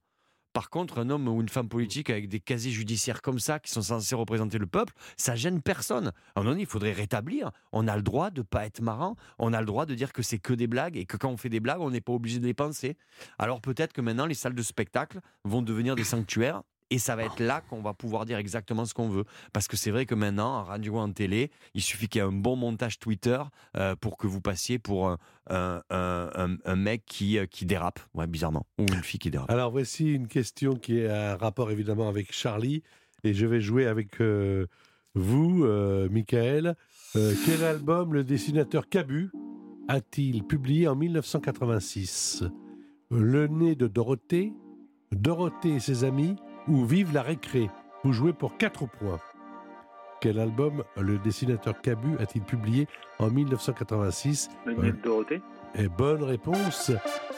Par 0.55 0.69
contre, 0.69 0.99
un 0.99 1.09
homme 1.09 1.27
ou 1.27 1.41
une 1.41 1.49
femme 1.49 1.67
politique 1.67 2.09
avec 2.09 2.29
des 2.29 2.39
casiers 2.39 2.71
judiciaires 2.71 3.21
comme 3.21 3.39
ça, 3.39 3.59
qui 3.59 3.69
sont 3.69 3.81
censés 3.81 4.15
représenter 4.15 4.57
le 4.57 4.67
peuple, 4.67 4.93
ça 5.17 5.35
gêne 5.35 5.61
personne. 5.61 6.13
À 6.33 6.39
un 6.39 6.57
il 6.57 6.65
faudrait 6.65 6.93
rétablir. 6.93 7.51
On 7.73 7.89
a 7.89 7.97
le 7.97 8.01
droit 8.01 8.29
de 8.29 8.41
pas 8.41 8.65
être 8.65 8.79
marrant. 8.79 9.17
On 9.37 9.51
a 9.51 9.59
le 9.59 9.65
droit 9.65 9.85
de 9.85 9.93
dire 9.95 10.13
que 10.13 10.21
c'est 10.21 10.39
que 10.39 10.53
des 10.53 10.67
blagues 10.67 10.95
et 10.95 11.05
que 11.05 11.17
quand 11.17 11.29
on 11.29 11.35
fait 11.35 11.49
des 11.49 11.59
blagues, 11.59 11.81
on 11.81 11.91
n'est 11.91 11.99
pas 11.99 12.13
obligé 12.13 12.39
de 12.39 12.45
les 12.45 12.53
penser. 12.53 12.95
Alors 13.37 13.59
peut-être 13.59 13.91
que 13.91 13.99
maintenant, 13.99 14.27
les 14.27 14.33
salles 14.33 14.55
de 14.55 14.63
spectacle 14.63 15.19
vont 15.43 15.61
devenir 15.61 15.97
des 15.97 16.05
sanctuaires. 16.05 16.63
Et 16.91 16.99
ça 16.99 17.15
va 17.15 17.23
être 17.23 17.39
là 17.39 17.61
qu'on 17.61 17.81
va 17.81 17.93
pouvoir 17.95 18.25
dire 18.25 18.37
exactement 18.37 18.85
ce 18.85 18.93
qu'on 18.93 19.09
veut. 19.09 19.23
Parce 19.53 19.67
que 19.67 19.75
c'est 19.75 19.89
vrai 19.89 20.05
que 20.05 20.13
maintenant, 20.13 20.57
en 20.59 20.63
radio, 20.63 20.97
en 20.97 21.11
télé, 21.11 21.49
il 21.73 21.81
suffit 21.81 22.07
qu'il 22.07 22.19
y 22.21 22.23
ait 22.23 22.27
un 22.27 22.31
bon 22.31 22.55
montage 22.55 22.99
Twitter 22.99 23.39
euh, 23.75 23.95
pour 23.95 24.17
que 24.17 24.27
vous 24.27 24.39
passiez 24.39 24.77
pour 24.77 25.09
un, 25.09 25.17
un- 25.49 26.57
un- 26.63 26.75
mec 26.75 27.03
qui, 27.07 27.39
euh, 27.39 27.47
qui 27.47 27.65
dérape, 27.65 27.99
ouais, 28.13 28.27
bizarrement. 28.27 28.67
Ou 28.77 28.83
une 28.83 29.01
fille 29.03 29.19
qui 29.19 29.31
dérape. 29.31 29.49
Alors 29.49 29.71
voici 29.71 30.13
une 30.13 30.27
question 30.27 30.75
qui 30.75 31.03
a 31.05 31.33
un 31.33 31.35
rapport 31.37 31.71
évidemment 31.71 32.07
avec 32.07 32.31
Charlie 32.31 32.83
Et 33.23 33.33
je 33.33 33.47
vais 33.47 33.61
jouer 33.61 33.87
avec 33.87 34.21
euh, 34.21 34.67
vous, 35.15 35.65
Michael. 36.11 36.75
Quel 37.13 37.63
album 37.63 38.13
le 38.13 38.23
dessinateur 38.23 38.89
Cabu 38.89 39.31
a-t-il 39.87 40.43
publié 40.43 40.87
en 40.87 40.95
1986 40.95 42.43
Le 43.09 43.47
nez 43.47 43.75
de 43.75 43.87
Dorothée, 43.87 44.51
Dorothée 45.11 45.75
et 45.75 45.79
ses 45.79 46.03
amis 46.03 46.35
ou 46.67 46.85
Vive 46.85 47.13
la 47.13 47.21
récré 47.21 47.69
Vous 48.03 48.13
jouez 48.13 48.33
pour 48.33 48.57
4 48.57 48.87
points. 48.87 49.19
Quel 50.21 50.39
album 50.39 50.83
le 50.97 51.19
dessinateur 51.19 51.79
Cabu 51.81 52.17
a-t-il 52.17 52.43
publié 52.43 52.87
en 53.19 53.29
1986 53.29 54.49
Le 54.65 54.73
de 54.75 54.91
Dorothée 55.03 55.41
Et 55.75 55.87
bonne 55.87 56.23
réponse. 56.23 56.91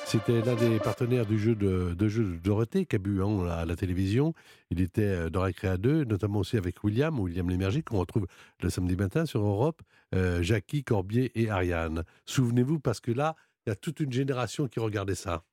C'était 0.05 0.41
l'un 0.41 0.55
des 0.55 0.79
partenaires 0.79 1.25
du 1.25 1.37
jeu 1.37 1.53
de, 1.55 1.93
de 1.93 2.07
jeu 2.07 2.23
de 2.23 2.37
Dorothée, 2.37 2.85
Cabu, 2.85 3.21
hein, 3.21 3.45
à 3.49 3.65
la 3.65 3.75
télévision. 3.75 4.33
Il 4.69 4.79
était 4.79 5.01
euh, 5.01 5.29
dans 5.29 5.41
Récré 5.41 5.67
à 5.67 5.77
2, 5.77 6.05
notamment 6.05 6.39
aussi 6.39 6.55
avec 6.55 6.81
William, 6.83 7.19
William 7.19 7.49
Lémergie, 7.49 7.83
qu'on 7.83 7.97
retrouve 7.97 8.27
le 8.61 8.69
samedi 8.69 8.95
matin 8.95 9.25
sur 9.25 9.41
Europe, 9.41 9.81
euh, 10.15 10.41
Jackie, 10.41 10.83
Corbier 10.85 11.31
et 11.35 11.49
Ariane. 11.49 12.03
Souvenez-vous, 12.25 12.79
parce 12.79 13.01
que 13.01 13.11
là, 13.11 13.35
il 13.65 13.71
y 13.71 13.73
a 13.73 13.75
toute 13.75 13.99
une 13.99 14.13
génération 14.13 14.67
qui 14.67 14.79
regardait 14.79 15.15
ça. 15.15 15.43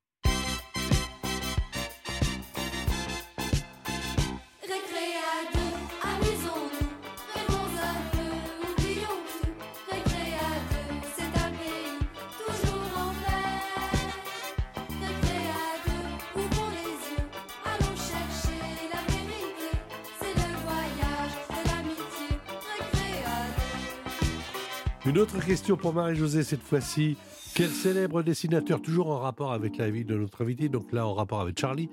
Autre 25.25 25.43
question 25.43 25.79
pour 25.79 25.95
Marie-Josée 25.95 26.43
cette 26.43 26.63
fois-ci. 26.63 27.17
Quel 27.55 27.71
célèbre 27.71 28.23
dessinateur, 28.23 28.83
toujours 28.83 29.11
en 29.11 29.21
rapport 29.21 29.55
avec 29.55 29.79
la 29.79 29.89
vie 29.89 30.05
de 30.05 30.15
notre 30.15 30.43
invité, 30.43 30.69
donc 30.69 30.93
là 30.93 31.07
en 31.07 31.15
rapport 31.15 31.41
avec 31.41 31.59
Charlie, 31.59 31.89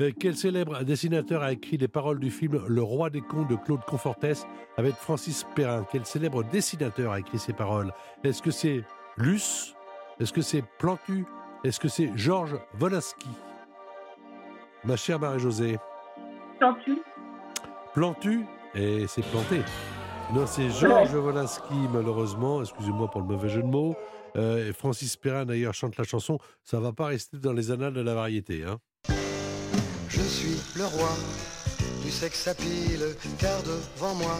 euh, 0.00 0.10
quel 0.18 0.36
célèbre 0.36 0.82
dessinateur 0.82 1.44
a 1.44 1.52
écrit 1.52 1.76
les 1.76 1.86
paroles 1.86 2.18
du 2.18 2.32
film 2.32 2.60
Le 2.66 2.82
roi 2.82 3.08
des 3.08 3.20
contes 3.20 3.48
de 3.48 3.54
Claude 3.54 3.84
Confortès 3.86 4.48
avec 4.76 4.96
Francis 4.96 5.46
Perrin? 5.54 5.86
Quel 5.92 6.04
célèbre 6.04 6.42
dessinateur 6.42 7.12
a 7.12 7.20
écrit 7.20 7.38
ces 7.38 7.52
paroles? 7.52 7.92
Est-ce 8.24 8.42
que 8.42 8.50
c'est 8.50 8.82
Luce? 9.16 9.76
Est-ce 10.18 10.32
que 10.32 10.42
c'est 10.42 10.64
Plantu? 10.80 11.24
Est-ce 11.62 11.78
que 11.78 11.86
c'est 11.86 12.10
Georges 12.16 12.58
Volaski? 12.74 13.28
Ma 14.82 14.96
chère 14.96 15.20
Marie-Josée. 15.20 15.78
Plantu. 16.58 16.98
Plantu? 17.94 18.40
Et 18.74 19.06
c'est 19.06 19.24
planté. 19.26 19.60
Non, 20.32 20.46
c'est 20.46 20.70
Georges 20.70 21.14
Volaski, 21.14 21.74
malheureusement. 21.92 22.62
Excusez-moi 22.62 23.10
pour 23.10 23.20
le 23.20 23.26
mauvais 23.26 23.50
jeu 23.50 23.60
de 23.60 23.66
mots. 23.66 23.94
Euh, 24.36 24.70
et 24.70 24.72
Francis 24.72 25.14
Perrin, 25.14 25.44
d'ailleurs, 25.44 25.74
chante 25.74 25.98
la 25.98 26.04
chanson. 26.04 26.38
Ça 26.64 26.80
va 26.80 26.94
pas 26.94 27.06
rester 27.06 27.36
dans 27.36 27.52
les 27.52 27.70
annales 27.70 27.92
de 27.92 28.00
la 28.00 28.14
variété. 28.14 28.64
Hein. 28.64 28.78
Je 30.08 30.22
suis 30.22 30.56
le 30.74 30.86
roi 30.86 31.10
du 32.02 32.10
sexe 32.10 32.48
à 32.48 32.54
pile, 32.54 33.04
car 33.38 33.62
devant 33.62 34.14
moi, 34.14 34.38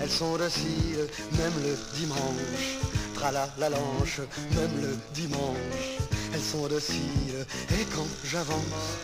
elles 0.00 0.10
sont 0.10 0.36
dociles, 0.36 1.06
même 1.38 1.52
le 1.62 1.76
dimanche. 1.96 2.78
Trala 3.14 3.48
la 3.58 3.70
lanche, 3.70 4.18
même 4.56 4.82
le 4.82 4.96
dimanche, 5.14 5.98
elles 6.34 6.40
sont 6.40 6.66
dociles. 6.66 7.46
Et 7.70 7.84
quand 7.94 8.08
j'avance, 8.24 8.98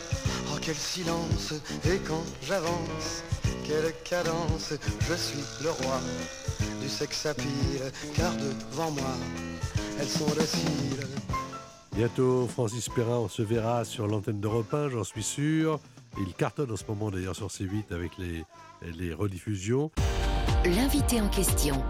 oh 0.52 0.58
quel 0.60 0.74
silence, 0.74 1.54
et 1.84 1.98
quand 2.06 2.24
j'avance, 2.42 3.22
quelle 3.72 3.92
cadence, 4.04 4.74
je 5.08 5.14
suis 5.14 5.64
le 5.64 5.70
roi 5.70 6.00
du 6.80 6.88
sexe 6.88 7.26
à 7.26 7.34
pile, 7.34 7.82
car 8.14 8.32
devant 8.34 8.90
moi, 8.90 9.14
elles 9.98 10.08
sont 10.08 10.26
dociles. 10.26 11.06
Bientôt, 11.94 12.46
Francis 12.48 12.88
Perrin, 12.88 13.18
on 13.18 13.28
se 13.28 13.42
verra 13.42 13.84
sur 13.84 14.06
l'antenne 14.06 14.40
d'Europe 14.40 14.72
1, 14.72 14.90
j'en 14.90 15.04
suis 15.04 15.22
sûr. 15.22 15.80
Il 16.18 16.34
cartonne 16.34 16.70
en 16.70 16.76
ce 16.76 16.84
moment, 16.86 17.10
d'ailleurs, 17.10 17.36
sur 17.36 17.48
C8 17.48 17.92
avec 17.92 18.18
les, 18.18 18.44
les 18.98 19.14
rediffusions. 19.14 19.90
L'invité 20.64 21.20
en 21.20 21.28
question, 21.28 21.82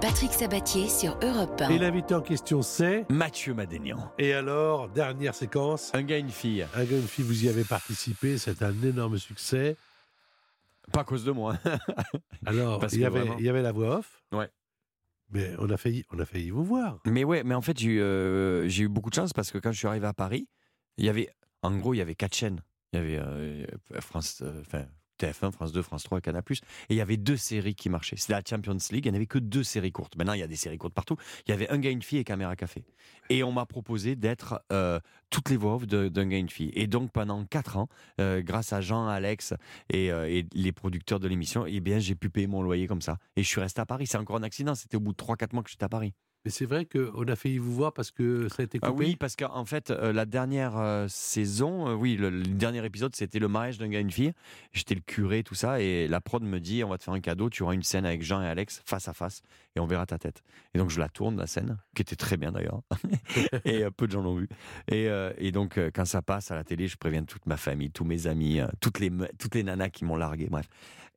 Patrick 0.00 0.32
Sabatier 0.32 0.88
sur 0.88 1.16
Europe 1.22 1.60
1. 1.60 1.70
Et 1.70 1.78
l'invité 1.78 2.14
en 2.14 2.20
question, 2.20 2.62
c'est 2.62 3.06
Mathieu 3.08 3.54
Madénian. 3.54 4.12
Et 4.18 4.34
alors, 4.34 4.88
dernière 4.88 5.34
séquence. 5.34 5.90
Un 5.94 6.02
gars, 6.02 6.18
une 6.18 6.30
fille. 6.30 6.66
Un 6.74 6.84
gars, 6.84 6.96
une 6.96 7.08
fille, 7.08 7.24
vous 7.24 7.44
y 7.44 7.48
avez 7.48 7.64
participé, 7.64 8.36
c'est 8.36 8.62
un 8.62 8.74
énorme 8.82 9.18
succès. 9.18 9.76
Pas 10.92 11.00
à 11.00 11.04
cause 11.04 11.24
de 11.24 11.32
moi. 11.32 11.56
Alors, 12.46 12.84
il 12.92 13.00
y, 13.00 13.04
avait, 13.04 13.20
vraiment- 13.20 13.38
il 13.38 13.44
y 13.44 13.48
avait 13.48 13.62
la 13.62 13.72
voix 13.72 13.98
off. 13.98 14.22
Ouais. 14.32 14.48
Mais 15.30 15.54
on 15.58 15.70
a 15.70 15.76
failli, 15.76 16.04
on 16.12 16.18
a 16.18 16.26
failli 16.26 16.50
vous 16.50 16.64
voir. 16.64 17.00
Mais 17.06 17.24
ouais, 17.24 17.42
mais 17.44 17.54
en 17.54 17.62
fait, 17.62 17.78
j'ai 17.78 17.88
eu, 17.92 18.00
euh, 18.00 18.68
j'ai 18.68 18.84
eu 18.84 18.88
beaucoup 18.88 19.08
de 19.08 19.14
chance 19.14 19.32
parce 19.32 19.50
que 19.50 19.58
quand 19.58 19.72
je 19.72 19.78
suis 19.78 19.86
arrivé 19.88 20.06
à 20.06 20.12
Paris, 20.12 20.48
il 20.98 21.06
y 21.06 21.08
avait, 21.08 21.30
en 21.62 21.74
gros, 21.78 21.94
il 21.94 21.98
y 21.98 22.00
avait 22.02 22.14
quatre 22.14 22.34
chaînes. 22.34 22.60
Il 22.92 22.98
y 22.98 23.02
avait 23.02 23.18
euh, 23.18 23.66
France, 24.00 24.42
euh, 24.42 24.60
enfin, 24.60 24.84
TF1, 25.22 25.52
France 25.52 25.72
2, 25.72 25.82
France 25.82 26.02
3 26.04 26.18
et 26.18 26.20
Canal+. 26.20 26.42
Et 26.50 26.54
il 26.90 26.96
y 26.96 27.00
avait 27.00 27.16
deux 27.16 27.36
séries 27.36 27.74
qui 27.74 27.88
marchaient. 27.88 28.16
C'était 28.16 28.32
la 28.32 28.42
Champions 28.48 28.76
League, 28.90 29.06
il 29.06 29.10
n'y 29.10 29.16
avait 29.16 29.26
que 29.26 29.38
deux 29.38 29.62
séries 29.62 29.92
courtes. 29.92 30.16
Maintenant, 30.16 30.32
il 30.32 30.40
y 30.40 30.42
a 30.42 30.46
des 30.46 30.56
séries 30.56 30.78
courtes 30.78 30.94
partout. 30.94 31.16
Il 31.46 31.50
y 31.50 31.54
avait 31.54 31.68
Un 31.70 31.78
gars, 31.78 31.90
une 31.90 32.02
fille 32.02 32.18
et 32.18 32.24
Caméra 32.24 32.56
Café. 32.56 32.84
Et 33.30 33.42
on 33.42 33.52
m'a 33.52 33.66
proposé 33.66 34.16
d'être 34.16 34.62
euh, 34.72 34.98
toutes 35.30 35.50
les 35.50 35.56
voix 35.56 35.76
off 35.76 35.86
d'Un 35.86 36.26
gars, 36.26 36.38
une 36.38 36.48
fille. 36.48 36.72
Et 36.74 36.86
donc, 36.86 37.12
pendant 37.12 37.44
quatre 37.44 37.76
ans, 37.76 37.88
euh, 38.20 38.42
grâce 38.42 38.72
à 38.72 38.80
Jean, 38.80 39.06
Alex 39.06 39.54
et, 39.90 40.10
euh, 40.10 40.28
et 40.28 40.46
les 40.52 40.72
producteurs 40.72 41.20
de 41.20 41.28
l'émission, 41.28 41.64
eh 41.66 41.80
bien, 41.80 41.98
j'ai 41.98 42.14
pu 42.14 42.30
payer 42.30 42.46
mon 42.46 42.62
loyer 42.62 42.86
comme 42.86 43.02
ça. 43.02 43.18
Et 43.36 43.42
je 43.42 43.48
suis 43.48 43.60
resté 43.60 43.80
à 43.80 43.86
Paris. 43.86 44.06
C'est 44.06 44.18
encore 44.18 44.36
un 44.36 44.42
accident. 44.42 44.74
C'était 44.74 44.96
au 44.96 45.00
bout 45.00 45.12
de 45.12 45.16
3-4 45.16 45.54
mois 45.54 45.62
que 45.62 45.70
j'étais 45.70 45.84
à 45.84 45.88
Paris. 45.88 46.12
Mais 46.44 46.50
c'est 46.50 46.66
vrai 46.66 46.86
qu'on 46.86 47.22
a 47.28 47.36
failli 47.36 47.58
vous 47.58 47.72
voir 47.72 47.92
parce 47.92 48.10
que 48.10 48.48
ça 48.48 48.62
a 48.62 48.64
été 48.64 48.78
Ah 48.82 48.88
coupé. 48.90 49.04
oui, 49.04 49.16
parce 49.16 49.36
qu'en 49.36 49.64
fait, 49.64 49.90
euh, 49.92 50.12
la 50.12 50.24
dernière 50.26 50.76
euh, 50.76 51.06
saison, 51.08 51.88
euh, 51.88 51.94
oui, 51.94 52.16
le, 52.16 52.30
le 52.30 52.42
dernier 52.42 52.84
épisode, 52.84 53.14
c'était 53.14 53.38
le 53.38 53.46
mariage 53.46 53.78
d'un 53.78 53.88
gars 53.88 54.00
et 54.00 54.02
une 54.02 54.10
fille. 54.10 54.32
J'étais 54.72 54.96
le 54.96 55.02
curé, 55.02 55.44
tout 55.44 55.54
ça, 55.54 55.80
et 55.80 56.08
la 56.08 56.20
prod 56.20 56.42
me 56.42 56.58
dit 56.58 56.82
on 56.82 56.88
va 56.88 56.98
te 56.98 57.04
faire 57.04 57.14
un 57.14 57.20
cadeau, 57.20 57.48
tu 57.48 57.62
auras 57.62 57.74
une 57.74 57.84
scène 57.84 58.04
avec 58.04 58.22
Jean 58.22 58.42
et 58.42 58.46
Alex 58.48 58.82
face 58.84 59.06
à 59.06 59.12
face, 59.12 59.42
et 59.76 59.80
on 59.80 59.86
verra 59.86 60.04
ta 60.04 60.18
tête. 60.18 60.42
Et 60.74 60.78
donc 60.78 60.90
je 60.90 60.98
la 60.98 61.08
tourne, 61.08 61.36
la 61.36 61.46
scène, 61.46 61.78
qui 61.94 62.02
était 62.02 62.16
très 62.16 62.36
bien 62.36 62.50
d'ailleurs, 62.50 62.82
et 63.64 63.84
peu 63.96 64.08
de 64.08 64.12
gens 64.12 64.22
l'ont 64.22 64.34
vu. 64.36 64.48
Et, 64.90 65.08
et 65.38 65.52
donc, 65.52 65.78
quand 65.94 66.04
ça 66.04 66.22
passe 66.22 66.50
à 66.50 66.56
la 66.56 66.64
télé, 66.64 66.88
je 66.88 66.96
préviens 66.96 67.22
toute 67.24 67.46
ma 67.46 67.56
famille, 67.56 67.90
tous 67.92 68.04
mes 68.04 68.26
amis, 68.26 68.60
toutes, 68.80 68.98
les, 68.98 69.12
toutes 69.38 69.54
les 69.54 69.62
nanas 69.62 69.90
qui 69.90 70.04
m'ont 70.04 70.16
largué, 70.16 70.48
bref. 70.50 70.66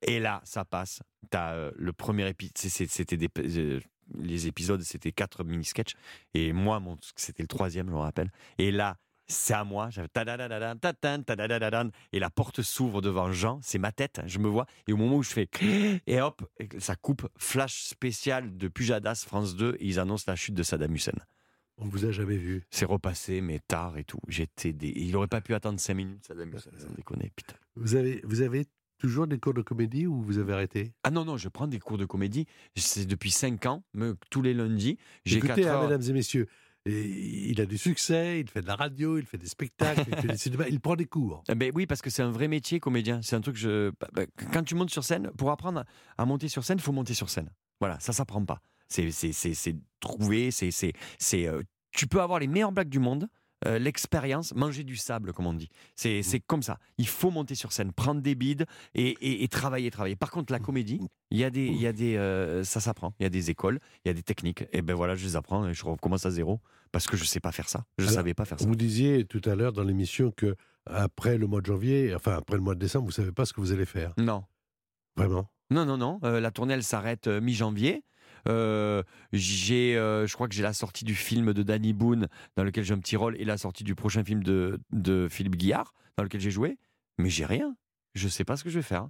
Et 0.03 0.19
là, 0.19 0.41
ça 0.43 0.65
passe. 0.65 1.01
T'as 1.31 1.71
le 1.75 1.93
premier 1.93 2.29
épisode, 2.29 2.53
c'était 2.55 3.17
des. 3.17 3.79
Les 4.13 4.47
épisodes, 4.47 4.81
c'était 4.81 5.11
quatre 5.11 5.43
mini-sketchs. 5.43 5.95
Et 6.33 6.53
moi, 6.53 6.79
mon, 6.79 6.97
c'était 7.15 7.43
le 7.43 7.47
troisième, 7.47 7.87
je 7.87 7.93
me 7.93 7.97
rappelle. 7.97 8.31
Et 8.57 8.71
là, 8.71 8.97
c'est 9.27 9.53
à 9.53 9.63
moi. 9.63 9.89
Et 12.11 12.19
la 12.19 12.29
porte 12.29 12.61
s'ouvre 12.61 13.01
devant 13.01 13.31
Jean. 13.31 13.59
C'est 13.63 13.79
ma 13.79 13.91
tête. 13.91 14.21
Je 14.25 14.39
me 14.39 14.47
vois. 14.47 14.65
Et 14.87 14.93
au 14.93 14.97
moment 14.97 15.17
où 15.17 15.23
je 15.23 15.31
fais. 15.31 15.49
Et 16.07 16.21
hop, 16.21 16.43
ça 16.79 16.95
coupe. 16.95 17.27
Flash 17.37 17.83
spécial 17.83 18.55
de 18.57 18.67
Pujadas, 18.67 19.23
France 19.25 19.55
2. 19.55 19.77
Et 19.79 19.87
ils 19.87 19.99
annoncent 19.99 20.25
la 20.27 20.35
chute 20.35 20.53
de 20.53 20.63
Saddam 20.63 20.93
Hussein. 20.93 21.13
On 21.77 21.87
vous 21.87 22.05
a 22.05 22.11
jamais 22.11 22.37
vu. 22.37 22.63
C'est 22.69 22.85
repassé, 22.85 23.41
mais 23.41 23.59
tard 23.59 23.97
et 23.97 24.05
tout. 24.05 24.19
J'étais 24.29 24.71
des... 24.71 24.93
Il 24.95 25.15
aurait 25.17 25.27
pas 25.27 25.41
pu 25.41 25.53
attendre 25.53 25.79
5 25.79 25.93
minutes, 25.93 26.25
Saddam 26.25 26.53
Hussein. 26.53 26.71
Sans 26.77 26.93
déconner, 26.93 27.31
putain. 27.35 27.55
Vous 27.75 27.95
avez, 27.95 28.21
vous 28.23 28.41
avez 28.41 28.65
toujours 28.97 29.27
des 29.27 29.37
cours 29.39 29.53
de 29.53 29.61
comédie 29.61 30.07
ou 30.07 30.21
vous 30.21 30.37
avez 30.37 30.53
arrêté? 30.53 30.93
Ah 31.03 31.11
non, 31.11 31.25
non, 31.25 31.37
je 31.37 31.49
prends 31.49 31.67
des 31.67 31.79
cours 31.79 31.97
de 31.97 32.05
comédie. 32.05 32.45
C'est 32.75 33.05
depuis 33.05 33.31
5 33.31 33.65
ans, 33.65 33.83
tous 34.29 34.41
les 34.41 34.53
lundis. 34.53 34.97
J'ai 35.25 35.39
4 35.39 35.57
Écoutez, 35.59 35.69
hein, 35.69 35.81
mesdames 35.83 36.01
et 36.09 36.13
messieurs, 36.13 36.47
et 36.87 37.49
il 37.49 37.59
a 37.61 37.65
du 37.65 37.77
succès, 37.79 38.39
il 38.39 38.49
fait 38.49 38.61
de 38.61 38.67
la 38.67 38.75
radio, 38.75 39.17
il 39.17 39.25
fait 39.25 39.37
des 39.39 39.47
spectacles, 39.47 40.03
il 40.07 40.15
fait 40.17 40.27
des 40.27 40.37
cinémas, 40.37 40.65
il 40.69 40.79
prend 40.79 40.95
des 40.95 41.05
cours. 41.05 41.43
Eh 41.49 41.55
ben 41.55 41.71
oui, 41.73 41.87
parce 41.87 42.01
que 42.01 42.09
c'est 42.11 42.21
un 42.21 42.29
vrai 42.31 42.47
métier, 42.47 42.79
comédien. 42.79 43.21
C'est 43.23 43.35
un 43.35 43.41
truc, 43.41 43.55
je... 43.55 43.89
bah, 43.99 44.07
bah, 44.13 44.23
quand 44.53 44.63
tu 44.63 44.75
montes 44.75 44.91
sur 44.91 45.03
scène, 45.03 45.31
pour 45.37 45.49
apprendre 45.51 45.83
à 46.17 46.25
monter 46.25 46.47
sur 46.47 46.63
scène, 46.63 46.77
il 46.77 46.83
faut 46.83 46.91
monter 46.91 47.13
sur 47.15 47.29
scène. 47.29 47.49
Voilà, 47.79 47.99
ça 47.99 48.13
s'apprend 48.13 48.43
pas. 48.45 48.61
C'est 48.87 49.09
c'est- 49.11 49.31
c'est- 49.31 49.55
c'est 49.55 49.75
trouver, 49.99 50.51
c'est. 50.51 50.69
c'est- 50.71 50.93
c'est, 51.17 51.47
euh, 51.47 51.63
Tu 51.91 52.07
peux 52.07 52.21
avoir 52.21 52.39
les 52.39 52.47
meilleures 52.47 52.71
blagues 52.73 52.89
du 52.89 52.99
monde, 52.99 53.27
euh, 53.65 53.79
l'expérience, 53.79 54.53
manger 54.53 54.83
du 54.83 54.95
sable, 54.97 55.31
comme 55.33 55.47
on 55.47 55.53
dit. 55.53 55.69
C'est 55.95 56.21
c'est 56.23 56.39
comme 56.39 56.61
ça. 56.61 56.77
Il 56.97 57.07
faut 57.07 57.31
monter 57.31 57.55
sur 57.55 57.71
scène, 57.71 57.91
prendre 57.93 58.21
des 58.21 58.35
bides 58.35 58.65
et, 58.93 59.09
et- 59.21 59.43
et 59.43 59.47
travailler, 59.47 59.89
travailler. 59.91 60.15
Par 60.15 60.29
contre, 60.31 60.51
la 60.51 60.59
comédie, 60.59 60.99
il 61.31 61.37
y 61.37 61.43
a 61.43 61.49
des. 61.49 61.65
Il 61.65 61.79
y 61.81 61.87
a 61.87 61.93
des 61.93 62.17
euh, 62.17 62.63
ça 62.63 62.79
s'apprend. 62.79 63.13
Il 63.19 63.23
y 63.23 63.25
a 63.25 63.29
des 63.29 63.49
écoles, 63.49 63.79
il 64.03 64.09
y 64.09 64.11
a 64.11 64.13
des 64.13 64.23
techniques. 64.23 64.65
Et 64.73 64.81
ben 64.81 64.93
voilà, 64.93 65.15
je 65.15 65.25
les 65.25 65.35
apprends 65.35 65.67
et 65.67 65.73
je 65.73 65.85
recommence 65.85 66.25
à 66.25 66.31
zéro 66.31 66.59
parce 66.91 67.07
que 67.07 67.15
je 67.17 67.23
sais 67.23 67.39
pas 67.39 67.51
faire 67.51 67.69
ça. 67.69 67.85
Je 67.97 68.03
Alors, 68.03 68.15
savais 68.15 68.33
pas 68.33 68.45
faire 68.45 68.59
ça. 68.59 68.65
Vous 68.67 68.75
disiez 68.75 69.25
tout 69.25 69.41
à 69.45 69.55
l'heure 69.55 69.73
dans 69.73 69.83
l'émission 69.83 70.31
que 70.31 70.55
après 70.85 71.37
le 71.37 71.47
mois 71.47 71.61
de 71.61 71.65
janvier, 71.65 72.13
enfin 72.13 72.35
après 72.37 72.55
le 72.57 72.61
mois 72.61 72.75
de 72.75 72.79
décembre, 72.79 73.05
vous 73.05 73.11
savez 73.11 73.31
pas 73.31 73.45
ce 73.45 73.53
que 73.53 73.61
vous 73.61 73.71
allez 73.71 73.85
faire. 73.85 74.13
Non. 74.17 74.43
Vraiment? 75.15 75.49
Non, 75.71 75.85
non, 75.85 75.97
non. 75.97 76.19
euh, 76.23 76.39
la 76.39 76.51
tournée, 76.51 76.73
elle 76.75 76.83
s'arrête 76.83 77.27
mi-janvier. 77.27 78.03
Euh, 78.47 79.01
j'ai, 79.33 79.97
euh, 79.97 80.27
je 80.27 80.33
crois 80.33 80.47
que 80.47 80.53
j'ai 80.55 80.63
la 80.63 80.73
sortie 80.73 81.03
du 81.05 81.15
film 81.15 81.53
de 81.53 81.63
Danny 81.63 81.93
Boone 81.93 82.27
dans 82.55 82.63
lequel 82.63 82.83
j'ai 82.83 82.93
un 82.93 82.99
petit 82.99 83.15
rôle 83.15 83.35
et 83.39 83.45
la 83.45 83.57
sortie 83.57 83.83
du 83.83 83.95
prochain 83.95 84.23
film 84.23 84.43
de, 84.43 84.79
de 84.91 85.27
Philippe 85.29 85.55
Guillard 85.55 85.93
dans 86.17 86.23
lequel 86.23 86.41
j'ai 86.41 86.51
joué. 86.51 86.77
Mais 87.17 87.29
j'ai 87.29 87.45
rien. 87.45 87.75
Je 88.13 88.27
sais 88.27 88.43
pas 88.43 88.55
ce 88.57 88.63
que 88.63 88.69
je 88.69 88.79
vais 88.79 88.83
faire. 88.83 89.07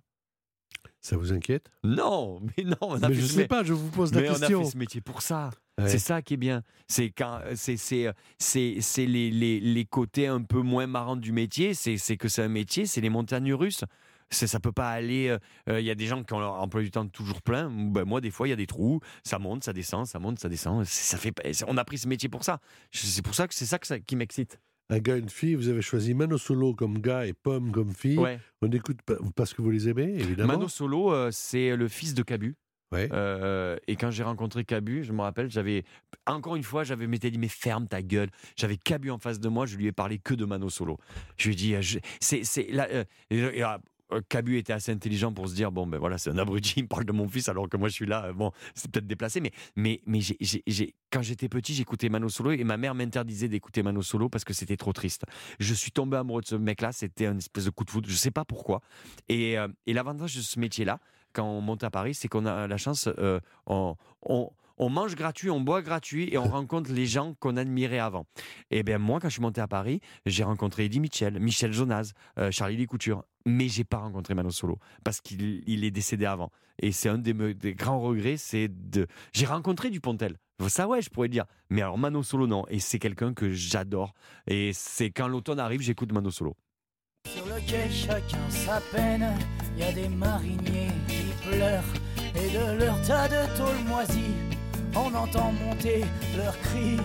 Ça 1.02 1.18
vous 1.18 1.34
inquiète? 1.34 1.70
Non, 1.84 2.40
mais 2.58 2.64
non, 2.64 2.78
on 2.82 3.02
a 3.04 3.10
Mais 3.10 3.16
fait 3.16 3.22
je 3.22 3.26
sais 3.28 3.44
mé- 3.44 3.48
pas, 3.48 3.64
je 3.64 3.74
vous 3.74 3.90
pose 3.90 4.14
la 4.14 4.22
mais 4.22 4.30
on 4.30 4.34
a 4.34 4.40
question. 4.40 4.64
fait 4.64 4.72
ce 4.72 4.78
métier 4.78 5.02
pour 5.02 5.22
ça. 5.22 5.52
Ouais. 5.80 5.90
C'est 5.90 6.00
ça 6.00 6.22
qui 6.22 6.36
est 6.36 6.38
bien. 6.38 6.64
C'est 6.88 7.10
quand 7.12 7.42
c'est 7.56 7.76
c'est 7.78 9.06
les, 9.06 9.30
les, 9.30 9.60
les 9.60 9.86
côtés 9.86 10.28
un 10.28 10.42
peu 10.42 10.62
moins 10.62 10.88
marrants 10.88 11.18
du 11.18 11.32
métier. 11.32 11.74
C'est 11.74 11.98
que 12.18 12.28
c'est 12.30 12.42
un 12.44 12.48
métier. 12.48 12.86
C'est 12.86 13.02
les 13.02 13.10
montagnes 13.10 13.54
russes. 13.54 13.84
Ça 14.32 14.60
peut 14.60 14.72
pas 14.72 14.90
aller. 14.90 15.28
euh, 15.30 15.38
euh, 15.70 15.80
Il 15.80 15.86
y 15.86 15.92
a 15.92 15.96
des 15.96 16.08
gens 16.08 16.24
qui 16.24 16.34
ont 16.34 16.40
leur 16.40 16.54
emploi 16.54 16.82
du 16.82 16.92
temps 16.92 17.08
toujours 17.08 17.42
plein. 17.42 17.70
Ben, 17.70 18.04
moi, 18.06 18.22
des 18.22 18.32
fois, 18.32 18.48
il 18.48 18.50
y 18.50 18.54
a 18.54 18.58
des 18.58 18.68
trous. 18.68 19.00
Ça 19.24 19.40
monte, 19.40 19.64
ça 19.64 19.72
descend, 19.74 20.06
ça 20.08 20.20
monte, 20.20 20.40
ça 20.40 20.50
descend. 20.50 20.84
Ça 20.86 21.18
fait. 21.18 21.34
On 21.68 21.78
a 21.78 21.86
pris 21.86 21.98
ce 22.00 22.08
métier 22.08 22.28
pour 22.30 22.44
ça. 22.44 22.60
C'est 22.92 23.22
pour 23.24 23.36
ça 23.36 23.48
que 23.48 23.54
c'est 23.54 23.66
ça, 23.66 23.78
que 23.80 23.88
ça 23.88 24.00
qui 24.00 24.16
m'excite. 24.16 24.60
Un 24.90 25.00
gars, 25.00 25.18
une 25.18 25.30
fille, 25.30 25.56
vous 25.56 25.68
avez 25.70 25.82
choisi 25.82 26.14
Mano 26.14 26.38
Solo 26.38 26.74
comme 26.76 27.00
gars 27.00 27.26
et 27.26 27.34
Pomme 27.34 27.72
comme 27.72 27.92
fille. 27.94 28.18
Ouais. 28.20 28.40
On 28.62 28.70
écoute 28.72 29.00
pa- 29.04 29.16
parce 29.36 29.54
que 29.54 29.62
vous 29.64 29.72
les 29.72 29.90
aimez, 29.90 30.14
évidemment. 30.20 30.54
Mano 30.54 30.68
Solo, 30.68 31.12
euh, 31.12 31.30
c'est 31.32 31.76
le 31.76 31.88
fils 31.88 32.14
de 32.14 32.22
Cabu. 32.22 32.56
Ouais. 32.92 33.10
Euh, 33.12 33.78
et 33.88 33.96
quand 33.96 34.12
j'ai 34.12 34.22
rencontré 34.24 34.64
Cabu, 34.64 35.04
je 35.04 35.12
me 35.12 35.22
rappelle, 35.22 35.50
j'avais 35.50 35.84
encore 36.28 36.56
une 36.56 36.62
fois, 36.64 36.84
j'avais 36.84 37.08
m'étais 37.08 37.32
dit 37.32 37.40
mais 37.40 37.48
ferme 37.48 37.88
ta 37.88 38.04
gueule. 38.04 38.30
J'avais 38.56 38.78
Cabu 38.78 39.10
en 39.10 39.18
face 39.18 39.40
de 39.40 39.50
moi, 39.50 39.66
je 39.66 39.76
lui 39.76 39.88
ai 39.88 39.92
parlé 39.92 40.20
que 40.20 40.36
de 40.36 40.46
Mano 40.46 40.70
Solo. 40.70 40.98
Je 41.38 41.48
lui 41.50 41.54
ai 41.74 41.80
dit, 41.80 42.00
c'est 42.20 42.68
là. 42.72 42.88
euh, 42.92 43.04
Cabu 44.30 44.58
était 44.58 44.74
assez 44.74 44.91
intelligent 44.91 45.34
pour 45.34 45.47
se 45.49 45.56
dire 45.56 45.72
bon 45.72 45.88
ben 45.88 45.97
voilà 45.97 46.18
c'est 46.18 46.30
un 46.30 46.38
abruti 46.38 46.74
il 46.78 46.84
me 46.84 46.88
parle 46.88 47.06
de 47.06 47.12
mon 47.12 47.28
fils 47.28 47.49
alors 47.49 47.68
que 47.68 47.76
moi 47.78 47.89
je 47.89 47.93
suis 47.93 48.06
là 48.06 48.26
euh, 48.26 48.34
bon 48.34 48.51
c'est 48.76 48.89
peut-être 48.91 49.08
déplacé 49.08 49.41
mais 49.41 49.51
mais 49.76 50.01
mais 50.06 50.20
quand 51.12 51.22
j'étais 51.22 51.49
petit 51.49 51.74
j'écoutais 51.74 52.10
Mano 52.10 52.30
Solo 52.30 52.51
et 52.51 52.64
ma 52.64 52.78
mère 52.78 52.93
m'interdisait 52.95 53.47
d'écouter 53.47 53.84
Mano 53.84 54.01
Solo 54.01 54.30
parce 54.30 54.43
que 54.43 54.53
c'était 54.53 54.78
trop 54.78 54.93
triste. 54.93 55.24
Je 55.60 55.74
suis 55.74 55.91
tombé 55.91 56.18
amoureux 56.18 56.41
de 56.41 56.47
ce 56.47 56.56
mec 56.56 56.82
là 56.82 56.91
c'était 56.91 57.26
un 57.26 57.38
espèce 57.38 57.66
de 57.66 57.70
coup 57.72 57.84
de 57.84 57.89
foudre 57.89 58.08
je 58.10 58.16
sais 58.16 58.32
pas 58.32 58.45
pourquoi. 58.45 58.82
Et, 59.30 59.58
euh, 59.58 59.68
et 59.88 59.93
l'avantage 59.93 60.36
de 60.36 60.41
ce 60.41 60.60
métier 60.60 60.86
là 60.86 60.99
quand 61.34 61.43
on 61.45 61.60
monte 61.60 61.84
à 61.84 61.89
Paris, 61.91 62.14
c'est 62.14 62.30
qu'on 62.30 62.45
a 62.45 62.66
la 62.66 62.78
chance, 62.78 63.10
euh, 63.18 63.41
on, 63.66 63.95
on- 64.22 64.49
on 64.78 64.90
mange 64.90 65.16
gratuit, 65.16 65.50
on 65.50 65.62
boit 65.62 65.82
gratuit 65.82 66.30
et 66.32 66.38
on 66.38 66.48
rencontre 66.48 66.92
les 66.92 67.06
gens 67.06 67.34
qu'on 67.40 67.58
admirait 67.58 68.00
avant. 68.00 68.26
Et 68.72 68.84
bien 68.84 68.98
moi, 68.98 69.20
quand 69.20 69.30
je 69.30 69.34
suis 69.34 69.42
monté 69.42 69.62
à 69.62 69.68
Paris, 69.68 70.02
j'ai 70.26 70.44
rencontré 70.44 70.86
Eddie 70.86 71.00
Mitchell, 71.00 71.40
Michel 71.40 71.74
Jonas, 71.74 72.12
euh, 72.38 72.52
Charlie 72.52 72.78
Lee 72.78 72.88
Couture, 72.88 73.24
mais 73.46 73.68
j'ai 73.68 73.84
pas 73.84 73.98
rencontré 73.98 74.34
Mano 74.34 74.52
Solo 74.52 74.78
parce 75.04 75.22
qu'il 75.22 75.64
il 75.68 75.84
est 75.84 75.92
décédé 75.92 76.26
avant. 76.26 76.52
Et 76.82 76.92
c'est 76.92 77.10
un 77.10 77.18
des, 77.18 77.34
des 77.54 77.74
grands 77.74 78.00
regrets, 78.00 78.38
c'est 78.38 78.68
de. 78.68 79.08
J'ai 79.34 79.46
rencontré 79.46 79.90
Dupontel. 79.90 80.38
Ça 80.68 80.88
ouais, 80.88 81.02
je 81.02 81.10
pourrais 81.10 81.28
dire. 81.28 81.46
Mais 81.70 81.82
alors 81.82 81.98
Mano 81.98 82.24
Solo 82.24 82.48
non. 82.48 82.66
Et 82.70 82.80
c'est 82.80 83.00
quelqu'un 83.00 83.34
que 83.34 83.52
j'adore. 83.52 84.14
Et 84.48 84.72
c'est 84.74 85.12
quand 85.12 85.28
l'automne 85.28 85.60
arrive, 85.60 85.82
j'écoute 85.82 86.12
Mano 86.12 86.32
Solo. 86.32 86.56
Sur 87.28 87.46
chacun 87.92 88.38
on 94.96 95.14
entend 95.14 95.52
monter 95.52 96.06
leurs 96.38 96.60
cris. 96.62 97.00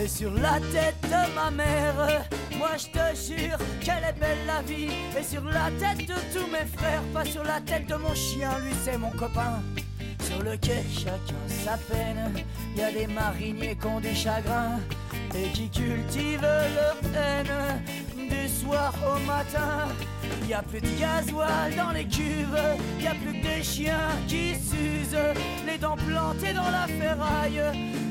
Et 0.00 0.08
sur 0.08 0.32
la 0.32 0.60
tête 0.72 1.00
de 1.02 1.34
ma 1.34 1.50
mère, 1.50 2.26
moi 2.58 2.70
je 2.76 2.86
te 2.86 3.32
jure 3.32 3.58
qu'elle 3.80 4.04
est 4.04 4.18
belle 4.18 4.38
la 4.46 4.62
vie. 4.62 4.92
Et 5.18 5.22
sur 5.22 5.44
la 5.44 5.70
tête 5.78 6.06
de 6.06 6.14
tous 6.32 6.46
mes 6.46 6.66
frères, 6.76 7.02
pas 7.12 7.24
sur 7.24 7.44
la 7.44 7.60
tête 7.60 7.86
de 7.86 7.94
mon 7.94 8.14
chien, 8.14 8.50
lui 8.60 8.72
c'est 8.84 8.98
mon 8.98 9.10
copain. 9.10 9.62
Sur 10.22 10.42
le 10.42 10.56
quai, 10.56 10.84
chacun 10.92 11.46
sa 11.64 11.76
peine. 11.76 12.32
Y 12.76 12.82
a 12.82 12.92
des 12.92 13.06
mariniers 13.06 13.76
qui 13.76 13.86
ont 13.86 14.00
des 14.00 14.14
chagrins 14.14 14.78
et 15.34 15.48
qui 15.52 15.68
cultivent 15.68 16.40
leur 16.42 16.96
haine 17.14 17.82
du 18.28 18.48
soir 18.48 18.92
au 19.04 19.18
matin. 19.26 19.88
Y 20.50 20.54
a 20.54 20.62
plus 20.62 20.80
de 20.80 20.98
gasoil 20.98 21.76
dans 21.76 21.92
les 21.92 22.04
cuves, 22.04 22.58
y 23.00 23.06
a 23.06 23.14
plus 23.14 23.38
que 23.40 23.56
des 23.56 23.62
chiens 23.62 24.10
qui 24.26 24.56
s'usent, 24.56 25.16
les 25.64 25.78
dents 25.78 25.94
plantées 25.96 26.52
dans 26.52 26.68
la 26.70 26.88
ferraille 26.88 27.60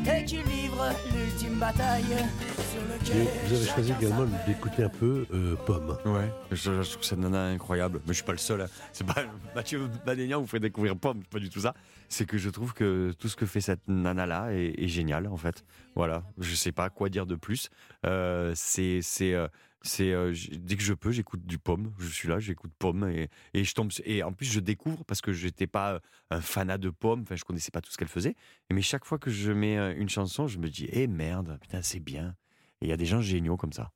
et 0.09 0.23
qui 0.23 0.37
livrent 0.37 0.87
l'ultime 1.13 1.59
bataille. 1.59 2.05
Sur 2.05 2.81
le 2.87 2.95
Et 2.95 3.25
quai, 3.25 3.29
vous 3.45 3.55
avez 3.55 3.65
choisi 3.65 3.91
également 3.99 4.25
d'écouter 4.47 4.83
un 4.83 4.89
peu 4.89 5.25
euh, 5.33 5.55
Pomme. 5.65 5.97
Ouais, 6.05 6.31
je, 6.51 6.81
je 6.81 6.89
trouve 6.91 7.03
cette 7.03 7.19
nana 7.19 7.47
incroyable. 7.47 7.99
Mais 8.05 8.13
je 8.13 8.19
suis 8.19 8.23
pas 8.25 8.31
le 8.31 8.37
seul. 8.37 8.61
hein. 8.61 8.67
C'est 8.93 9.05
pas 9.05 9.21
Mathieu 9.55 9.89
Badénian 10.05 10.39
vous 10.39 10.47
fait 10.47 10.61
découvrir 10.61 10.95
Pomme, 10.95 11.23
pas 11.25 11.39
du 11.39 11.49
tout 11.49 11.59
ça. 11.59 11.73
C'est 12.07 12.25
que 12.25 12.37
je 12.37 12.49
trouve 12.49 12.73
que 12.73 13.11
tout 13.19 13.27
ce 13.27 13.35
que 13.35 13.45
fait 13.45 13.59
cette 13.61 13.85
nana 13.89 14.25
là 14.25 14.47
est, 14.53 14.81
est 14.81 14.87
génial 14.87 15.27
en 15.27 15.35
fait. 15.37 15.65
Voilà, 15.95 16.23
je 16.37 16.55
sais 16.55 16.71
pas 16.71 16.89
quoi 16.89 17.09
dire 17.09 17.25
de 17.25 17.35
plus. 17.35 17.69
Euh, 18.05 18.53
c'est 18.55 18.99
c'est 19.01 19.33
euh, 19.33 19.47
c'est 19.81 20.11
euh, 20.11 20.33
dès 20.51 20.75
que 20.75 20.83
je 20.83 20.93
peux, 20.93 21.11
j'écoute 21.11 21.45
du 21.45 21.57
Pomme. 21.57 21.93
Je 21.99 22.07
suis 22.07 22.27
là, 22.27 22.39
j'écoute 22.39 22.71
Pomme 22.77 23.09
et, 23.09 23.29
et 23.53 23.63
je 23.63 23.73
tombe 23.73 23.91
et 24.03 24.23
en 24.23 24.33
plus 24.33 24.45
je 24.45 24.59
découvre 24.59 25.05
parce 25.05 25.21
que 25.21 25.31
j'étais 25.31 25.67
pas 25.67 25.93
euh, 25.93 25.99
un 26.31 26.41
fanat 26.41 26.77
de 26.77 26.89
Pomme. 26.89 27.21
Enfin, 27.21 27.35
je 27.35 27.45
connaissais 27.45 27.71
pas 27.71 27.81
tout 27.81 27.91
ce 27.91 27.97
qu'elle 27.97 28.09
faisait. 28.09 28.35
Mais 28.71 28.81
chaque 28.81 29.05
fois 29.05 29.17
que 29.17 29.31
je 29.31 29.51
mets 29.51 29.77
euh, 29.77 29.93
une 29.95 30.09
chanson, 30.09 30.47
je 30.47 30.59
me 30.59 30.69
dis, 30.69 30.87
eh 30.91 31.07
merde, 31.07 31.57
putain, 31.61 31.81
c'est 31.81 31.99
bien. 32.01 32.35
Et 32.81 32.85
il 32.85 32.89
y 32.89 32.93
a 32.93 32.97
des 32.97 33.05
gens 33.05 33.21
géniaux 33.21 33.57
comme 33.57 33.73
ça. 33.73 33.91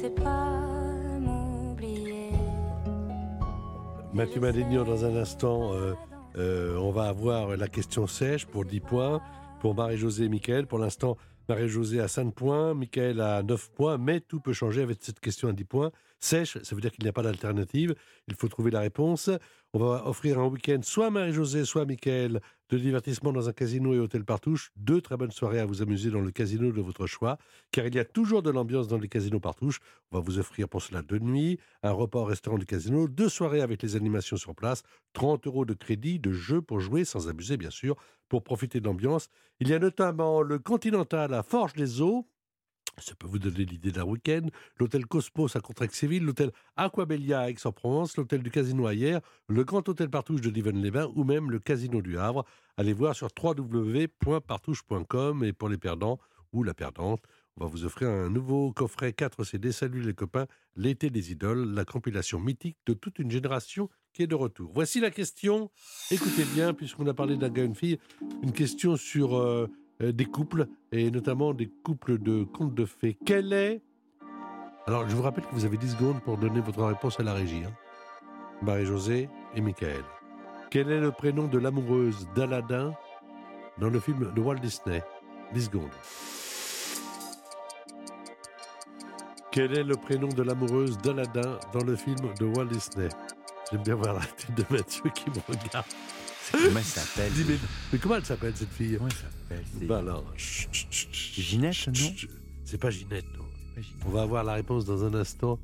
Sais 0.00 0.10
pas 0.10 1.18
m'oublier. 1.18 2.30
Mathieu 4.12 4.40
Madénian, 4.40 4.84
dans 4.84 5.04
un 5.04 5.16
instant, 5.16 5.72
euh, 5.74 5.94
euh, 6.36 6.76
on 6.76 6.90
va 6.90 7.08
avoir 7.08 7.56
la 7.56 7.68
question 7.68 8.06
sèche 8.06 8.46
pour 8.46 8.64
10 8.64 8.80
points, 8.80 9.20
pour 9.60 9.74
Marie-Josée 9.74 10.24
et 10.24 10.28
Michael. 10.28 10.66
Pour 10.66 10.78
l'instant, 10.78 11.16
Marie-Josée 11.48 12.00
a 12.00 12.08
5 12.08 12.32
points, 12.32 12.74
Michael 12.74 13.20
a 13.20 13.42
9 13.42 13.70
points, 13.72 13.98
mais 13.98 14.20
tout 14.20 14.40
peut 14.40 14.52
changer 14.52 14.82
avec 14.82 14.98
cette 15.00 15.20
question 15.20 15.48
à 15.48 15.52
10 15.52 15.64
points. 15.64 15.90
Sèche, 16.20 16.58
ça 16.62 16.74
veut 16.74 16.80
dire 16.80 16.90
qu'il 16.90 17.04
n'y 17.04 17.08
a 17.08 17.12
pas 17.12 17.22
d'alternative. 17.22 17.94
Il 18.26 18.34
faut 18.34 18.48
trouver 18.48 18.70
la 18.70 18.80
réponse. 18.80 19.30
On 19.72 19.78
va 19.78 20.06
offrir 20.06 20.38
un 20.38 20.46
week-end 20.46 20.80
soit 20.82 21.06
à 21.06 21.10
Marie-Josée, 21.10 21.64
soit 21.64 21.82
à 21.82 21.84
Michael 21.84 22.40
de 22.70 22.78
divertissement 22.78 23.32
dans 23.32 23.48
un 23.48 23.52
casino 23.52 23.94
et 23.94 23.98
hôtel 23.98 24.24
Partouche. 24.24 24.70
Deux 24.76 25.00
très 25.00 25.16
bonnes 25.16 25.30
soirées 25.30 25.60
à 25.60 25.66
vous 25.66 25.82
amuser 25.82 26.10
dans 26.10 26.20
le 26.20 26.30
casino 26.30 26.72
de 26.72 26.80
votre 26.80 27.06
choix, 27.06 27.38
car 27.70 27.86
il 27.86 27.94
y 27.94 27.98
a 27.98 28.04
toujours 28.04 28.42
de 28.42 28.50
l'ambiance 28.50 28.88
dans 28.88 28.98
les 28.98 29.08
casinos 29.08 29.40
Partouche. 29.40 29.78
On 30.10 30.18
va 30.18 30.24
vous 30.24 30.38
offrir 30.38 30.68
pour 30.68 30.82
cela 30.82 31.02
deux 31.02 31.18
nuits, 31.18 31.58
un 31.82 31.92
repas 31.92 32.20
au 32.20 32.24
restaurant 32.24 32.58
du 32.58 32.66
casino, 32.66 33.08
deux 33.08 33.28
soirées 33.28 33.60
avec 33.60 33.82
les 33.82 33.94
animations 33.94 34.36
sur 34.36 34.54
place, 34.54 34.82
30 35.12 35.46
euros 35.46 35.64
de 35.64 35.74
crédit, 35.74 36.18
de 36.18 36.32
jeu 36.32 36.62
pour 36.62 36.80
jouer, 36.80 37.04
sans 37.04 37.28
abuser 37.28 37.56
bien 37.56 37.70
sûr, 37.70 37.96
pour 38.28 38.42
profiter 38.42 38.80
de 38.80 38.86
l'ambiance. 38.86 39.28
Il 39.60 39.68
y 39.68 39.74
a 39.74 39.78
notamment 39.78 40.42
le 40.42 40.58
Continental 40.58 41.32
à 41.34 41.42
Forges-les-Eaux, 41.42 42.26
ça 43.00 43.14
peut 43.14 43.26
vous 43.26 43.38
donner 43.38 43.64
l'idée 43.64 43.92
d'un 43.92 44.04
week-end. 44.04 44.46
L'hôtel 44.78 45.06
Cosmos 45.06 45.56
à 45.56 45.60
Contrexéville, 45.60 46.24
l'hôtel 46.24 46.50
Aquabelia 46.76 47.40
à 47.40 47.50
Aix-en-Provence, 47.50 48.16
l'hôtel 48.16 48.42
du 48.42 48.50
Casino 48.50 48.90
Hier, 48.90 49.20
le 49.48 49.64
Grand 49.64 49.88
Hôtel 49.88 50.10
Partouche 50.10 50.40
de 50.40 50.50
Liven-les-Bains 50.50 51.12
ou 51.14 51.24
même 51.24 51.50
le 51.50 51.58
Casino 51.58 52.02
du 52.02 52.18
Havre. 52.18 52.44
Allez 52.76 52.92
voir 52.92 53.14
sur 53.14 53.28
www.partouche.com 53.42 55.44
et 55.44 55.52
pour 55.52 55.68
les 55.68 55.78
perdants 55.78 56.18
ou 56.52 56.62
la 56.62 56.74
perdante, 56.74 57.20
on 57.60 57.64
va 57.64 57.70
vous 57.70 57.84
offrir 57.84 58.08
un 58.08 58.30
nouveau 58.30 58.72
coffret 58.72 59.12
4 59.12 59.42
CD. 59.42 59.72
Salut 59.72 60.00
les 60.00 60.14
copains, 60.14 60.46
l'été 60.76 61.10
des 61.10 61.32
idoles, 61.32 61.74
la 61.74 61.84
compilation 61.84 62.38
mythique 62.38 62.76
de 62.86 62.94
toute 62.94 63.18
une 63.18 63.32
génération 63.32 63.88
qui 64.12 64.22
est 64.22 64.28
de 64.28 64.36
retour. 64.36 64.70
Voici 64.72 65.00
la 65.00 65.10
question. 65.10 65.68
Écoutez 66.12 66.44
bien, 66.54 66.72
puisqu'on 66.72 67.08
a 67.08 67.14
parlé 67.14 67.36
d'un 67.36 67.48
gars 67.48 67.64
et 67.64 67.66
une 67.66 67.74
fille, 67.74 67.98
une 68.44 68.52
question 68.52 68.96
sur 68.96 69.36
euh, 69.36 69.66
des 70.00 70.24
couples 70.26 70.66
et 70.92 71.10
notamment 71.10 71.52
des 71.54 71.68
couples 71.84 72.18
de 72.18 72.44
contes 72.44 72.74
de 72.74 72.84
fées. 72.84 73.16
Quel 73.26 73.52
est 73.52 73.82
Alors, 74.86 75.08
je 75.08 75.14
vous 75.16 75.22
rappelle 75.22 75.44
que 75.44 75.54
vous 75.54 75.64
avez 75.64 75.76
10 75.76 75.92
secondes 75.92 76.20
pour 76.22 76.36
donner 76.38 76.60
votre 76.60 76.82
réponse 76.84 77.18
à 77.20 77.22
la 77.22 77.34
régie. 77.34 77.62
hein. 77.66 77.72
Marie-Josée 78.62 79.28
et 79.54 79.60
Michael. 79.60 80.02
Quel 80.70 80.90
est 80.90 81.00
le 81.00 81.10
prénom 81.12 81.46
de 81.48 81.58
l'amoureuse 81.58 82.28
d'Aladin 82.34 82.92
dans 83.78 83.88
le 83.90 84.00
film 84.00 84.32
de 84.34 84.40
Walt 84.40 84.56
Disney? 84.60 85.02
10 85.54 85.64
secondes. 85.66 85.90
Quel 89.50 89.76
est 89.76 89.82
le 89.84 89.96
prénom 89.96 90.28
de 90.28 90.42
l'amoureuse 90.42 90.98
d'Aladin 90.98 91.58
dans 91.72 91.84
le 91.84 91.96
film 91.96 92.16
de 92.38 92.44
Walt 92.46 92.66
Disney? 92.66 93.08
J'aime 93.70 93.82
bien 93.82 93.94
voir 93.94 94.14
la 94.14 94.20
tête 94.20 94.54
de 94.54 94.64
Mathieu 94.70 95.10
qui 95.14 95.30
me 95.30 95.36
regarde. 95.48 95.86
Comment 96.52 96.78
elle 96.78 96.84
s'appelle 96.84 97.32
mais, 97.46 97.54
mais 97.92 97.98
comment 97.98 98.16
elle 98.16 98.24
s'appelle 98.24 98.52
cette 98.56 98.72
fille? 98.72 98.94
Comment 98.96 99.08
elle 99.08 99.14
s'appelle 99.16 99.64
c'est- 99.78 99.86
Bah 99.86 99.98
alors, 99.98 100.24
chut, 100.36 100.68
chut, 100.72 100.86
chut, 100.90 101.08
chut, 101.12 101.42
Ginette, 101.44 101.72
chut, 101.74 101.88
non. 101.88 102.28
C'est 102.64 102.78
pas 102.78 102.90
Ginette, 102.90 103.24
non. 103.36 103.44
Pas 103.74 103.80
Ginette. 103.82 104.02
On 104.06 104.10
va 104.10 104.22
avoir 104.22 104.44
la 104.44 104.54
réponse 104.54 104.84
dans 104.84 105.04
un 105.04 105.14
instant 105.14 105.58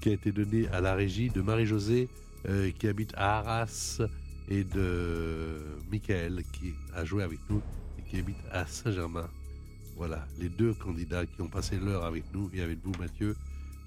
qui 0.00 0.10
a 0.10 0.12
été 0.12 0.32
donnée 0.32 0.68
à 0.68 0.80
la 0.80 0.94
régie 0.94 1.30
de 1.30 1.40
Marie-Josée 1.42 2.08
euh, 2.48 2.70
qui 2.72 2.88
habite 2.88 3.12
à 3.16 3.38
Arras 3.38 4.00
et 4.48 4.64
de 4.64 5.58
Michael 5.90 6.42
qui 6.52 6.74
a 6.94 7.04
joué 7.04 7.22
avec 7.22 7.38
nous 7.48 7.62
et 7.98 8.02
qui 8.10 8.18
habite 8.18 8.36
à 8.50 8.66
Saint-Germain. 8.66 9.28
Voilà, 9.96 10.26
les 10.38 10.48
deux 10.48 10.74
candidats 10.74 11.26
qui 11.26 11.40
ont 11.42 11.48
passé 11.48 11.76
l'heure 11.78 12.04
avec 12.04 12.24
nous 12.32 12.50
et 12.54 12.62
avec 12.62 12.78
vous, 12.82 12.92
Mathieu. 12.98 13.36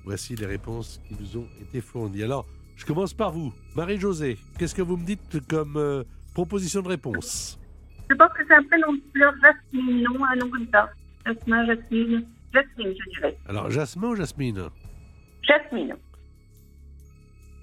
Voici 0.05 0.35
les 0.35 0.45
réponses 0.45 1.01
qui 1.07 1.15
nous 1.19 1.41
ont 1.41 1.47
été 1.61 1.81
fournies. 1.81 2.21
Alors, 2.23 2.45
je 2.75 2.85
commence 2.85 3.13
par 3.13 3.31
vous. 3.31 3.51
Marie-Josée, 3.75 4.37
qu'est-ce 4.57 4.75
que 4.75 4.83
vous 4.83 4.97
me 4.97 5.05
dites 5.05 5.45
comme 5.47 5.77
euh, 5.77 6.03
proposition 6.36 6.81
de 6.83 6.89
réponse 6.89 7.57
Je 8.09 8.15
pense 8.15 8.29
que 8.38 8.43
c'est 8.47 8.53
un 8.53 8.63
prénom 8.63 8.93
de 8.93 9.01
fleur 9.13 9.33
Jasmine, 9.41 10.03
non 10.03 10.23
Un 10.25 10.36
nom 10.36 10.49
comme 10.51 10.67
ça. 10.71 10.89
Jasmin, 11.25 11.65
Jasmine. 11.65 12.27
Jasmine, 12.53 12.93
je 13.03 13.09
dirais. 13.15 13.38
Alors, 13.47 13.71
Jasmin 13.71 14.09
ou 14.09 14.15
Jasmine 14.15 14.69
Jasmine. 15.41 15.95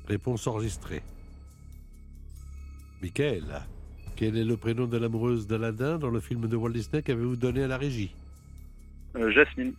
Réponse 0.08 0.46
enregistrée. 0.46 1.02
Michael, 3.02 3.44
quel 4.16 4.36
est 4.36 4.44
le 4.44 4.56
prénom 4.56 4.86
de 4.86 4.96
l'amoureuse 4.96 5.46
d'Aladin 5.46 5.98
dans 5.98 6.10
le 6.10 6.20
film 6.20 6.46
de 6.48 6.56
Walt 6.56 6.72
Disney 6.72 7.02
qu'avez-vous 7.02 7.36
donné 7.36 7.62
à 7.64 7.68
la 7.68 7.76
régie? 7.78 8.14
Euh, 9.16 9.30
Jasmine. 9.30 9.74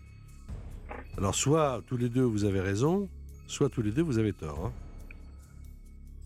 Alors, 1.17 1.33
soit 1.35 1.81
tous 1.87 1.97
les 1.97 2.09
deux 2.09 2.23
vous 2.23 2.43
avez 2.45 2.59
raison, 2.61 3.09
soit 3.47 3.69
tous 3.69 3.81
les 3.81 3.91
deux 3.91 4.01
vous 4.03 4.17
avez 4.19 4.33
tort. 4.33 4.65
hein. 4.67 4.71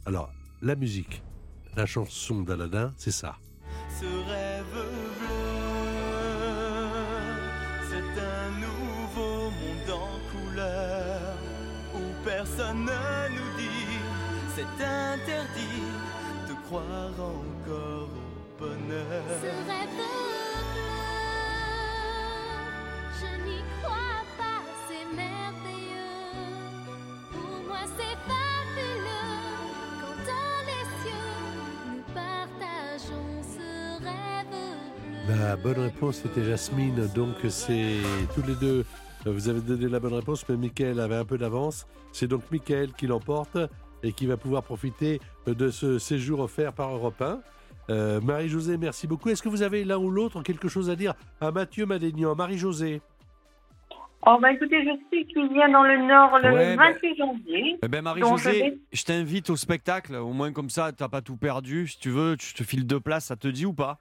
Alors, 0.06 0.32
la 0.62 0.76
musique, 0.76 1.22
la 1.78 1.86
chanson 1.86 2.42
d'Aladin, 2.42 2.92
c'est 2.98 3.12
ça. 3.12 3.38
Ce 4.00 4.06
rêve 4.06 4.66
bleu, 5.20 5.38
c'est 7.90 8.20
un 8.20 8.50
nouveau 8.66 9.52
monde 9.52 9.92
en 9.92 10.18
couleur 10.32 11.38
où 11.96 12.26
personne 12.26 12.86
ne 12.86 13.30
nous 13.36 13.58
dit 13.58 13.94
c'est 14.56 14.84
interdit 14.84 15.84
de 16.50 16.54
croire 16.68 17.14
encore 17.20 18.10
au 18.10 18.60
bonheur. 18.60 19.24
Ce 19.40 19.46
rêve 19.46 20.27
La 35.28 35.56
bonne 35.56 35.80
réponse 35.80 36.24
était 36.26 36.44
Jasmine, 36.44 37.08
donc 37.14 37.36
c'est 37.50 37.98
tous 38.34 38.44
les 38.48 38.56
deux. 38.56 38.86
Vous 39.26 39.50
avez 39.50 39.60
donné 39.62 39.90
la 39.90 40.00
bonne 40.00 40.14
réponse, 40.14 40.48
mais 40.48 40.56
Michael 40.56 41.00
avait 41.00 41.16
un 41.16 41.26
peu 41.26 41.38
d'avance. 41.38 41.86
C'est 42.14 42.28
donc 42.28 42.44
Michael 42.52 42.94
qui 42.94 43.08
l'emporte 43.08 43.58
et 44.04 44.14
qui 44.14 44.26
va 44.26 44.38
pouvoir 44.38 44.64
profiter 44.64 45.20
de 45.46 45.70
ce 45.70 46.00
séjour 46.00 46.40
offert 46.40 46.72
par 46.74 46.92
Europe 46.92 47.22
1. 47.22 47.40
Euh, 47.90 48.22
Marie-Josée, 48.22 48.78
merci 48.78 49.08
beaucoup. 49.08 49.30
Est-ce 49.30 49.42
que 49.42 49.50
vous 49.50 49.64
avez 49.64 49.84
l'un 49.84 49.98
ou 49.98 50.10
l'autre 50.10 50.44
quelque 50.44 50.68
chose 50.68 50.90
à 50.90 50.96
dire 50.96 51.14
à 51.42 51.52
Mathieu 51.52 51.86
Madénian? 51.86 52.36
Marie-Josée 52.36 53.02
Oh, 54.26 54.38
bah 54.42 54.52
écoutez, 54.52 54.84
je 54.84 54.90
sais 55.10 55.24
qu'il 55.26 55.48
vient 55.54 55.70
dans 55.70 55.84
le 55.84 56.06
Nord 56.06 56.40
le 56.40 56.52
Ouais, 56.52 56.76
bah- 56.76 56.92
28 56.94 57.16
janvier. 57.18 57.78
Eh 57.82 57.88
ben 57.88 58.00
je 58.00 58.04
Marie-Josée, 58.04 58.52
vais- 58.62 58.78
je 58.92 59.04
t'invite 59.04 59.50
au 59.50 59.56
spectacle, 59.56 60.16
au 60.16 60.34
moins 60.34 60.52
comme 60.52 60.70
ça, 60.70 60.92
t'as 60.92 61.08
pas 61.08 61.22
tout 61.22 61.38
perdu. 61.38 61.88
Si 61.88 62.00
tu 62.00 62.10
veux, 62.10 62.36
je 62.40 62.54
te 62.54 62.64
file 62.64 62.86
deux 62.86 63.00
places, 63.00 63.26
ça 63.26 63.36
te 63.36 63.48
dit 63.48 63.66
ou 63.66 63.74
pas? 63.74 64.00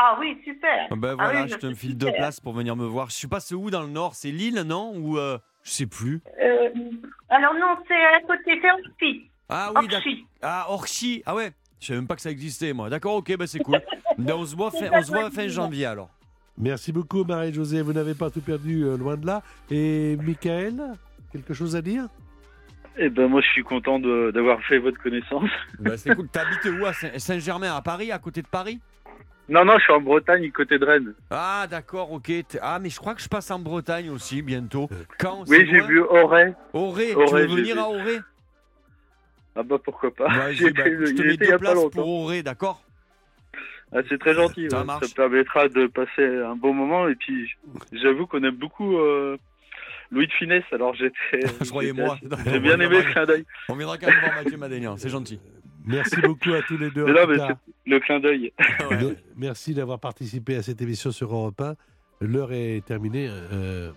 Ah 0.00 0.16
oui, 0.20 0.38
super. 0.44 0.86
Ah 0.90 0.94
Ben 0.96 1.16
Ah 1.18 1.24
voilà, 1.24 1.42
oui, 1.42 1.48
je 1.48 1.56
te 1.56 1.66
suis 1.66 1.74
file 1.74 1.98
deux 1.98 2.12
places 2.12 2.38
pour 2.38 2.52
venir 2.52 2.76
me 2.76 2.84
voir. 2.86 3.10
Je 3.10 3.16
sais 3.16 3.26
pas 3.28 3.40
c'est 3.40 3.54
où 3.56 3.68
dans 3.70 3.82
le 3.82 3.88
nord, 3.88 4.14
c'est 4.14 4.30
Lille, 4.30 4.62
non? 4.64 4.92
Ou 4.96 5.18
euh, 5.18 5.38
je 5.64 5.70
sais 5.72 5.86
plus. 5.86 6.20
Euh, 6.40 6.68
alors 7.28 7.54
non, 7.54 7.76
c'est 7.88 7.94
à 7.94 8.20
côté, 8.20 8.60
c'est 8.62 8.70
Orpi. 8.70 9.28
Ah 9.48 9.72
oui, 9.80 9.88
d'accord. 9.88 10.12
Ah 10.42 10.66
Orchi, 10.70 11.22
ah 11.26 11.34
ouais. 11.34 11.50
Je 11.80 11.86
savais 11.86 11.98
même 12.00 12.06
pas 12.08 12.14
que 12.16 12.20
ça 12.22 12.30
existait 12.30 12.72
moi. 12.72 12.88
D'accord, 12.90 13.14
ok, 13.16 13.36
ben 13.36 13.46
c'est 13.46 13.58
cool. 13.60 13.80
Ben, 14.18 14.34
on 14.34 14.44
se 14.44 14.56
voit 14.56 14.70
fin, 14.72 14.88
on 14.92 15.00
se 15.02 15.12
voit 15.12 15.30
fin 15.30 15.46
janvier 15.48 15.86
alors. 15.86 16.10
Merci 16.56 16.90
beaucoup 16.92 17.22
Marie-Josée, 17.22 17.82
vous 17.82 17.92
n'avez 17.92 18.14
pas 18.14 18.30
tout 18.30 18.40
perdu 18.40 18.82
euh, 18.82 18.96
loin 18.96 19.16
de 19.16 19.24
là. 19.26 19.42
Et 19.70 20.16
Michael, 20.16 20.74
quelque 21.32 21.54
chose 21.54 21.76
à 21.76 21.82
dire? 21.82 22.08
Eh 22.96 23.08
ben 23.10 23.28
moi 23.28 23.40
je 23.40 23.46
suis 23.52 23.62
content 23.62 24.00
de- 24.00 24.32
d'avoir 24.34 24.60
fait 24.62 24.78
votre 24.78 25.00
connaissance. 25.00 25.48
Ben 25.78 25.96
c'est 25.96 26.16
cool. 26.16 26.28
T'habites 26.32 26.64
où 26.80 26.84
à 26.84 26.92
Saint- 26.92 27.16
Saint-Germain, 27.16 27.76
à 27.76 27.80
Paris, 27.80 28.10
à 28.10 28.18
côté 28.18 28.42
de 28.42 28.48
Paris? 28.48 28.80
Non 29.48 29.64
non, 29.64 29.78
je 29.78 29.84
suis 29.84 29.92
en 29.92 30.00
Bretagne, 30.00 30.50
côté 30.52 30.78
de 30.78 30.84
Rennes. 30.84 31.14
Ah 31.30 31.66
d'accord, 31.70 32.12
ok. 32.12 32.30
Ah 32.60 32.78
mais 32.78 32.90
je 32.90 32.98
crois 32.98 33.14
que 33.14 33.22
je 33.22 33.28
passe 33.28 33.50
en 33.50 33.58
Bretagne 33.58 34.10
aussi 34.10 34.42
bientôt. 34.42 34.88
Quand 35.18 35.44
Oui, 35.48 35.66
j'ai 35.70 35.80
vu 35.80 36.00
Auray. 36.02 36.54
Auré, 36.74 37.08
tu 37.08 37.14
Auray, 37.16 37.46
veux 37.46 37.56
venir 37.56 37.74
vu. 37.76 37.80
à 37.80 37.88
Auré? 37.88 38.18
Ah 39.56 39.62
bah 39.62 39.76
pourquoi 39.82 40.14
pas. 40.14 40.28
Bah, 40.28 40.52
étais- 40.52 40.60
je 40.66 41.14
te 41.14 41.22
mets 41.22 41.36
deux 41.36 41.58
places 41.58 41.84
pour 41.92 42.08
Auré, 42.08 42.42
d'accord? 42.42 42.82
Ah, 43.90 44.00
c'est 44.08 44.18
très 44.20 44.34
gentil. 44.34 44.68
Ça 44.70 44.80
ouais. 44.80 44.84
me 44.84 45.14
permettra 45.14 45.68
de 45.68 45.86
passer 45.86 46.26
un 46.26 46.54
bon 46.54 46.74
moment. 46.74 47.08
Et 47.08 47.14
puis, 47.14 47.50
j'avoue 47.92 48.26
qu'on 48.26 48.44
aime 48.44 48.54
beaucoup 48.56 48.98
euh, 48.98 49.38
Louis 50.10 50.26
de 50.26 50.32
Finesse. 50.32 50.64
Alors, 50.72 50.94
j'étais. 50.94 51.40
Je 51.64 51.70
croyais 51.70 51.94
moi. 51.94 52.18
J'ai 52.44 52.60
bien 52.60 52.78
aimé 52.78 52.98
le 53.02 53.10
clin 53.12 53.24
d'œil. 53.24 53.46
On 53.70 53.76
viendra 53.76 53.96
quand 53.96 54.08
même 54.08 54.20
voir 54.20 54.34
Mathieu 54.44 54.58
Madénian, 54.58 54.98
c'est 54.98 55.08
gentil. 55.08 55.40
Merci 55.84 56.20
beaucoup 56.20 56.52
à 56.52 56.62
tous 56.62 56.76
les 56.76 56.90
deux. 56.90 57.06
c'est 57.06 57.56
le 57.90 58.00
clin 58.00 58.20
d'œil. 58.20 58.52
Me- 58.90 59.16
Merci 59.36 59.74
d'avoir 59.74 59.98
participé 59.98 60.56
à 60.56 60.62
cette 60.62 60.80
émission 60.82 61.10
sur 61.12 61.32
Europe 61.32 61.60
1. 61.60 61.74
L'heure 62.20 62.52
est 62.52 62.84
terminée. 62.84 63.26
euh, 63.30 63.90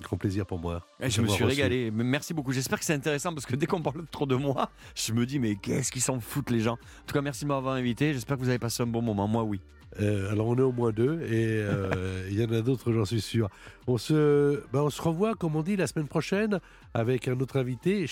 grand 0.00 0.16
plaisir 0.16 0.46
pour 0.46 0.58
moi. 0.58 0.84
Eh, 1.00 1.10
Je 1.10 1.20
me 1.22 1.28
suis 1.28 1.44
reçu. 1.44 1.54
régalé. 1.56 1.90
Merci 1.92 2.34
beaucoup. 2.34 2.52
J'espère 2.52 2.78
que 2.78 2.84
c'est 2.84 2.94
intéressant 2.94 3.32
parce 3.34 3.46
que 3.46 3.54
dès 3.56 3.66
qu'on 3.66 3.82
parle 3.82 4.04
trop 4.10 4.26
de 4.26 4.34
moi, 4.34 4.70
je 4.96 5.12
me 5.12 5.24
dis 5.26 5.38
mais 5.38 5.54
qu'est-ce 5.56 5.92
qu'ils 5.92 6.02
s'en 6.02 6.18
foutent 6.20 6.50
les 6.50 6.60
gens? 6.60 6.74
En 6.74 7.06
tout 7.06 7.14
cas, 7.14 7.20
merci 7.22 7.44
de 7.44 7.48
m'avoir 7.48 7.74
invité. 7.74 8.12
J'espère 8.12 8.36
que 8.36 8.42
vous 8.42 8.48
avez 8.48 8.58
passé 8.58 8.82
un 8.82 8.86
bon 8.86 9.02
moment. 9.02 9.28
Moi, 9.28 9.42
oui. 9.44 9.60
Euh, 10.00 10.30
alors 10.32 10.46
on 10.48 10.56
est 10.56 10.62
au 10.62 10.72
moins 10.72 10.90
deux 10.90 11.20
et 11.20 11.58
euh, 11.60 12.26
il 12.30 12.40
y 12.40 12.44
en 12.44 12.50
a 12.50 12.62
d'autres, 12.62 12.92
j'en 12.92 13.04
suis 13.04 13.20
sûr. 13.20 13.50
On 13.86 13.98
se, 13.98 14.62
ben, 14.72 14.80
on 14.80 14.88
se 14.90 15.02
revoit, 15.02 15.34
comme 15.34 15.54
on 15.54 15.62
dit, 15.62 15.76
la 15.76 15.86
semaine 15.86 16.08
prochaine 16.08 16.60
avec 16.94 17.28
un 17.28 17.38
autre 17.40 17.58
invité. 17.58 18.06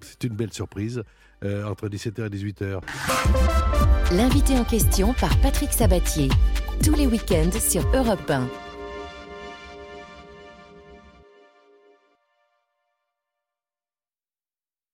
C'est 0.00 0.24
une 0.24 0.34
belle 0.34 0.52
surprise 0.52 1.04
euh, 1.44 1.64
entre 1.64 1.88
17h 1.88 2.26
et 2.26 2.30
18h. 2.30 2.80
L'invité 4.12 4.58
en 4.58 4.64
question 4.64 5.14
par 5.14 5.36
Patrick 5.38 5.72
Sabatier. 5.72 6.28
Tous 6.84 6.94
les 6.94 7.06
week-ends 7.06 7.58
sur 7.58 7.82
Europe 7.94 8.30
1. 8.30 8.46